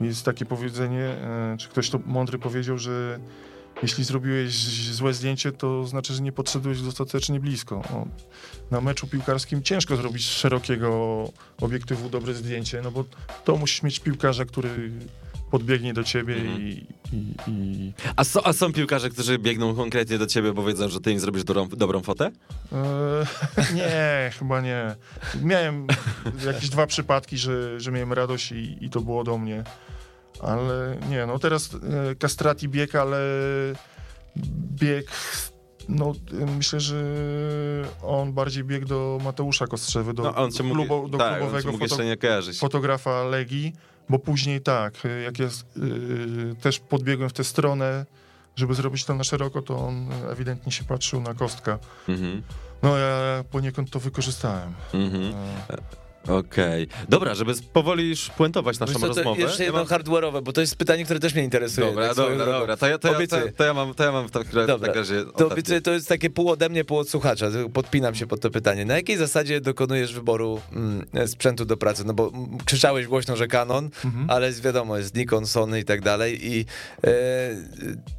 jest 0.00 0.24
takie 0.24 0.46
powiedzenie, 0.46 1.04
e, 1.04 1.56
czy 1.58 1.68
ktoś 1.68 1.90
to 1.90 2.00
mądry 2.06 2.38
powiedział, 2.38 2.78
że 2.78 3.20
jeśli 3.82 4.04
zrobiłeś 4.04 4.54
złe 4.92 5.14
zdjęcie, 5.14 5.52
to 5.52 5.84
znaczy, 5.84 6.14
że 6.14 6.22
nie 6.22 6.32
podszedłeś 6.32 6.80
dostatecznie 6.80 7.40
blisko. 7.40 7.76
O, 7.76 8.06
na 8.70 8.80
meczu 8.80 9.06
piłkarskim 9.06 9.62
ciężko 9.62 9.96
zrobić 9.96 10.26
z 10.26 10.30
szerokiego 10.30 11.24
obiektywu 11.60 12.08
dobre 12.08 12.34
zdjęcie, 12.34 12.82
no 12.82 12.90
bo 12.90 13.04
to 13.44 13.56
musisz 13.56 13.82
mieć 13.82 14.00
piłkarza, 14.00 14.44
który 14.44 14.90
podbiegnie 15.50 15.94
do 15.94 16.04
ciebie 16.04 16.34
Mhm. 16.34 16.60
i, 16.62 16.86
i, 17.12 17.34
i 17.50 17.92
A, 18.16 18.24
so, 18.24 18.46
a 18.46 18.52
są 18.52 18.72
piłkarze, 18.72 19.10
którzy 19.10 19.38
biegną 19.38 19.74
konkretnie 19.74 20.18
do 20.18 20.26
ciebie, 20.26 20.52
bo 20.52 20.64
wiedzą, 20.64 20.88
że 20.88 21.00
ty 21.00 21.12
im 21.12 21.20
zrobisz 21.20 21.44
dobrą, 21.44 21.68
dobrą 21.68 22.00
fotę? 22.02 22.30
e, 22.72 23.74
nie, 23.74 24.30
chyba 24.38 24.60
nie. 24.60 24.94
Miałem 25.42 25.86
jakieś 26.46 26.68
dwa 26.70 26.86
przypadki, 26.86 27.38
że, 27.38 27.80
że 27.80 27.92
miałem 27.92 28.12
radość 28.12 28.52
i, 28.52 28.76
i 28.80 28.90
to 28.90 29.00
było 29.00 29.24
do 29.24 29.38
mnie. 29.38 29.64
Ale 30.42 30.96
nie, 31.10 31.26
no 31.26 31.38
teraz 31.38 31.70
e, 32.10 32.14
Castrati 32.14 32.68
bieg, 32.68 32.94
ale 32.94 33.18
bieg, 34.80 35.06
no 35.88 36.12
e, 36.42 36.46
myślę, 36.56 36.80
że 36.80 36.96
on 38.02 38.32
bardziej 38.32 38.64
biegł 38.64 38.86
do 38.86 39.18
Mateusza 39.24 39.66
Kostrzewy, 39.66 40.14
do, 40.14 40.22
No, 40.22 40.34
on 40.36 40.50
mógł, 40.64 40.74
klubo, 40.74 41.08
do 41.08 41.18
tak, 41.18 41.32
on 41.32 41.38
klubowego 41.38 41.72
mógł 41.72 41.84
foto, 41.84 41.94
jeszcze 41.94 42.04
nie 42.04 42.16
kojarzyć. 42.16 42.58
fotografa 42.58 43.24
Legii, 43.24 43.72
bo 44.08 44.18
później 44.18 44.60
tak, 44.60 45.06
e, 45.06 45.08
jak 45.22 45.38
ja 45.38 45.46
e, 45.46 45.50
też 46.60 46.78
podbiegłem 46.78 47.28
w 47.28 47.32
tę 47.32 47.44
stronę, 47.44 48.06
żeby 48.56 48.74
zrobić 48.74 49.04
to 49.04 49.14
na 49.14 49.24
szeroko, 49.24 49.62
to 49.62 49.78
on 49.78 50.08
ewidentnie 50.32 50.72
się 50.72 50.84
patrzył 50.84 51.20
na 51.20 51.34
kostka. 51.34 51.78
Mhm, 52.08 52.42
No 52.82 52.96
ja 52.96 53.44
poniekąd 53.50 53.90
to 53.90 54.00
wykorzystałem. 54.00 54.72
mhm. 54.94 55.22
E, 55.70 56.05
Okej. 56.28 56.88
Dobra, 57.08 57.34
żeby 57.34 57.52
powoli 57.72 58.08
już 58.08 58.30
puentować 58.30 58.78
naszą 58.78 58.92
Wiesz 58.92 59.00
co, 59.02 59.08
to 59.08 59.14
rozmowę. 59.14 59.40
Jeszcze 59.42 59.58
ja 59.58 59.64
jedno 59.64 59.78
mam- 59.84 59.88
hardware'owe, 59.88 60.42
bo 60.42 60.52
to 60.52 60.60
jest 60.60 60.76
pytanie, 60.76 61.04
które 61.04 61.20
też 61.20 61.34
mnie 61.34 61.44
interesuje. 61.44 61.86
Dobra, 61.86 62.04
tak 62.04 62.12
swoją 62.12 62.28
dobra, 62.28 62.44
drogą. 62.44 62.58
dobra. 62.60 62.76
To 62.76 62.86
ja, 62.86 62.98
to, 62.98 63.08
ja, 63.08 63.12
to, 63.14 63.18
Obiecuję. 63.18 63.52
to, 63.52 63.64
ja 63.64 63.74
mam, 63.74 63.94
to 63.94 64.04
ja 64.04 64.12
mam 64.12 64.28
w 64.28 64.30
takim 64.30 64.66
Dobra. 64.66 64.92
razie 64.92 65.22
To, 65.22 65.28
ostatnie. 65.28 65.46
obiecuję, 65.46 65.80
to 65.80 65.90
jest 65.92 66.08
takie 66.08 66.30
pół 66.30 66.50
ode 66.50 66.68
mnie, 66.68 66.84
pół 66.84 66.98
od 66.98 67.08
słuchacza. 67.10 67.46
Podpinam 67.72 68.14
się 68.14 68.26
pod 68.26 68.40
to 68.40 68.50
pytanie. 68.50 68.84
Na 68.84 68.96
jakiej 68.96 69.16
zasadzie 69.16 69.60
dokonujesz 69.60 70.14
wyboru 70.14 70.60
mm, 70.72 71.28
sprzętu 71.28 71.64
do 71.64 71.76
pracy? 71.76 72.04
No 72.06 72.14
bo 72.14 72.28
mm, 72.34 72.58
krzyczałeś 72.64 73.06
głośno, 73.06 73.36
że 73.36 73.46
Canon, 73.46 73.90
Mhm. 74.04 74.30
ale 74.30 74.46
jest 74.46 74.62
wiadomo, 74.62 74.96
jest 74.96 75.14
Nikon, 75.16 75.46
Sony 75.46 75.80
i 75.80 75.84
tak 75.84 76.00
dalej. 76.00 76.46
I 76.52 76.64
e, 77.04 77.10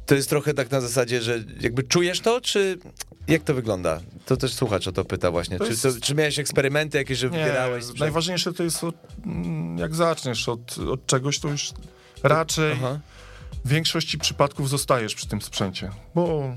to 0.06 0.14
jest 0.14 0.28
trochę 0.30 0.54
tak 0.54 0.70
na 0.70 0.80
zasadzie, 0.80 1.22
że 1.22 1.38
jakby 1.60 1.82
czujesz 1.82 2.20
to, 2.20 2.40
czy 2.40 2.78
jak 3.28 3.42
to 3.42 3.54
wygląda? 3.54 4.00
To 4.26 4.36
też 4.36 4.54
słuchacz 4.54 4.86
o 4.88 4.92
to 4.92 5.04
pyta 5.04 5.30
właśnie. 5.30 5.58
To 5.58 5.64
czy, 5.64 5.70
jest- 5.70 5.82
to, 5.82 5.88
czy 6.02 6.14
miałeś 6.14 6.38
eksperymenty 6.38 6.98
jakieś, 6.98 7.18
że 7.18 7.28
wybierałeś 7.28 7.84
sprzęt? 7.98 8.08
najważniejsze 8.10 8.52
to 8.52 8.62
jest, 8.62 8.84
od, 8.84 8.94
mm, 9.26 9.78
jak 9.78 9.94
zaczniesz 9.94 10.48
od, 10.48 10.78
od 10.78 11.06
czegoś, 11.06 11.38
to 11.38 11.48
już 11.48 11.72
raczej 12.22 12.72
Aha. 12.72 12.98
w 13.64 13.68
większości 13.68 14.18
przypadków 14.18 14.68
zostajesz 14.68 15.14
przy 15.14 15.28
tym 15.28 15.42
sprzęcie, 15.42 15.90
bo 16.14 16.52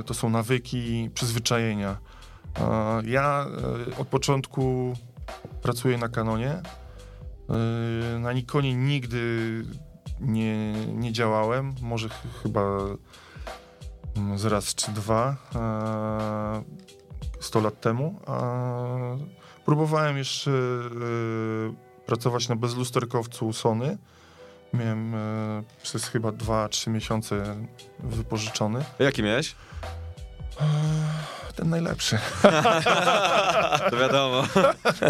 y, 0.00 0.04
to 0.04 0.14
są 0.14 0.30
nawyki, 0.30 1.10
przyzwyczajenia. 1.14 1.96
Ja 3.04 3.46
y, 3.92 3.96
od 3.96 4.08
początku 4.08 4.94
pracuję 5.62 5.98
na 5.98 6.08
Canonie. 6.08 6.62
Y, 8.16 8.18
na 8.18 8.32
Nikonie 8.32 8.74
nigdy 8.74 9.64
nie, 10.20 10.72
nie 10.86 11.12
działałem, 11.12 11.74
może 11.82 12.08
ch- 12.08 12.42
chyba 12.42 12.78
mm, 14.16 14.38
z 14.38 14.44
raz 14.44 14.74
czy 14.74 14.92
dwa. 14.92 15.36
A 17.40 17.42
100 17.42 17.60
lat 17.60 17.80
temu. 17.80 18.20
A 18.26 18.52
próbowałem 19.64 20.18
jeszcze 20.18 20.50
e, 20.50 22.04
pracować 22.06 22.48
na 22.48 22.56
bezlusterkowcu 22.56 23.52
Sony. 23.52 23.98
Miałem 24.74 25.14
e, 25.14 25.62
przez 25.82 26.04
chyba 26.04 26.28
2-3 26.28 26.90
miesiące 26.90 27.56
wypożyczony. 27.98 28.84
Jaki 28.98 29.22
miałeś? 29.22 29.54
Ten 31.58 31.70
najlepszy. 31.70 32.18
To 33.90 33.96
wiadomo. 33.96 34.42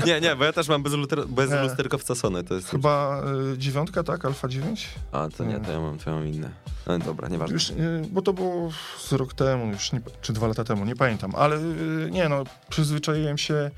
nie, 0.07 0.21
nie, 0.21 0.37
bo 0.37 0.45
ja 0.45 0.53
też 0.53 0.69
mam 0.69 0.83
bez, 0.83 0.93
luter, 0.93 1.27
bez 1.27 1.51
lusterkowca 1.51 2.15
Sony. 2.15 2.45
To 2.45 2.55
jest... 2.55 2.71
Chyba 2.71 3.23
e, 3.55 3.59
dziewiątka, 3.59 4.03
tak? 4.03 4.25
Alfa 4.25 4.49
9? 4.49 4.89
A, 5.13 5.29
to 5.37 5.45
nie, 5.45 5.61
to 5.61 5.73
ja 5.73 5.81
mam, 5.81 5.99
to 5.99 6.11
ja 6.11 6.17
mam 6.17 6.29
inne. 6.29 6.51
No 6.87 6.99
dobra, 6.99 7.29
nieważne. 7.29 7.55
Już, 7.55 7.71
y, 7.71 8.03
bo 8.11 8.23
to 8.23 8.33
było 8.33 8.71
z 8.99 9.13
rok 9.13 9.35
temu, 9.35 9.67
już 9.67 9.93
nie, 9.93 10.01
czy 10.21 10.33
dwa 10.33 10.47
lata 10.47 10.65
temu, 10.65 10.85
nie 10.85 10.97
pamiętam, 10.97 11.33
ale 11.37 11.57
y, 11.57 12.09
nie 12.11 12.29
no, 12.29 12.45
przyzwyczaiłem 12.69 13.39
się, 13.39 13.71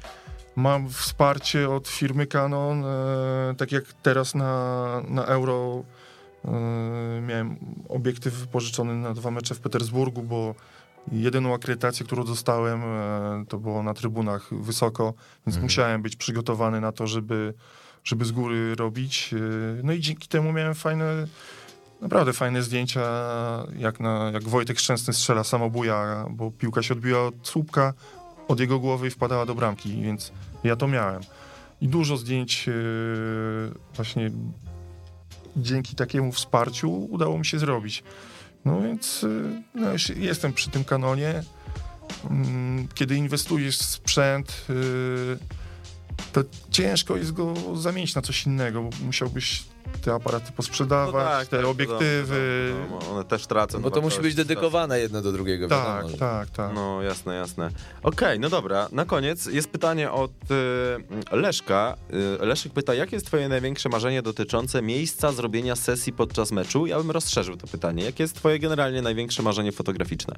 mam 0.56 0.88
wsparcie 0.88 1.70
od 1.70 1.88
firmy 1.88 2.26
Canon, 2.26 2.84
e, 2.84 3.54
tak 3.56 3.72
jak 3.72 3.84
teraz 4.02 4.34
na, 4.34 5.02
na 5.08 5.24
Euro 5.24 5.82
e, 6.44 6.50
miałem 7.20 7.56
obiektyw 7.88 8.34
wypożyczony 8.34 8.94
na 8.94 9.14
dwa 9.14 9.30
mecze 9.30 9.54
w 9.54 9.60
Petersburgu, 9.60 10.22
bo 10.22 10.54
jedyną 11.12 11.54
akredytację, 11.54 12.06
którą 12.06 12.24
dostałem, 12.24 12.82
e, 12.84 13.44
to 13.48 13.58
było 13.58 13.82
na 13.82 13.94
trybunach 13.94 14.54
wysoko, 14.54 15.14
więc 15.46 15.58
musiałem 15.62 16.02
być 16.02 16.16
przygotowany 16.16 16.80
na 16.80 16.92
to, 16.92 17.06
żeby, 17.06 17.54
żeby 18.04 18.24
z 18.24 18.32
góry 18.32 18.74
robić. 18.74 19.34
E, 19.34 19.82
No 19.82 19.92
i 19.92 20.00
dzięki 20.00 20.28
temu 20.28 20.52
miałem 20.52 20.74
fajne, 20.74 21.26
naprawdę 22.00 22.32
fajne 22.32 22.62
zdjęcia, 22.62 23.02
jak, 23.78 24.00
na, 24.00 24.30
jak 24.34 24.42
Wojtek 24.42 24.78
Szczęsny 24.78 25.12
strzela 25.14 25.44
samobuja, 25.44 26.26
bo 26.30 26.50
piłka 26.50 26.82
się 26.82 26.94
odbiła 26.94 27.26
od 27.26 27.34
słupka, 27.42 27.94
od 28.48 28.60
jego 28.60 28.78
głowy 28.78 29.06
i 29.06 29.10
wpadała 29.10 29.46
do 29.46 29.54
bramki, 29.54 30.02
więc 30.02 30.32
ja 30.64 30.76
to 30.76 30.88
miałem. 30.88 31.22
I 31.80 31.88
dużo 31.88 32.16
zdjęć 32.16 32.68
e, 32.68 32.72
właśnie 33.94 34.30
dzięki 35.56 35.96
takiemu 35.96 36.32
wsparciu 36.32 37.04
udało 37.10 37.38
mi 37.38 37.46
się 37.46 37.58
zrobić. 37.58 38.02
No 38.64 38.80
więc 38.80 39.24
y, 39.24 39.62
no, 39.74 39.86
jestem 40.16 40.52
przy 40.52 40.70
tym 40.70 40.84
kanonie. 40.84 41.42
Mm, 42.30 42.88
Kiedy 42.94 43.16
inwestujesz 43.16 43.78
w 43.78 43.82
sprzęt, 43.82 44.66
y, 44.70 45.38
to 46.32 46.44
ciężko 46.70 47.16
jest 47.16 47.32
go 47.32 47.54
zamienić 47.76 48.14
na 48.14 48.22
coś 48.22 48.46
innego, 48.46 48.82
bo 48.82 48.90
musiałbyś 49.06 49.62
te 50.02 50.14
aparaty 50.14 50.52
posprzedawać, 50.52 51.48
te 51.48 51.56
tak, 51.56 51.66
obiektywy. 51.66 52.72
wiadomo, 52.80 52.98
no, 53.06 53.10
one 53.14 53.24
też 53.24 53.46
tracą. 53.46 53.80
Bo 53.82 53.90
to 53.90 54.00
musi 54.00 54.20
być 54.20 54.34
dedykowane 54.34 55.00
jedno 55.00 55.22
do 55.22 55.32
drugiego. 55.32 55.68
Tak, 55.68 55.86
wiadomo, 55.86 56.08
że- 56.08 56.16
tak, 56.18 56.50
tak. 56.50 56.74
No, 56.74 57.02
jasne, 57.02 57.34
jasne. 57.34 57.70
Okej, 58.02 58.40
no 58.40 58.48
dobra. 58.50 58.88
Na 58.92 59.04
koniec 59.04 59.46
jest 59.46 59.70
pytanie 59.70 60.10
od 60.12 60.30
y, 60.50 61.36
Leszka. 61.36 61.96
Y, 62.42 62.46
Leszek 62.46 62.72
pyta, 62.72 62.94
jakie 62.94 63.16
jest 63.16 63.26
twoje 63.26 63.48
największe 63.48 63.88
marzenie 63.88 64.22
dotyczące 64.22 64.82
miejsca 64.82 65.32
zrobienia 65.32 65.76
sesji 65.76 66.12
podczas 66.12 66.52
meczu? 66.52 66.86
Ja 66.86 66.98
bym 66.98 67.10
rozszerzył 67.10 67.56
to 67.56 67.66
pytanie. 67.66 68.04
Jakie 68.04 68.24
jest 68.24 68.34
twoje 68.36 68.58
generalnie 68.58 69.02
największe 69.02 69.42
marzenie 69.42 69.72
fotograficzne? 69.72 70.34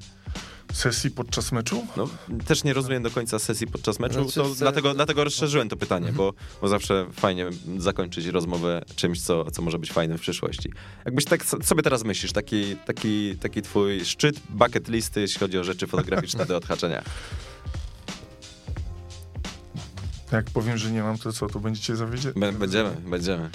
Sesji 0.72 1.10
podczas 1.10 1.52
meczu? 1.52 1.86
No, 1.96 2.08
też 2.46 2.64
nie 2.64 2.72
rozumiem 2.72 3.02
do 3.02 3.10
końca 3.10 3.38
sesji 3.38 3.66
podczas 3.66 3.98
meczu, 4.00 4.14
Znaczy, 4.14 4.34
to 4.34 4.54
se- 4.54 4.60
dlatego, 4.60 4.94
dlatego 4.94 5.24
rozszerzyłem 5.24 5.68
to 5.68 5.76
pytanie, 5.76 6.12
bo, 6.12 6.32
bo 6.62 6.68
zawsze 6.68 7.06
fajnie 7.12 7.46
zakończyć 7.78 8.26
rozmowę 8.26 8.82
czymś, 8.96 9.22
co, 9.22 9.41
co 9.50 9.62
może 9.62 9.78
być 9.78 9.92
fajne 9.92 10.18
w 10.18 10.20
przyszłości. 10.20 10.70
Jakbyś 11.04 11.24
tak 11.24 11.44
so- 11.44 11.62
sobie 11.62 11.82
teraz 11.82 12.04
myślisz, 12.04 12.32
taki, 12.32 12.76
taki, 12.76 13.36
taki 13.36 13.62
twój 13.62 14.04
szczyt 14.04 14.40
bucket 14.50 14.88
listy, 14.88 15.20
jeśli 15.20 15.40
chodzi 15.40 15.58
o 15.58 15.64
rzeczy 15.64 15.86
fotograficzne 15.86 16.46
do 16.46 16.56
odhaczenia. 16.56 17.02
Jak 20.32 20.44
powiem, 20.50 20.78
że 20.78 20.90
nie 20.90 21.02
mam, 21.02 21.18
to 21.18 21.32
co, 21.32 21.46
to 21.46 21.60
będziecie 21.60 21.96
zawiedzieć? 21.96 22.34
Bę- 22.34 22.52
Będziemy, 22.52 22.90
będziemy. 23.06 23.50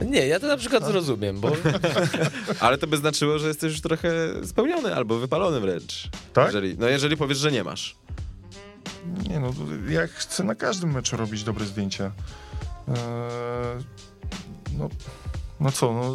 Nie, 0.00 0.26
ja 0.26 0.40
to 0.40 0.46
na 0.46 0.56
przykład 0.56 0.84
zrozumiem, 0.86 1.40
bo 1.40 1.52
Ale 2.60 2.78
to 2.78 2.86
by 2.86 2.96
znaczyło, 2.96 3.38
że 3.38 3.48
jesteś 3.48 3.72
już 3.72 3.80
trochę 3.80 4.10
spełniony 4.46 4.94
albo 4.94 5.18
wypalony 5.18 5.60
wręcz. 5.60 6.08
Tak? 6.32 6.46
Jeżeli, 6.46 6.76
no 6.78 6.88
jeżeli 6.88 7.16
powiesz, 7.16 7.38
że 7.38 7.52
nie 7.52 7.64
masz. 7.64 7.96
Nie 9.28 9.40
no, 9.40 9.54
ja 9.88 10.06
chcę 10.06 10.44
na 10.44 10.54
każdym 10.54 10.92
meczu 10.92 11.16
robić 11.16 11.44
dobre 11.44 11.64
zdjęcia. 11.66 12.12
Eee, 12.88 12.94
no, 14.78 14.88
no 15.60 15.72
co, 15.72 15.92
no, 15.92 16.14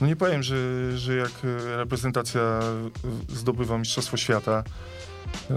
no 0.00 0.06
nie 0.06 0.16
powiem, 0.16 0.42
że, 0.42 0.56
że 0.98 1.16
jak 1.16 1.30
e, 1.44 1.76
reprezentacja 1.76 2.60
zdobywa 3.28 3.78
Mistrzostwo 3.78 4.16
Świata, 4.16 4.64
e, 5.50 5.54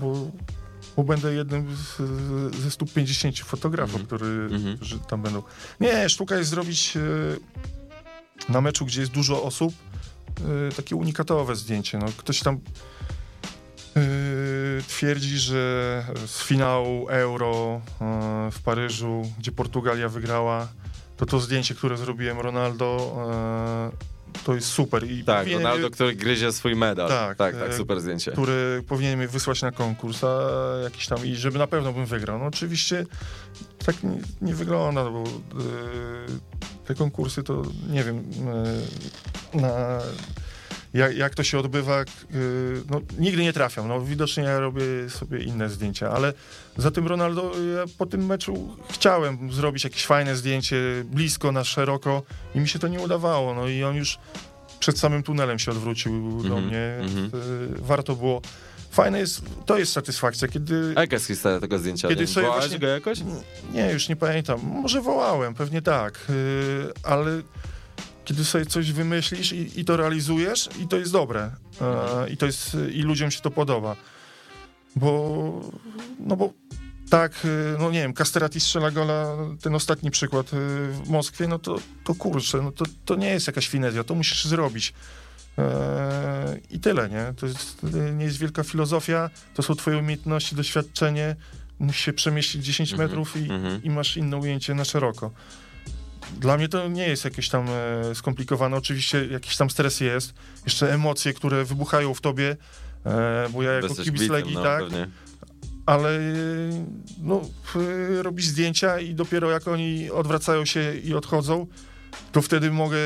bo, 0.00 0.30
bo 0.96 1.04
będę 1.04 1.34
jednym 1.34 1.76
z, 1.76 1.96
ze 2.56 2.70
150 2.70 3.38
fotografów, 3.38 4.02
który, 4.02 4.26
Mhm. 4.26 4.76
którzy 4.76 4.98
tam 4.98 5.22
będą. 5.22 5.42
Nie, 5.80 6.08
sztuka 6.08 6.36
jest 6.36 6.50
zrobić 6.50 6.96
e, 6.96 8.52
na 8.52 8.60
meczu, 8.60 8.86
gdzie 8.86 9.00
jest 9.00 9.12
dużo 9.12 9.42
osób, 9.42 9.74
takie 10.76 10.96
unikatowe 10.96 11.56
zdjęcie. 11.56 11.98
No, 11.98 12.06
ktoś 12.16 12.40
tam 12.40 12.60
twierdzi, 14.88 15.38
że 15.38 16.04
z 16.26 16.42
finału 16.42 17.08
Euro 17.08 17.80
yy, 18.00 18.50
w 18.50 18.60
Paryżu, 18.64 19.22
gdzie 19.38 19.52
Portugalia 19.52 20.08
wygrała, 20.08 20.68
to 21.16 21.26
to 21.26 21.40
zdjęcie, 21.40 21.74
które 21.74 21.96
zrobiłem 21.96 22.40
Ronaldo, 22.40 23.16
yy, 23.92 24.14
to 24.44 24.54
jest 24.54 24.66
super. 24.68 25.10
I 25.10 25.24
Tak, 25.24 25.48
Ronaldo, 25.52 25.90
który 25.90 26.14
gryzie 26.14 26.52
swój 26.52 26.76
medal. 26.76 27.08
Tak, 27.08 27.38
Tak, 27.38 27.56
tak, 27.56 27.74
super 27.74 28.00
zdjęcie. 28.00 28.32
który 28.32 28.82
powinien 28.88 29.18
mnie 29.18 29.28
wysłać 29.28 29.62
na 29.62 29.72
konkurs, 29.72 30.24
a 30.24 30.38
jakiś 30.84 31.06
tam, 31.06 31.26
i 31.26 31.36
żeby 31.36 31.58
na 31.58 31.66
pewno 31.66 31.92
bym 31.92 32.06
wygrał. 32.06 32.38
No 32.38 32.46
oczywiście 32.46 33.06
tak 33.86 34.02
nie, 34.02 34.18
nie 34.42 34.54
wygląda, 34.54 35.10
bo 35.10 35.24
yy, 35.24 35.64
te 36.84 36.94
konkursy 36.94 37.42
to 37.42 37.62
nie 37.90 38.04
wiem, 38.04 38.24
yy, 39.54 39.60
na, 39.60 39.98
jak, 40.94 41.16
jak 41.16 41.34
to 41.34 41.42
się 41.42 41.58
odbywa, 41.58 41.98
yy, 41.98 42.06
no 42.90 43.00
nigdy 43.18 43.42
nie 43.42 43.52
trafiam. 43.52 43.88
No 43.88 44.00
widocznie 44.00 44.42
ja 44.42 44.60
robię 44.60 44.82
sobie 45.08 45.38
inne 45.42 45.68
zdjęcia, 45.68 46.10
ale 46.10 46.32
za 46.76 46.90
tym 46.90 47.06
Ronaldo 47.08 47.42
ja 47.76 47.84
po 47.98 48.06
tym 48.06 48.26
meczu 48.26 48.76
chciałem 48.90 49.52
zrobić 49.52 49.84
jakieś 49.84 50.06
fajne 50.06 50.36
zdjęcie 50.36 50.76
blisko, 51.04 51.52
na 51.52 51.64
szeroko 51.64 52.22
i 52.54 52.60
mi 52.60 52.68
się 52.68 52.78
to 52.78 52.88
nie 52.88 53.00
udawało. 53.00 53.54
No 53.54 53.68
i 53.68 53.84
on 53.84 53.96
już 53.96 54.18
przed 54.80 54.98
samym 54.98 55.22
tunelem 55.22 55.58
się 55.58 55.70
odwrócił 55.70 56.42
do 56.42 56.48
Mhm, 56.58 56.66
mnie. 56.66 56.96
mhm. 57.00 57.26
Y, 57.78 57.82
Warto 57.82 58.16
było. 58.16 58.42
Fajne 58.90 59.18
jest, 59.18 59.42
to 59.66 59.78
jest 59.78 59.92
satysfakcja, 59.92 60.48
kiedy... 60.48 60.92
A 60.96 61.00
jaka 61.00 61.16
jest 61.16 61.26
historia 61.26 61.60
tego 61.60 61.78
zdjęcia? 61.78 62.08
Kiedy 62.08 62.26
sobie 62.26 62.46
wołałeś 62.46 62.64
właśnie- 62.64 62.78
go 62.78 62.86
jakoś? 62.86 63.18
Nie, 63.72 63.92
już 63.92 64.08
nie 64.08 64.16
pamiętam. 64.16 64.60
Może 64.64 65.00
wołałem, 65.00 65.54
pewnie 65.54 65.82
tak, 65.82 66.26
y, 66.30 66.92
ale 67.02 67.30
kiedy 68.24 68.44
sobie 68.44 68.66
coś 68.66 68.92
wymyślisz 68.92 69.52
i, 69.52 69.80
i 69.80 69.84
to 69.84 69.96
realizujesz 69.96 70.68
i 70.82 70.88
to 70.88 70.96
jest 70.96 71.12
dobre 71.12 71.50
Mhm. 71.80 72.28
y, 72.28 72.30
i 72.30 72.36
to 72.36 72.46
jest, 72.46 72.76
i 72.92 73.02
ludziom 73.02 73.30
się 73.30 73.40
to 73.40 73.50
podoba, 73.50 73.96
bo 74.96 75.60
no 76.20 76.36
bo 76.36 76.52
tak, 77.10 77.44
y, 77.44 77.76
no 77.78 77.90
nie 77.90 78.02
wiem, 78.02 78.12
Casterati 78.12 78.60
strzela 78.60 78.90
gola, 78.90 79.36
ten 79.62 79.74
ostatni 79.74 80.10
przykład 80.10 80.46
y, 80.46 80.56
w 80.92 81.08
Moskwie, 81.08 81.48
no 81.48 81.58
to, 81.58 81.78
to 82.04 82.14
kurczę, 82.14 82.62
no 82.62 82.72
to, 82.72 82.84
to 83.04 83.14
nie 83.14 83.30
jest 83.30 83.46
jakaś 83.46 83.68
finezja, 83.68 84.04
to 84.04 84.14
musisz 84.14 84.44
zrobić. 84.44 84.94
Eee, 85.58 86.60
I 86.70 86.80
tyle, 86.80 87.08
nie? 87.08 87.34
To 87.36 87.46
jest, 87.46 87.82
nie 88.16 88.24
jest 88.24 88.38
wielka 88.38 88.62
filozofia, 88.62 89.30
to 89.54 89.62
są 89.62 89.74
twoje 89.74 89.98
umiejętności, 89.98 90.56
doświadczenie, 90.56 91.36
musisz 91.78 92.04
się 92.04 92.12
przemieścić 92.12 92.64
10 92.64 92.92
Mhm, 92.92 93.08
metrów 93.08 93.36
i, 93.36 93.50
mhm. 93.50 93.82
i 93.82 93.90
masz 93.90 94.16
inne 94.16 94.36
ujęcie 94.36 94.74
na 94.74 94.84
szeroko. 94.84 95.30
Dla 96.40 96.56
mnie 96.56 96.68
to 96.68 96.88
nie 96.88 97.08
jest 97.08 97.24
jakieś 97.24 97.48
tam 97.48 97.66
e, 97.68 98.14
skomplikowane. 98.14 98.76
Oczywiście 98.76 99.26
jakiś 99.26 99.56
tam 99.56 99.70
stres 99.70 100.00
jest, 100.00 100.34
jeszcze 100.64 100.94
emocje, 100.94 101.32
które 101.32 101.64
wybuchają 101.64 102.14
w 102.14 102.20
tobie, 102.20 102.56
e, 103.06 103.48
bo 103.52 103.62
ja 103.62 103.72
jako 103.72 103.86
Jesteś 103.86 104.04
kibic 104.04 104.20
bicem, 104.20 104.36
Legii, 104.36 104.54
no, 104.54 104.62
tak, 104.62 104.80
pewnie. 104.82 105.08
ale 105.86 106.18
no, 107.22 107.42
y, 107.76 108.22
robisz 108.22 108.46
zdjęcia 108.46 109.00
i 109.00 109.14
dopiero 109.14 109.50
jak 109.50 109.68
oni 109.68 110.10
odwracają 110.10 110.64
się 110.64 110.94
i 110.94 111.14
odchodzą, 111.14 111.66
to 112.32 112.42
wtedy 112.42 112.70
mogę 112.70 112.96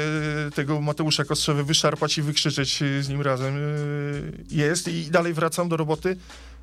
tego 0.54 0.80
Mateusza 0.80 1.24
Kostrzewę 1.24 1.64
wyszarpać 1.64 2.18
i 2.18 2.22
wykrzyczeć 2.22 2.80
z 3.00 3.09
nim 3.09 3.22
razem. 3.22 3.56
y, 3.56 4.32
Jest 4.50 4.88
i 4.88 5.11
dalej 5.11 5.34
wracam 5.34 5.68
do 5.68 5.76
roboty, 5.76 6.16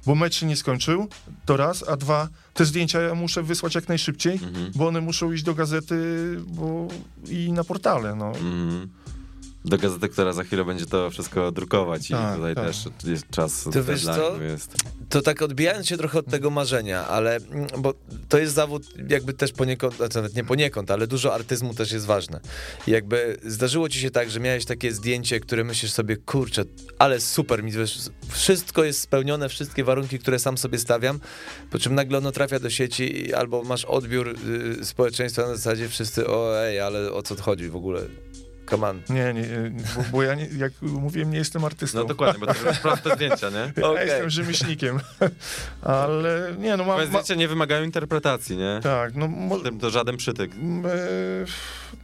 bo 0.05 0.15
mecz 0.15 0.35
się 0.35 0.45
nie 0.45 0.55
skończył, 0.55 1.07
to 1.45 1.57
raz, 1.57 1.89
a 1.89 1.97
dwa, 1.97 2.27
te 2.53 2.65
zdjęcia 2.65 3.01
ja 3.01 3.15
muszę 3.15 3.43
wysłać 3.43 3.75
jak 3.75 3.87
najszybciej, 3.87 4.33
Mhm. 4.33 4.71
bo 4.75 4.87
one 4.87 5.01
muszą 5.01 5.31
iść 5.31 5.43
do 5.43 5.53
gazety 5.55 5.95
bo, 6.47 6.87
i 7.29 7.51
na 7.51 7.63
portale. 7.63 8.15
No. 8.15 8.27
Mhm. 8.27 8.87
do 9.65 9.77
gazety, 9.77 10.09
która 10.09 10.33
za 10.33 10.43
chwilę 10.43 10.65
będzie 10.65 10.85
to 10.85 11.09
wszystko 11.09 11.51
drukować 11.51 12.09
i 12.09 12.13
Tak, 12.13 12.35
tutaj 12.35 12.55
tak. 12.55 12.65
też 12.65 12.85
jest 13.03 13.29
czas 13.29 13.63
To 13.73 13.83
wiesz 13.83 14.03
co? 14.03 14.41
jest. 14.41 14.75
To 15.16 15.22
tak 15.22 15.41
odbijając 15.41 15.88
się 15.88 15.97
trochę 15.97 16.20
od 16.20 16.26
tego 16.26 16.49
marzenia, 16.49 17.07
ale 17.07 17.36
mm, 17.36 17.68
bo 17.78 17.93
to 18.30 18.38
jest 18.38 18.53
zawód 18.53 18.84
jakby 19.09 19.34
też 19.34 19.51
poniekąd, 19.51 19.95
znaczy 19.95 20.16
nawet 20.16 20.36
nie 20.36 20.43
poniekąd, 20.43 20.91
ale 20.91 21.07
dużo 21.07 21.34
artyzmu 21.34 21.74
też 21.74 21.91
jest 21.91 22.05
ważne. 22.05 22.39
Jakby 22.88 23.38
zdarzyło 23.45 23.89
ci 23.89 23.99
się 23.99 24.11
tak, 24.11 24.30
że 24.30 24.39
miałeś 24.39 24.66
takie 24.66 24.91
zdjęcie, 24.91 25.39
które 25.39 25.64
myślisz 25.64 25.91
sobie, 25.91 26.18
kurczę, 26.18 26.64
ale 26.99 27.22
super, 27.22 27.64
mi 27.64 27.72
wszystko 28.30 28.84
jest 28.84 28.99
spełnione, 28.99 29.49
wszystkie 29.49 29.84
warunki, 29.84 30.19
które 30.19 30.39
sam 30.39 30.57
sobie 30.57 30.80
stawiam, 30.80 31.19
po 31.72 31.80
czym 31.80 31.95
nagle 31.95 32.18
ono 32.18 32.31
trafia 32.31 32.60
do 32.60 32.69
sieci 32.69 33.34
albo 33.34 33.64
masz 33.64 33.85
odbiór 33.85 34.35
y, 34.81 34.85
społeczeństwa 34.85 35.41
na 35.41 35.56
zasadzie 35.56 35.89
wszyscy, 35.89 36.27
o 36.27 36.64
ej, 36.64 36.80
ale 36.80 37.11
o 37.11 37.23
co 37.23 37.35
chodzi 37.35 37.69
w 37.69 37.76
ogóle? 37.76 38.02
Come 38.69 38.87
on. 38.87 39.01
Nie, 39.09 39.33
nie, 39.33 39.43
bo, 39.95 40.03
bo 40.11 40.23
ja, 40.23 40.35
nie, 40.35 40.47
jak 40.57 40.73
mówiłem, 40.81 41.31
nie 41.31 41.37
jestem 41.37 41.65
artystą. 41.65 41.99
No 41.99 42.05
dokładnie, 42.05 42.39
bo 42.39 42.53
to 42.53 42.53
są 42.53 42.81
proste 42.81 43.15
zdjęcia, 43.15 43.49
nie? 43.49 43.73
Ja 43.81 43.89
Okej. 43.89 44.07
jestem 44.07 44.29
rzemieślnikiem. 44.29 44.99
Ale 45.81 46.55
nie, 46.59 46.77
no 46.77 46.83
mam... 46.83 46.97
Ma, 46.99 47.05
zdjęcia 47.05 47.35
nie 47.35 47.47
wymagają 47.47 47.83
interpretacji, 47.83 48.57
nie? 48.57 48.79
tak, 48.83 49.15
no 49.15 49.27
mo, 49.27 49.59
to 49.81 49.89
żaden 49.89 50.17
przytyk. 50.17 50.51
e, 50.51 50.55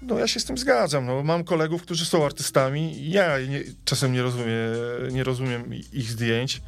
no 0.01 0.19
ja 0.19 0.27
się 0.27 0.39
z 0.39 0.45
tym 0.45 0.57
zgadzam. 0.57 1.05
No, 1.05 1.23
mam 1.23 1.43
kolegów, 1.43 1.81
którzy 1.81 2.05
są 2.05 2.25
artystami. 2.25 3.09
Ja 3.11 3.39
nie, 3.39 3.63
czasem 3.85 4.13
nie 4.13 4.21
rozumiem, 4.21 4.49
nie 5.11 5.23
rozumiem 5.23 5.73
ich 5.93 6.11
zdjęć. 6.11 6.61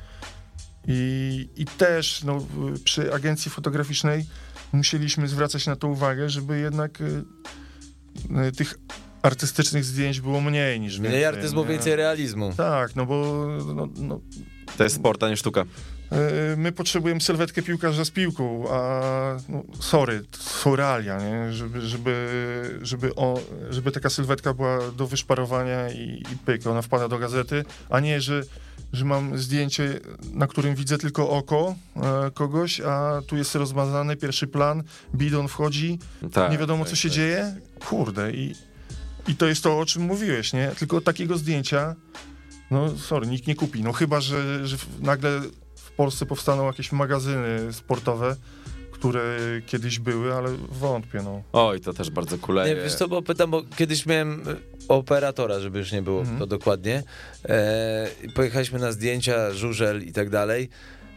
I, 0.88 1.50
I 1.56 1.66
też 1.66 2.24
no, 2.24 2.46
przy 2.84 3.14
agencji 3.14 3.52
fotograficznej 3.52 4.26
musieliśmy 4.74 5.28
zwracać 5.28 5.66
na 5.66 5.76
to 5.76 5.88
uwagę, 5.88 6.30
żeby 6.30 6.60
jednak 6.60 7.02
y, 7.02 7.24
y, 8.48 8.52
tych 8.52 8.74
artystycznych 9.24 9.86
zdjęć 9.86 10.22
było 10.22 10.42
mniej 10.42 10.80
niż 10.80 10.94
więcej. 10.94 11.10
Mniej 11.12 11.26
artyzmu, 11.26 11.62
nie? 11.64 11.68
więcej 11.70 11.96
realizmu. 11.96 12.54
Tak, 12.58 12.96
no 12.96 13.06
bo 13.06 13.48
no, 13.76 13.88
no, 13.98 14.20
To 14.78 14.84
jest 14.84 14.96
sport, 14.96 15.24
a 15.24 15.30
nie 15.30 15.38
sztuka. 15.38 15.62
e, 15.62 16.56
my 16.58 16.72
potrzebujemy 16.72 17.22
sylwetkę 17.22 17.62
piłkarza 17.62 18.06
z 18.06 18.10
piłką, 18.12 18.66
a 18.70 19.02
no, 19.50 19.64
sorry, 19.80 20.24
to 20.32 20.38
są 20.38 20.76
realia, 20.76 21.18
nie? 21.20 21.54
Żeby, 21.54 21.82
żeby, 21.82 22.80
żeby, 22.82 23.16
o, 23.16 23.40
żeby 23.70 23.92
taka 23.92 24.10
sylwetka 24.10 24.54
była 24.54 24.80
do 24.98 25.08
wyszparowania 25.08 25.90
i, 25.90 26.24
i 26.34 26.38
pyk, 26.46 26.68
ona 26.68 26.82
wpada 26.82 27.08
do 27.08 27.18
gazety, 27.20 27.66
a 27.90 28.00
nie, 28.00 28.22
że, 28.22 28.42
że 28.94 29.06
mam 29.06 29.38
zdjęcie, 29.38 30.00
na 30.34 30.48
którym 30.48 30.76
widzę 30.76 30.98
tylko 30.98 31.30
oko 31.30 31.76
e, 31.96 32.32
kogoś, 32.32 32.82
a 32.82 33.22
tu 33.28 33.38
jest 33.38 33.56
rozmazany 33.56 34.16
pierwszy 34.16 34.48
plan, 34.48 34.84
bidon 35.16 35.48
wchodzi, 35.48 36.00
Tak, 36.34 36.52
nie 36.52 36.58
wiadomo 36.58 36.84
tak, 36.84 36.90
co 36.90 36.96
się 36.96 37.10
tak. 37.10 37.16
dzieje. 37.16 37.56
Kurde, 37.90 38.32
i, 38.32 38.56
i 39.28 39.36
to 39.36 39.46
jest 39.48 39.64
to, 39.64 39.80
o 39.80 39.86
czym 39.86 40.02
mówiłeś, 40.04 40.54
nie? 40.54 40.72
Tylko 40.80 41.02
takiego 41.02 41.38
zdjęcia, 41.38 41.96
no 42.72 42.98
sorry, 42.98 43.28
nikt 43.28 43.48
nie 43.48 43.56
kupi. 43.56 43.84
No 43.84 43.92
chyba, 43.94 44.22
że, 44.22 44.68
że 44.68 44.78
nagle 45.00 45.42
w 45.76 45.92
Polsce 45.92 46.26
powstaną 46.26 46.66
jakieś 46.68 46.92
magazyny 46.92 47.74
sportowe, 47.74 48.36
które 48.92 49.22
kiedyś 49.66 50.00
były, 50.00 50.34
ale 50.34 50.50
wątpię, 50.70 51.22
no. 51.24 51.44
Oj, 51.54 51.80
to 51.82 51.94
też 51.94 52.10
bardzo 52.10 52.36
Nie, 52.36 52.42
kuleje. 52.42 52.76
wiesz 52.76 52.96
co, 52.96 53.08
bo 53.08 53.22
pytam, 53.22 53.52
bo 53.52 53.64
kiedyś 53.78 54.06
miałem 54.06 54.50
y, 54.50 54.56
operatora, 54.88 55.60
żeby 55.60 55.80
już 55.80 55.92
nie 55.92 56.02
było 56.02 56.20
Mhm. 56.20 56.40
to 56.40 56.48
dokładnie. 56.48 57.04
E, 57.50 58.08
pojechaliśmy 58.36 58.80
na 58.80 58.92
zdjęcia, 58.92 59.54
żużel 59.54 60.04
i 60.04 60.12
tak 60.14 60.30
dalej. 60.30 60.70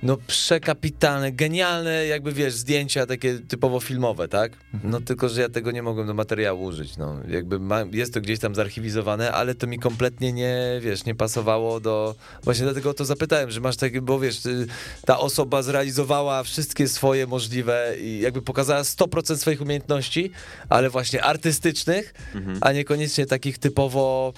No 0.02 0.16
przekapitalne, 0.26 1.32
genialne, 1.32 2.06
jakby 2.06 2.32
wiesz, 2.32 2.54
zdjęcia 2.54 3.06
takie 3.06 3.38
typowo 3.38 3.80
filmowe, 3.80 4.28
tak? 4.28 4.52
No 4.84 5.00
tylko, 5.00 5.28
że 5.28 5.40
ja 5.40 5.48
tego 5.48 5.70
nie 5.70 5.82
mogłem 5.82 6.06
do 6.06 6.14
materiału 6.14 6.64
użyć, 6.64 6.96
no. 6.96 7.16
Jakby 7.28 7.58
ma, 7.60 7.80
jest 7.92 8.14
to 8.14 8.20
gdzieś 8.20 8.38
tam 8.38 8.54
zarchiwizowane, 8.54 9.32
ale 9.32 9.54
to 9.54 9.66
mi 9.66 9.78
kompletnie 9.78 10.32
nie, 10.32 10.56
wiesz, 10.80 11.04
nie 11.04 11.14
pasowało 11.14 11.80
do... 11.80 12.14
Właśnie 12.42 12.64
dlatego 12.64 12.90
o 12.90 12.94
to 12.94 13.04
zapytałem, 13.04 13.50
że 13.50 13.60
masz 13.60 13.76
takie, 13.76 14.00
bo 14.02 14.20
wiesz, 14.20 14.46
y, 14.46 14.66
ta 15.06 15.18
osoba 15.18 15.62
zrealizowała 15.62 16.42
wszystkie 16.42 16.88
swoje 16.88 17.26
możliwe 17.26 17.94
i 18.00 18.20
jakby 18.20 18.42
pokazała 18.42 18.82
100% 18.82 19.36
swoich 19.36 19.60
umiejętności, 19.60 20.30
ale 20.68 20.90
właśnie 20.90 21.24
artystycznych, 21.24 22.14
Mhm. 22.34 22.58
a 22.60 22.72
niekoniecznie 22.72 23.26
takich 23.26 23.58
typowo 23.58 24.32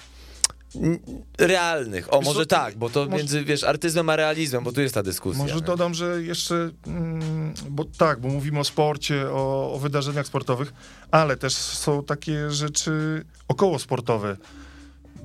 realnych. 1.37 2.13
O, 2.13 2.21
może 2.21 2.45
tak, 2.45 2.77
bo 2.77 2.89
to 2.89 3.05
między, 3.05 3.43
wiesz, 3.43 3.63
artyzmem 3.63 4.09
a 4.09 4.15
realizmem, 4.15 4.63
bo 4.63 4.71
tu 4.71 4.81
jest 4.81 4.95
ta 4.95 5.03
dyskusja. 5.03 5.43
Może 5.43 5.55
nie? 5.55 5.61
dodam, 5.61 5.93
że 5.93 6.23
jeszcze, 6.23 6.69
mm, 6.87 7.53
bo 7.69 7.85
tak, 7.97 8.19
bo 8.19 8.27
mówimy 8.27 8.59
o 8.59 8.63
sporcie, 8.63 9.29
o, 9.31 9.73
o 9.73 9.79
wydarzeniach 9.79 10.27
sportowych, 10.27 10.73
ale 11.11 11.37
też 11.37 11.53
są 11.53 12.03
takie 12.03 12.51
rzeczy 12.51 13.25
około 13.47 13.79
sportowe, 13.79 14.37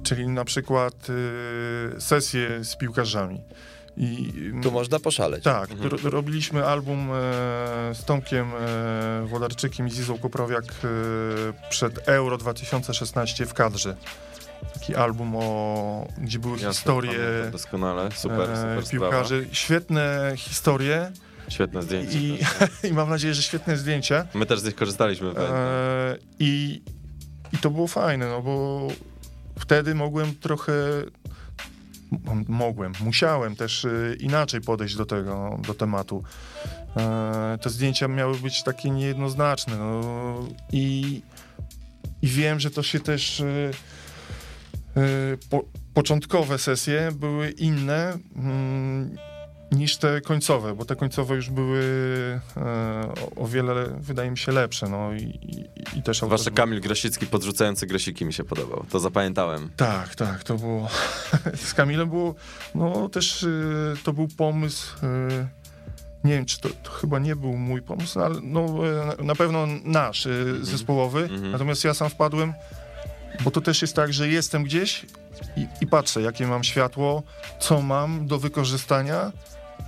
czyli 0.03 0.29
na 0.29 0.45
przykład 0.45 1.07
y, 1.11 2.01
sesje 2.01 2.65
z 2.65 2.77
piłkarzami. 2.77 3.41
I, 3.97 4.33
Tu 4.63 4.71
można 4.73 4.99
poszaleć. 4.99 5.45
Tak, 5.45 5.71
ro- 5.81 6.11
robiliśmy 6.11 6.67
album 6.67 7.09
e, 7.11 7.15
z 7.95 8.05
Tomkiem 8.05 8.47
e, 8.55 9.27
Włodarczykiem 9.27 9.87
i 9.89 9.91
Zizą 9.91 10.19
Koprowiak 10.19 10.65
e, 10.65 11.69
przed 11.71 12.09
Euro 12.09 12.39
2016 12.39 13.47
w 13.47 13.55
kadrze. 13.55 13.97
Taki 14.75 14.95
album, 14.95 15.37
o, 15.37 16.09
gdzie 16.19 16.39
były 16.39 16.55
Jasne, 16.55 16.73
historie 16.73 17.13
pamiętam 17.13 17.51
Doskonale, 17.51 18.13
super, 18.13 18.51
e, 18.51 18.57
super 18.57 18.87
sprawa. 18.87 18.91
piłkarzy. 18.91 19.49
Świetne 19.53 20.33
historie 20.37 21.13
Świetne 21.49 21.83
zdjęcie. 21.83 22.19
i, 22.19 22.39
i 22.91 22.93
mam 22.93 23.11
nadzieję, 23.11 23.35
że 23.35 23.43
świetne 23.43 23.77
zdjęcia. 23.77 24.27
My 24.35 24.47
też 24.47 24.61
z 24.61 24.65
nich 24.65 24.75
korzystaliśmy. 24.75 25.29
E, 25.29 26.17
i, 26.39 26.83
I 27.53 27.59
to 27.59 27.71
było 27.71 27.87
fajne, 27.87 28.29
no 28.29 28.43
bo 28.43 28.89
wtedy 29.59 29.95
mogłem 29.95 30.35
trochę. 30.35 30.73
Mogłem, 32.49 32.93
musiałem 33.01 33.57
też 33.57 33.85
e, 33.85 33.91
inaczej 34.21 34.61
podejść 34.61 34.97
do 34.97 35.07
tego, 35.07 35.61
do 35.67 35.75
tematu. 35.75 36.25
E, 36.97 37.59
te 37.63 37.71
zdjęcia 37.71 38.09
miały 38.09 38.39
być 38.39 38.63
takie 38.63 38.91
niejednoznaczne. 38.91 39.77
No, 39.77 40.01
i, 40.73 41.23
I 42.23 42.27
wiem, 42.29 42.61
że 42.61 42.71
to 42.71 42.83
się 42.83 43.01
też. 43.01 43.43
E, 44.97 45.01
po, 45.51 45.65
początkowe 45.95 46.59
sesje 46.59 47.09
były 47.13 47.51
inne. 47.51 48.19
Mm, 48.37 49.17
niż 49.73 49.97
te 49.97 50.21
końcowe, 50.21 50.75
bo 50.75 50.85
te 50.85 50.97
końcowe 50.97 51.35
już 51.35 51.51
były 51.51 51.81
e, 52.57 52.61
o, 53.37 53.43
o 53.43 53.47
wiele, 53.47 53.75
wydaje 54.01 54.31
mi 54.31 54.39
się, 54.39 54.53
lepsze. 54.53 54.89
No 54.89 55.13
i, 55.13 55.23
i, 55.23 55.65
i 55.99 56.03
też 56.03 56.17
Zwłaszcza 56.19 56.51
autorzy- 56.51 56.55
Kamil 56.57 56.81
Grosicki 56.81 57.27
podrzucający 57.27 57.87
grosiki 57.87 58.25
mi 58.25 58.33
się 58.33 58.45
podobał. 58.45 58.85
To 58.91 59.01
zapamiętałem. 59.01 59.71
Tak, 59.77 60.15
tak, 60.15 60.45
to 60.45 60.55
było. 60.55 60.89
Z 61.67 61.75
Kamilem 61.75 62.09
było. 62.09 62.35
No 62.75 63.09
też 63.09 63.45
e, 63.45 63.49
to 64.05 64.13
był 64.13 64.29
pomysł. 64.29 64.97
e, 65.03 65.49
nie 66.25 66.33
wiem, 66.33 66.45
czy 66.47 66.61
to, 66.61 66.69
to 66.83 66.91
chyba 66.91 67.19
nie 67.19 67.37
był 67.37 67.53
mój 67.57 67.83
pomysł, 67.83 68.21
ale 68.21 68.35
no, 68.43 68.67
na- 69.23 69.35
pewno 69.35 69.67
nasz, 69.85 70.27
e, 70.27 70.31
zespołowy. 70.63 71.23
Mhm. 71.23 71.51
Natomiast 71.53 71.85
ja 71.85 71.95
sam 71.95 72.11
wpadłem, 72.11 72.53
bo 73.41 73.51
to 73.51 73.61
też 73.61 73.83
jest 73.83 73.97
tak, 73.97 74.13
że 74.13 74.29
jestem 74.29 74.65
gdzieś 74.65 75.07
i, 75.57 75.67
i 75.81 75.87
patrzę, 75.87 76.23
jakie 76.23 76.47
mam 76.47 76.65
światło, 76.65 77.23
co 77.61 77.83
mam 77.83 78.27
do 78.27 78.39
wykorzystania. 78.39 79.33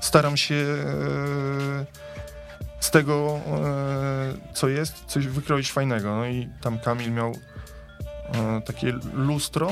Staram 0.01 0.37
się 0.37 0.55
e, 0.55 2.07
z 2.81 2.91
tego, 2.91 3.41
e, 3.47 4.55
co 4.55 4.69
jest, 4.69 5.05
coś 5.07 5.27
wykroić 5.27 5.73
fajnego. 5.73 6.17
No 6.17 6.27
i 6.27 6.49
tam 6.61 6.79
Kamil 6.79 7.13
miał 7.13 7.33
e, 8.35 8.61
takie 8.61 8.93
lustro 9.13 9.71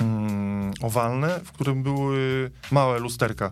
mm, 0.00 0.72
owalne, 0.82 1.40
w 1.44 1.52
którym 1.52 1.82
były 1.82 2.50
małe 2.70 2.98
lusterka 2.98 3.50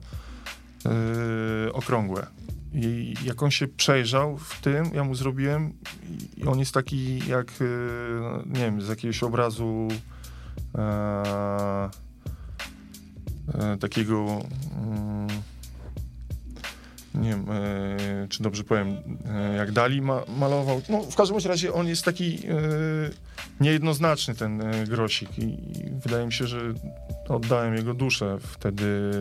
e, 0.86 1.72
okrągłe. 1.72 2.26
I 2.74 3.14
jak 3.24 3.42
on 3.42 3.50
się 3.50 3.68
przejrzał 3.68 4.38
w 4.38 4.60
tym, 4.60 4.90
ja 4.94 5.04
mu 5.04 5.14
zrobiłem 5.14 5.72
i 6.36 6.44
on 6.44 6.58
jest 6.58 6.74
taki 6.74 7.28
jak, 7.28 7.50
e, 7.50 7.64
nie 8.46 8.60
wiem, 8.60 8.82
z 8.82 8.88
jakiegoś 8.88 9.22
obrazu 9.22 9.88
e, 10.74 11.90
e, 13.54 13.76
takiego 13.76 14.42
mm, 14.82 15.28
nie 17.14 17.30
wiem, 17.30 17.46
e, 17.50 18.28
czy 18.28 18.42
dobrze 18.42 18.64
powiem, 18.64 18.96
e, 19.30 19.56
jak 19.56 19.72
Dali 19.72 20.02
ma, 20.02 20.22
malował. 20.38 20.82
No, 20.88 21.02
w 21.02 21.16
każdym 21.16 21.38
razie 21.38 21.72
on 21.72 21.86
jest 21.86 22.04
taki 22.04 22.34
e, 22.34 22.50
niejednoznaczny, 23.60 24.34
ten 24.34 24.62
grosik 24.88 25.38
i, 25.38 25.42
i 25.42 25.90
wydaje 26.02 26.26
mi 26.26 26.32
się, 26.32 26.46
że 26.46 26.60
oddałem 27.28 27.74
jego 27.74 27.94
duszę 27.94 28.38
wtedy, 28.40 29.12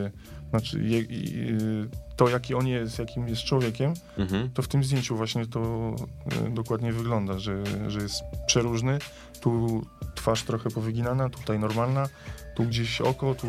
znaczy 0.49 0.83
je, 0.83 1.03
to, 2.15 2.29
jaki 2.29 2.55
on 2.55 2.67
jest, 2.67 2.99
jakim 2.99 3.27
jest 3.27 3.41
człowiekiem, 3.43 3.93
Mhm. 4.17 4.49
to 4.53 4.61
w 4.61 4.67
tym 4.67 4.83
zdjęciu 4.83 5.15
właśnie 5.15 5.47
to 5.47 5.59
e, 6.45 6.49
dokładnie 6.49 6.93
wygląda, 6.93 7.39
że, 7.39 7.63
że 7.87 7.99
jest 7.99 8.23
przeróżny. 8.47 8.99
Tu 9.41 9.81
twarz 10.15 10.43
trochę 10.43 10.69
powyginana, 10.69 11.29
tutaj 11.29 11.59
normalna, 11.59 12.09
tu 12.55 12.63
gdzieś 12.63 13.01
oko, 13.01 13.35
tu 13.35 13.47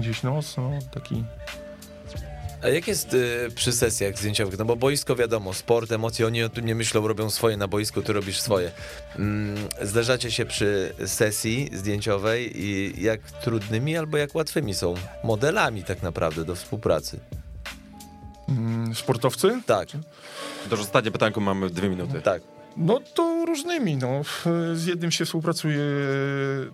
gdzieś 0.00 0.22
nos, 0.22 0.56
no 0.56 0.70
taki... 0.94 1.24
A 2.62 2.68
jak 2.68 2.88
jest 2.88 3.14
y, 3.14 3.48
przy 3.54 3.72
sesjach 3.72 4.18
zdjęciowych? 4.18 4.58
No 4.58 4.64
bo 4.64 4.76
boisko 4.76 5.16
wiadomo, 5.16 5.54
sport, 5.54 5.92
emocje, 5.92 6.26
oni 6.26 6.42
o 6.42 6.48
tym 6.48 6.66
nie 6.66 6.74
myślą, 6.74 7.08
robią 7.08 7.30
swoje 7.30 7.56
na 7.56 7.68
boisku, 7.68 8.02
ty 8.02 8.12
robisz 8.12 8.40
swoje. 8.40 8.70
Mm, 9.18 9.56
zdarzacie 9.82 10.30
się 10.30 10.46
przy 10.46 10.94
sesji 11.06 11.70
zdjęciowej 11.72 12.64
i 12.64 13.02
jak 13.02 13.20
trudnymi 13.20 13.96
albo 13.96 14.16
jak 14.16 14.34
łatwymi 14.34 14.74
są 14.74 14.94
modelami 15.24 15.84
tak 15.84 16.02
naprawdę 16.02 16.44
do 16.44 16.54
współpracy? 16.54 17.20
Mm, 18.48 18.94
Sportowcy? 18.94 19.60
Tak, 19.66 19.88
Do 20.70 20.76
ostatnie 20.76 21.10
pytanko 21.10 21.40
mamy 21.40 21.70
dwie 21.70 21.88
minuty. 21.88 22.20
tak. 22.20 22.42
No 22.76 23.00
to 23.14 23.44
różnymi, 23.46 23.96
no. 23.96 24.20
Z 24.74 24.86
jednym 24.86 25.10
się 25.10 25.24
współpracuje 25.24 25.82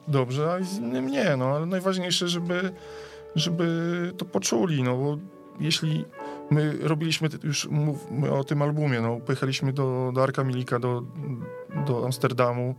dobrze, 0.08 0.52
a 0.52 0.64
z 0.64 0.78
innym 0.78 1.06
nie, 1.08 1.36
no. 1.36 1.44
Ale 1.56 1.66
najważniejsze, 1.66 2.28
żeby, 2.28 2.72
żeby 3.36 3.66
to 4.18 4.24
poczuli, 4.24 4.82
no 4.82 4.96
bo 4.96 5.18
jeśli 5.60 6.04
my 6.50 6.78
robiliśmy, 6.80 7.28
już 7.42 7.68
mówmy 7.68 8.32
o 8.32 8.44
tym 8.44 8.62
albumie, 8.62 9.00
no, 9.00 9.16
pojechaliśmy 9.16 9.72
do, 9.72 10.12
do 10.14 10.22
Arka 10.22 10.44
Milika, 10.44 10.78
do, 10.78 11.02
do 11.86 12.04
Amsterdamu 12.04 12.74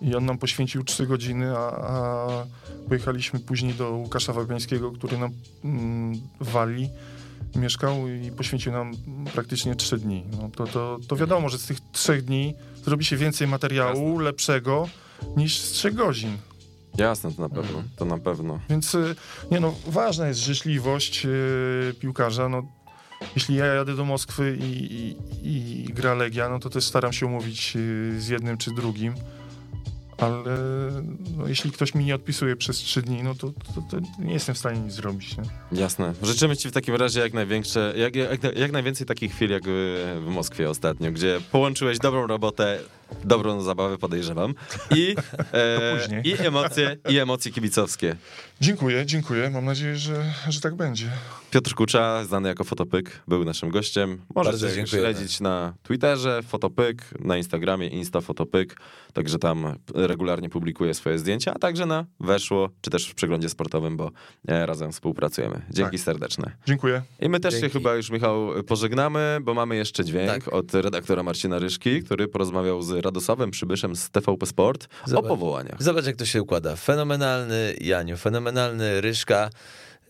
i 0.00 0.14
on 0.14 0.24
nam 0.24 0.38
poświęcił 0.38 0.84
trzy 0.84 1.06
godziny, 1.06 1.56
a, 1.56 1.70
a 1.70 2.28
pojechaliśmy 2.88 3.40
później 3.40 3.74
do 3.74 3.90
Łukasza 3.90 4.32
Wabiańskiego, 4.32 4.92
który 4.92 5.18
nam 5.18 5.30
mm, 5.64 6.12
w 6.40 6.50
Walii 6.50 6.90
mieszkał 7.54 8.08
i 8.08 8.30
poświęcił 8.30 8.72
nam 8.72 8.92
praktycznie 9.34 9.74
trzy 9.74 9.98
dni. 9.98 10.24
No 10.40 10.50
to, 10.56 10.66
to, 10.66 10.98
to 11.08 11.16
wiadomo, 11.16 11.48
że 11.48 11.58
z 11.58 11.66
tych 11.66 11.78
trzech 11.92 12.24
dni 12.24 12.54
zrobi 12.84 13.04
się 13.04 13.16
więcej 13.16 13.48
materiału 13.48 14.18
lepszego 14.18 14.88
niż 15.36 15.58
z 15.58 15.70
trzech 15.70 15.94
godzin. 15.94 16.36
Jasne, 16.98 17.32
to 17.32 17.42
na 17.42 17.48
pewno, 17.48 17.82
to 17.96 18.04
na 18.04 18.18
pewno. 18.18 18.60
Więc 18.70 18.94
y, 18.94 19.14
nie 19.50 19.60
no, 19.60 19.74
ważna 19.86 20.28
jest 20.28 20.40
życzliwość 20.40 21.26
y, 21.26 21.94
piłkarza. 22.00 22.48
No, 22.48 22.62
jeśli 23.34 23.54
ja 23.54 23.66
jadę 23.66 23.96
do 23.96 24.04
Moskwy 24.04 24.58
i, 24.60 24.64
i, 24.64 25.16
i 25.42 25.84
gra 25.84 26.14
Legia, 26.14 26.48
no 26.48 26.58
to 26.58 26.70
też 26.70 26.84
staram 26.84 27.12
się 27.12 27.26
umówić 27.26 27.76
y, 27.76 28.20
z 28.20 28.28
jednym 28.28 28.58
czy 28.58 28.74
drugim. 28.74 29.14
Ale 30.20 30.44
no, 31.36 31.48
jeśli 31.48 31.70
ktoś 31.70 31.94
mi 31.94 32.04
nie 32.04 32.14
odpisuje 32.14 32.56
przez 32.56 32.76
trzy 32.76 33.02
dni, 33.02 33.22
no 33.22 33.34
to, 33.34 33.46
to, 33.46 33.82
to 33.90 33.96
nie 34.18 34.32
jestem 34.32 34.54
w 34.54 34.58
stanie 34.58 34.80
nic 34.80 34.92
zrobić. 34.92 35.36
Nie? 35.36 35.44
Jasne. 35.80 36.14
Życzymy 36.22 36.56
ci 36.56 36.68
w 36.68 36.72
takim 36.72 36.94
razie 36.94 37.20
jak 37.20 37.32
największe, 37.32 37.94
jak, 37.96 38.16
jak, 38.16 38.56
jak 38.56 38.72
najwięcej 38.72 39.06
takich 39.06 39.32
chwil 39.32 39.50
jak 39.50 39.62
w, 39.64 40.26
Moskwie 40.26 40.70
ostatnio, 40.70 41.12
gdzie 41.12 41.40
połączyłeś 41.52 41.98
dobrą 41.98 42.26
robotę, 42.26 42.78
dobrą 43.24 43.60
zabawę 43.60 43.98
podejrzewam 43.98 44.54
i, 44.90 45.14
e, 45.54 46.22
i 46.24 46.46
emocje, 46.46 46.96
i 47.08 47.18
emocje 47.18 47.52
kibicowskie. 47.52 48.16
Dziękuję, 48.62 49.06
dziękuję. 49.06 49.50
Mam 49.50 49.64
nadzieję, 49.64 49.96
że, 49.96 50.24
że 50.48 50.60
tak 50.60 50.74
będzie. 50.74 51.10
Piotr 51.50 51.74
Kucza, 51.74 52.24
znany 52.24 52.48
jako 52.48 52.64
Fotopyk, 52.64 53.22
był 53.28 53.44
naszym 53.44 53.70
gościem. 53.70 54.18
Możecie 54.34 54.58
dziękujemy. 54.58 54.86
śledzić 54.88 55.40
na 55.40 55.74
Twitterze 55.82 56.42
Fotopyk, 56.42 57.02
na 57.20 57.36
Instagramie 57.36 57.86
Insta 57.86 58.20
Fotopyk, 58.20 58.76
także 59.12 59.38
tam 59.38 59.74
regularnie 59.94 60.48
publikuje 60.50 60.94
swoje 60.94 61.18
zdjęcia, 61.18 61.54
a 61.54 61.58
także 61.58 61.86
na 61.86 62.04
Weszło, 62.20 62.70
czy 62.80 62.90
też 62.90 63.08
w 63.10 63.14
przeglądzie 63.14 63.48
sportowym, 63.48 63.96
bo 63.96 64.10
e, 64.48 64.66
razem 64.66 64.92
współpracujemy. 64.92 65.62
Dzięki 65.70 65.96
Tak. 65.96 66.04
serdeczne. 66.04 66.50
Dziękuję. 66.66 67.02
I 67.20 67.28
my 67.28 67.40
też 67.40 67.54
się 67.54 67.60
Dzięki. 67.60 67.72
chyba 67.78 67.94
już, 67.94 68.10
Michał, 68.10 68.48
pożegnamy, 68.66 69.38
bo 69.42 69.54
mamy 69.54 69.76
jeszcze 69.76 70.04
dźwięk 70.04 70.44
Tak. 70.44 70.52
od 70.54 70.74
redaktora 70.74 71.22
Marcina 71.22 71.58
Ryszki, 71.58 72.02
który 72.02 72.28
porozmawiał 72.28 72.82
z 72.82 72.90
Radosławem 72.90 73.50
Przybyszem 73.50 73.96
z 73.96 74.10
TVP 74.10 74.46
Sport 74.46 74.88
Zobacz. 75.06 75.24
o 75.24 75.28
powołaniach. 75.28 75.82
Zobacz, 75.82 76.06
jak 76.06 76.16
to 76.16 76.24
się 76.24 76.42
układa. 76.42 76.76
Fenomenalny 76.76 77.74
Janiu, 77.80 78.16
fenomenalny 78.16 78.49
Ryszka. 79.00 79.50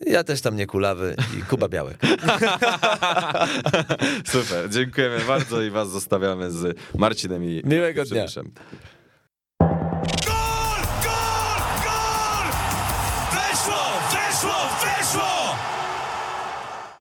Ja 0.07 0.25
też 0.25 0.41
tam 0.41 0.57
nie 0.57 0.67
kulawy 0.67 1.17
i 1.39 1.43
Kuba 1.43 1.69
Białek. 1.69 1.99
Super, 4.33 4.71
dziękujemy 4.71 5.19
bardzo 5.29 5.62
i 5.62 5.71
was 5.71 5.91
zostawiamy 5.91 6.51
z 6.51 6.79
Marcinem 6.95 7.45
i 7.45 7.62
Miłego 7.65 8.05
dnia. 8.05 8.27